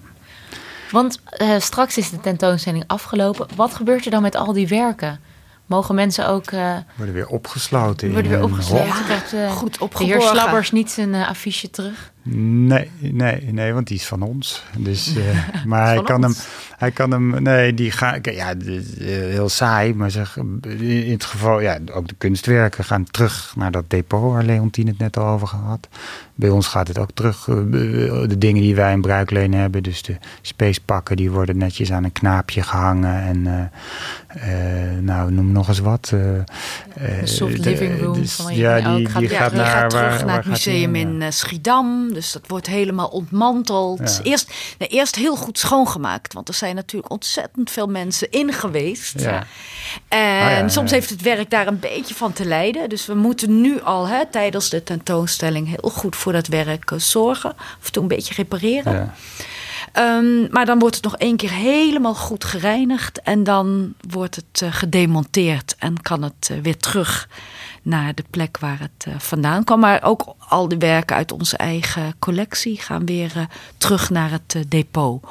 Want 0.91 1.20
uh, 1.39 1.59
straks 1.59 1.99
is 1.99 2.11
de 2.11 2.20
tentoonstelling 2.20 2.84
afgelopen. 2.86 3.47
Wat 3.57 3.74
gebeurt 3.74 4.05
er 4.05 4.11
dan 4.11 4.22
met 4.22 4.36
al 4.36 4.53
die 4.53 4.68
werken? 4.68 5.20
Mogen 5.66 5.95
mensen 5.95 6.28
ook... 6.28 6.51
Uh, 6.51 6.76
worden 6.97 7.14
weer 7.14 7.26
opgesloten. 7.26 8.12
Worden 8.12 8.30
weer 8.30 8.43
opgesloten. 8.43 8.86
Ja, 8.86 9.03
krijgt, 9.03 9.32
uh, 9.32 9.53
goed 9.53 9.78
opgeborgen. 9.78 10.18
De 10.18 10.24
heer 10.24 10.41
Slabbers 10.41 10.70
niet 10.70 10.91
zijn 10.91 11.14
uh, 11.14 11.28
affiche 11.28 11.70
terug? 11.70 12.12
Nee, 12.31 12.91
nee, 12.99 13.53
nee, 13.53 13.72
want 13.72 13.87
die 13.87 13.97
is 13.97 14.07
van 14.07 14.22
ons. 14.22 14.64
Dus, 14.76 15.12
maar 15.66 15.87
hij 15.87 16.03
kan, 16.03 16.22
hem, 16.22 16.35
hij 16.76 16.91
kan 16.91 17.11
hem... 17.11 17.43
Nee, 17.43 17.74
die 17.74 17.91
gaan... 17.91 18.18
Ja, 18.22 18.55
heel 19.07 19.49
saai, 19.49 19.95
maar 19.95 20.11
zeg, 20.11 20.37
in 20.79 21.11
het 21.11 21.24
geval... 21.24 21.61
Ja, 21.61 21.79
ook 21.93 22.09
de 22.09 22.14
kunstwerken 22.18 22.85
gaan 22.85 23.05
terug 23.11 23.53
naar 23.57 23.70
dat 23.70 23.91
depot 23.91 24.33
waar 24.33 24.45
Leontien 24.45 24.87
het 24.87 24.99
net 24.99 25.16
al 25.16 25.26
over 25.26 25.47
gehad. 25.47 25.89
Bij 26.35 26.49
ons 26.49 26.66
gaat 26.66 26.89
het 26.89 26.99
ook 26.99 27.11
terug. 27.14 27.45
De 27.45 28.39
dingen 28.39 28.62
die 28.62 28.74
wij 28.74 28.93
in 28.93 29.01
bruikleen 29.01 29.55
hebben. 29.55 29.83
Dus 29.83 30.03
de 30.03 30.16
spacepakken, 30.43 31.16
die 31.16 31.31
worden 31.31 31.59
netjes 31.59 31.93
aan 31.93 32.05
een 32.05 32.12
knaapje 32.12 32.62
gehangen. 32.62 33.22
En 33.22 33.70
nou, 35.05 35.33
noem 35.33 35.53
nog 35.53 35.68
eens 35.68 35.79
wat. 35.79 36.12
Uh, 36.14 37.24
soft 37.24 37.59
living 37.59 38.01
room. 38.01 38.20
Dus, 38.20 38.35
van 38.35 38.55
ja, 38.55 38.81
die, 38.81 38.97
die 38.97 39.09
gaat, 39.09 39.22
ja, 39.22 39.57
naar, 39.57 39.66
gaat 39.66 39.91
terug 39.91 40.16
waar, 40.16 40.26
naar 40.26 40.37
het 40.37 40.47
museum 40.47 40.95
in 40.95 41.20
uh, 41.20 41.31
Schiedam. 41.31 42.12
Dus 42.19 42.33
dat 42.33 42.47
wordt 42.47 42.66
helemaal 42.66 43.09
ontmanteld. 43.09 43.99
Ja. 43.99 44.31
Eerst, 44.31 44.53
nee, 44.79 44.89
eerst 44.89 45.14
heel 45.14 45.37
goed 45.37 45.59
schoongemaakt. 45.59 46.33
Want 46.33 46.49
er 46.49 46.55
zijn 46.55 46.75
natuurlijk 46.75 47.12
ontzettend 47.12 47.71
veel 47.71 47.87
mensen 47.87 48.31
in 48.31 48.53
geweest. 48.53 49.21
Ja. 49.21 49.47
En 50.09 50.19
ja, 50.19 50.69
soms 50.69 50.91
heeft 50.91 51.11
het 51.11 51.23
werk 51.23 51.51
daar 51.51 51.66
een 51.66 51.79
beetje 51.79 52.14
van 52.14 52.33
te 52.33 52.45
lijden. 52.45 52.89
Dus 52.89 53.07
we 53.07 53.14
moeten 53.14 53.61
nu 53.61 53.81
al 53.83 54.07
hè, 54.07 54.27
tijdens 54.27 54.69
de 54.69 54.83
tentoonstelling 54.83 55.66
heel 55.66 55.91
goed 55.91 56.16
voor 56.16 56.33
dat 56.33 56.47
werk 56.47 56.91
uh, 56.91 56.99
zorgen. 56.99 57.55
Of 57.83 57.91
toen 57.91 58.03
een 58.03 58.09
beetje 58.09 58.35
repareren. 58.35 59.14
Um, 59.93 60.49
maar 60.51 60.66
dan 60.66 60.78
wordt 60.78 60.95
het 60.95 61.05
nog 61.05 61.16
één 61.16 61.36
keer 61.36 61.51
helemaal 61.51 62.14
goed 62.14 62.45
gereinigd. 62.45 63.22
En 63.22 63.45
dan 63.45 63.95
wordt 64.09 64.36
het 64.36 64.61
uh, 64.62 64.72
gedemonteerd. 64.72 65.76
En 65.78 66.03
kan 66.03 66.22
het 66.22 66.49
uh, 66.53 66.59
weer 66.62 66.76
terug 66.76 67.28
naar 67.82 68.14
de 68.14 68.24
plek 68.30 68.59
waar 68.59 68.78
het 68.80 69.07
uh, 69.09 69.14
vandaan 69.18 69.64
kwam. 69.64 69.80
Maar 69.80 70.03
ook 70.03 70.34
al 70.39 70.68
die 70.68 70.78
werken 70.78 71.16
uit 71.16 71.32
onze 71.32 71.57
eigen 71.57 72.14
collectie 72.18 72.80
gaan 72.80 73.07
weer 73.07 73.47
terug 73.78 74.11
naar 74.11 74.30
het 74.30 74.64
depot. 74.68 75.24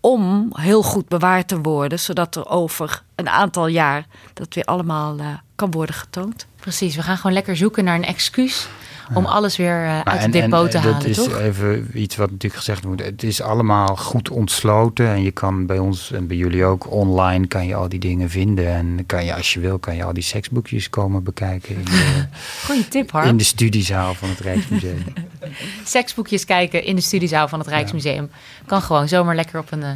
Om 0.00 0.52
heel 0.52 0.82
goed 0.82 1.08
bewaard 1.08 1.48
te 1.48 1.60
worden. 1.60 1.98
Zodat 1.98 2.36
er 2.36 2.48
over 2.48 3.02
een 3.14 3.28
aantal 3.28 3.66
jaar 3.66 4.06
dat 4.34 4.54
weer 4.54 4.64
allemaal 4.64 5.16
kan 5.54 5.70
worden 5.70 5.94
getoond. 5.94 6.46
Precies, 6.56 6.96
we 6.96 7.02
gaan 7.02 7.16
gewoon 7.16 7.32
lekker 7.32 7.56
zoeken 7.56 7.84
naar 7.84 7.94
een 7.94 8.04
excuus 8.04 8.68
om 9.12 9.24
alles 9.24 9.56
weer 9.56 9.84
uh, 9.84 10.00
uit 10.00 10.22
het 10.22 10.22
en, 10.22 10.30
depot 10.30 10.70
te 10.70 10.76
en, 10.76 10.82
halen, 10.82 10.98
dat 10.98 11.08
is 11.08 11.16
toch? 11.16 11.38
even 11.38 11.90
iets 11.94 12.16
wat 12.16 12.30
natuurlijk 12.30 12.62
gezegd 12.62 12.84
moet. 12.84 13.04
Het 13.04 13.22
is 13.22 13.40
allemaal 13.40 13.96
goed 13.96 14.28
ontsloten 14.28 15.06
en 15.06 15.22
je 15.22 15.30
kan 15.30 15.66
bij 15.66 15.78
ons 15.78 16.12
en 16.12 16.26
bij 16.26 16.36
jullie 16.36 16.64
ook 16.64 16.90
online 16.90 17.46
kan 17.46 17.66
je 17.66 17.74
al 17.74 17.88
die 17.88 17.98
dingen 17.98 18.30
vinden 18.30 18.66
en 18.66 19.06
kan 19.06 19.24
je 19.24 19.34
als 19.34 19.52
je 19.52 19.60
wil 19.60 19.78
kan 19.78 19.96
je 19.96 20.04
al 20.04 20.12
die 20.12 20.22
seksboekjes 20.22 20.90
komen 20.90 21.22
bekijken 21.22 21.74
in 21.74 21.84
de, 21.84 22.26
Goeie 22.66 22.88
tip, 22.88 23.10
Harm. 23.10 23.28
in 23.28 23.36
de 23.36 23.44
studiezaal 23.44 24.14
van 24.14 24.28
het 24.28 24.40
Rijksmuseum. 24.40 25.04
Seksboekjes 25.84 26.44
kijken 26.44 26.84
in 26.84 26.96
de 26.96 27.02
studiezaal 27.02 27.48
van 27.48 27.58
het 27.58 27.68
Rijksmuseum 27.68 28.28
ja. 28.32 28.66
kan 28.66 28.82
gewoon 28.82 29.08
zomaar 29.08 29.34
lekker 29.34 29.60
op 29.60 29.72
een 29.72 29.80
uh, 29.80 29.90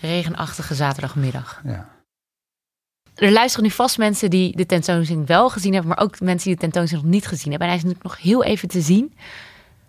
regenachtige 0.00 0.74
zaterdagmiddag. 0.74 1.60
Ja. 1.64 1.88
Er 3.20 3.32
luisteren 3.32 3.66
nu 3.66 3.70
vast 3.70 3.98
mensen 3.98 4.30
die 4.30 4.56
de 4.56 4.66
tentoonstelling 4.66 5.26
wel 5.26 5.50
gezien 5.50 5.72
hebben, 5.72 5.90
maar 5.90 6.04
ook 6.04 6.20
mensen 6.20 6.48
die 6.48 6.54
de 6.54 6.60
tentoonstelling 6.60 7.06
nog 7.06 7.14
niet 7.14 7.26
gezien 7.26 7.50
hebben. 7.50 7.68
En 7.68 7.74
hij 7.74 7.76
is 7.76 7.82
natuurlijk 7.82 8.14
nog 8.14 8.22
heel 8.22 8.44
even 8.44 8.68
te 8.68 8.80
zien. 8.80 9.14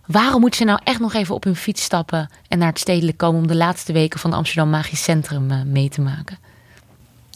Waarom 0.06 0.42
moeten 0.42 0.60
ze 0.60 0.66
nou 0.66 0.80
echt 0.84 1.00
nog 1.00 1.14
even 1.14 1.36
op 1.36 1.44
hun 1.44 1.56
fiets 1.56 1.84
stappen 1.84 2.30
en 2.48 2.58
naar 2.58 2.68
het 2.68 2.80
stedelijk 2.80 3.18
komen 3.18 3.42
om 3.42 3.48
de 3.48 3.56
laatste 3.56 3.94
weken 3.94 4.20
van 4.20 4.30
het 4.30 4.40
Amsterdam 4.40 4.70
Magisch 4.70 5.04
Centrum 5.04 5.52
uh, 5.52 5.62
mee 5.64 5.90
te 5.90 6.02
maken? 6.02 6.38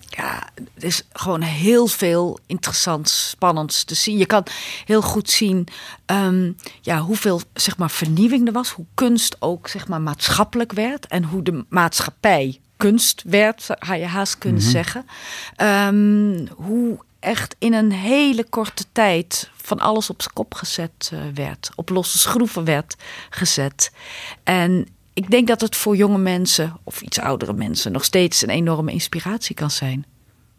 Ja, 0.10 0.50
er 0.78 0.84
is 0.84 1.04
gewoon 1.14 1.42
heel 1.42 1.88
veel 1.88 2.40
interessants, 2.46 3.30
spannends 3.30 3.84
te 3.84 3.96
zien. 3.96 4.18
Je 4.18 4.26
kan 4.26 4.44
heel 4.86 5.02
goed 5.02 5.30
zien 5.30 5.68
um, 6.06 6.56
ja, 6.82 7.00
hoeveel 7.00 7.42
zeg 7.54 7.78
maar, 7.78 7.92
vernieuwing 7.92 8.48
er 8.48 8.54
was. 8.54 8.70
Hoe 8.70 8.86
kunst 8.94 9.36
ook 9.40 9.68
zeg 9.68 9.88
maar, 9.88 10.02
maatschappelijk 10.02 10.72
werd. 10.72 11.08
En 11.08 11.24
hoe 11.24 11.44
de 11.44 11.66
maatschappij 11.70 12.60
kunst 12.78 13.24
werd, 13.26 13.68
ga 13.80 13.96
je 13.96 14.06
haast 14.06 14.38
kunnen 14.38 14.60
mm 14.60 14.66
-hmm. 14.66 14.74
zeggen. 14.74 15.06
Um, 15.58 16.48
hoe 16.56 17.00
echt 17.20 17.56
in 17.60 17.74
een 17.74 17.92
hele 17.92 18.46
korte 18.50 18.86
tijd 18.92 19.50
van 19.62 19.80
alles 19.80 20.10
op 20.10 20.22
zijn 20.22 20.34
kop 20.34 20.54
gezet 20.54 21.12
uh, 21.14 21.20
werd. 21.34 21.70
Op 21.76 21.90
losse 21.90 22.18
schroeven 22.18 22.64
werd 22.64 22.96
gezet. 23.30 23.92
En 24.44 24.88
ik 25.14 25.32
denk 25.32 25.48
dat 25.48 25.62
het 25.62 25.76
voor 25.76 25.96
jonge 25.96 26.18
mensen 26.18 26.78
of 26.84 27.02
iets 27.02 27.20
oudere 27.20 27.54
mensen 27.54 27.92
nog 27.92 28.04
steeds 28.04 28.42
een 28.42 28.50
enorme 28.50 28.92
inspiratie 28.92 29.56
kan 29.56 29.72
zijn. 29.72 30.06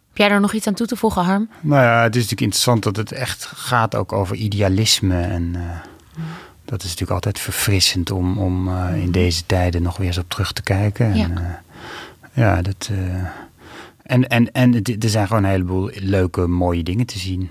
Heb 0.08 0.16
jij 0.16 0.30
er 0.30 0.40
nog 0.40 0.52
iets 0.52 0.66
aan 0.66 0.74
toe 0.74 0.86
te 0.86 0.96
voegen, 0.96 1.22
Harm? 1.22 1.50
Nou 1.60 1.82
ja, 1.82 2.02
het 2.02 2.16
is 2.16 2.22
natuurlijk 2.22 2.40
interessant 2.40 2.82
dat 2.82 2.96
het 2.96 3.12
echt 3.12 3.46
gaat 3.46 3.94
ook 3.94 4.12
over 4.12 4.36
idealisme. 4.36 5.20
En 5.20 5.54
uh, 5.56 5.62
dat 6.64 6.78
is 6.78 6.84
natuurlijk 6.84 7.10
altijd 7.10 7.38
verfrissend 7.38 8.10
om, 8.10 8.38
om 8.38 8.68
uh, 8.68 9.02
in 9.02 9.10
deze 9.10 9.46
tijden 9.46 9.82
nog 9.82 9.96
weer 9.96 10.06
eens 10.06 10.18
op 10.18 10.28
terug 10.28 10.52
te 10.52 10.62
kijken. 10.62 11.16
Ja. 11.16 11.24
En, 11.24 11.30
uh, 11.30 11.38
ja, 12.36 12.62
dat. 12.62 12.88
Uh, 12.92 12.98
en, 14.02 14.28
en, 14.28 14.52
en 14.52 14.72
het, 14.72 15.04
er 15.04 15.08
zijn 15.08 15.26
gewoon 15.26 15.44
een 15.44 15.50
heleboel 15.50 15.90
leuke, 15.94 16.46
mooie 16.46 16.82
dingen 16.82 17.06
te 17.06 17.18
zien. 17.18 17.50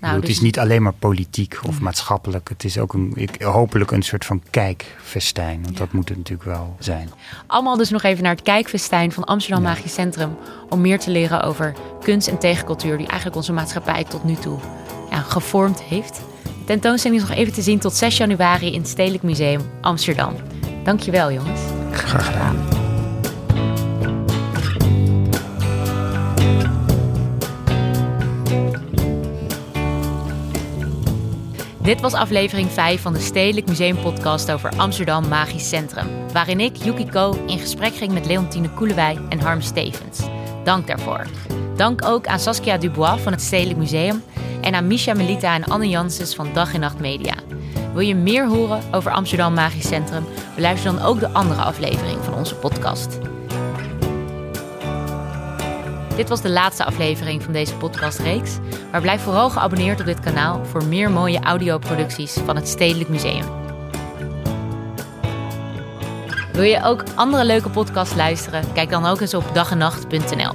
Nou, 0.00 0.14
het 0.14 0.22
dus 0.22 0.30
is 0.30 0.40
niet 0.40 0.58
alleen 0.58 0.82
maar 0.82 0.92
politiek 0.92 1.58
of 1.66 1.80
maatschappelijk. 1.80 2.48
Het 2.48 2.64
is 2.64 2.78
ook 2.78 2.92
een, 2.92 3.12
ik, 3.14 3.42
hopelijk 3.42 3.90
een 3.90 4.02
soort 4.02 4.24
van 4.24 4.42
kijkfestijn. 4.50 5.62
Want 5.62 5.72
ja. 5.72 5.78
dat 5.78 5.92
moet 5.92 6.08
het 6.08 6.18
natuurlijk 6.18 6.48
wel 6.48 6.76
zijn. 6.78 7.10
Allemaal 7.46 7.76
dus 7.76 7.90
nog 7.90 8.02
even 8.02 8.22
naar 8.22 8.32
het 8.32 8.42
kijkfestijn 8.42 9.12
van 9.12 9.24
Amsterdam 9.24 9.62
ja. 9.62 9.68
Magisch 9.68 9.94
Centrum. 9.94 10.36
Om 10.68 10.80
meer 10.80 10.98
te 10.98 11.10
leren 11.10 11.42
over 11.42 11.74
kunst 12.02 12.28
en 12.28 12.38
tegencultuur. 12.38 12.96
Die 12.96 13.06
eigenlijk 13.06 13.36
onze 13.36 13.52
maatschappij 13.52 14.04
tot 14.04 14.24
nu 14.24 14.34
toe 14.34 14.58
ja, 15.10 15.20
gevormd 15.20 15.82
heeft. 15.82 16.20
De 16.42 16.64
tentoonstelling 16.64 17.22
is 17.22 17.28
nog 17.28 17.36
even 17.36 17.52
te 17.52 17.62
zien 17.62 17.78
tot 17.78 17.94
6 17.94 18.16
januari 18.16 18.72
in 18.72 18.80
het 18.80 18.88
Stedelijk 18.88 19.22
Museum 19.22 19.60
Amsterdam. 19.80 20.34
Dankjewel 20.84 21.32
jongens. 21.32 21.60
Graag 21.92 22.26
gedaan. 22.26 22.87
Dit 31.88 32.00
was 32.00 32.14
aflevering 32.14 32.70
5 32.70 33.00
van 33.00 33.12
de 33.12 33.20
Stedelijk 33.20 33.66
Museum 33.66 33.96
podcast 33.96 34.50
over 34.50 34.70
Amsterdam 34.76 35.28
Magisch 35.28 35.68
Centrum. 35.68 36.06
Waarin 36.32 36.60
ik, 36.60 36.76
Yukiko, 36.76 37.44
in 37.46 37.58
gesprek 37.58 37.94
ging 37.94 38.12
met 38.12 38.26
Leontine 38.26 38.70
Koelewij 38.70 39.18
en 39.28 39.40
Harm 39.40 39.60
Stevens. 39.60 40.20
Dank 40.64 40.86
daarvoor. 40.86 41.26
Dank 41.76 42.04
ook 42.04 42.26
aan 42.26 42.38
Saskia 42.38 42.78
Dubois 42.78 43.20
van 43.20 43.32
het 43.32 43.42
Stedelijk 43.42 43.78
Museum 43.78 44.22
en 44.60 44.74
aan 44.74 44.86
Misha 44.86 45.14
Melita 45.14 45.54
en 45.54 45.64
Anne 45.64 45.88
Janssens 45.88 46.34
van 46.34 46.52
Dag 46.52 46.74
en 46.74 46.80
Nacht 46.80 46.98
Media. 46.98 47.34
Wil 47.92 48.02
je 48.02 48.14
meer 48.14 48.48
horen 48.48 48.82
over 48.90 49.12
Amsterdam 49.12 49.54
Magisch 49.54 49.88
Centrum? 49.88 50.24
Beluister 50.54 50.92
dan 50.92 51.02
ook 51.02 51.20
de 51.20 51.32
andere 51.32 51.62
aflevering 51.62 52.24
van 52.24 52.34
onze 52.34 52.54
podcast. 52.54 53.27
Dit 56.18 56.28
was 56.28 56.40
de 56.40 56.50
laatste 56.50 56.84
aflevering 56.84 57.42
van 57.42 57.52
deze 57.52 57.74
podcastreeks. 57.74 58.58
Maar 58.90 59.00
blijf 59.00 59.22
vooral 59.22 59.50
geabonneerd 59.50 60.00
op 60.00 60.06
dit 60.06 60.20
kanaal 60.20 60.64
voor 60.64 60.84
meer 60.84 61.10
mooie 61.10 61.40
audioproducties 61.40 62.32
van 62.32 62.56
het 62.56 62.68
Stedelijk 62.68 63.08
Museum. 63.08 63.44
Wil 66.52 66.62
je 66.62 66.82
ook 66.84 67.02
andere 67.14 67.44
leuke 67.44 67.70
podcasts 67.70 68.14
luisteren? 68.14 68.72
Kijk 68.72 68.90
dan 68.90 69.06
ook 69.06 69.20
eens 69.20 69.34
op 69.34 69.44
dagennacht.nl. 69.52 70.52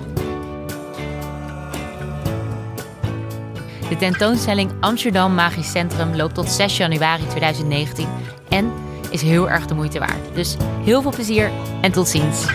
De 3.89 3.95
tentoonstelling 3.97 4.71
Amsterdam 4.79 5.33
Magisch 5.33 5.71
Centrum 5.71 6.15
loopt 6.15 6.35
tot 6.35 6.49
6 6.49 6.77
januari 6.77 7.27
2019 7.27 8.07
en 8.49 8.71
is 9.09 9.21
heel 9.21 9.49
erg 9.49 9.65
de 9.65 9.73
moeite 9.73 9.99
waard. 9.99 10.35
Dus 10.35 10.55
heel 10.83 11.01
veel 11.01 11.11
plezier 11.11 11.51
en 11.81 11.91
tot 11.91 12.07
ziens. 12.07 12.45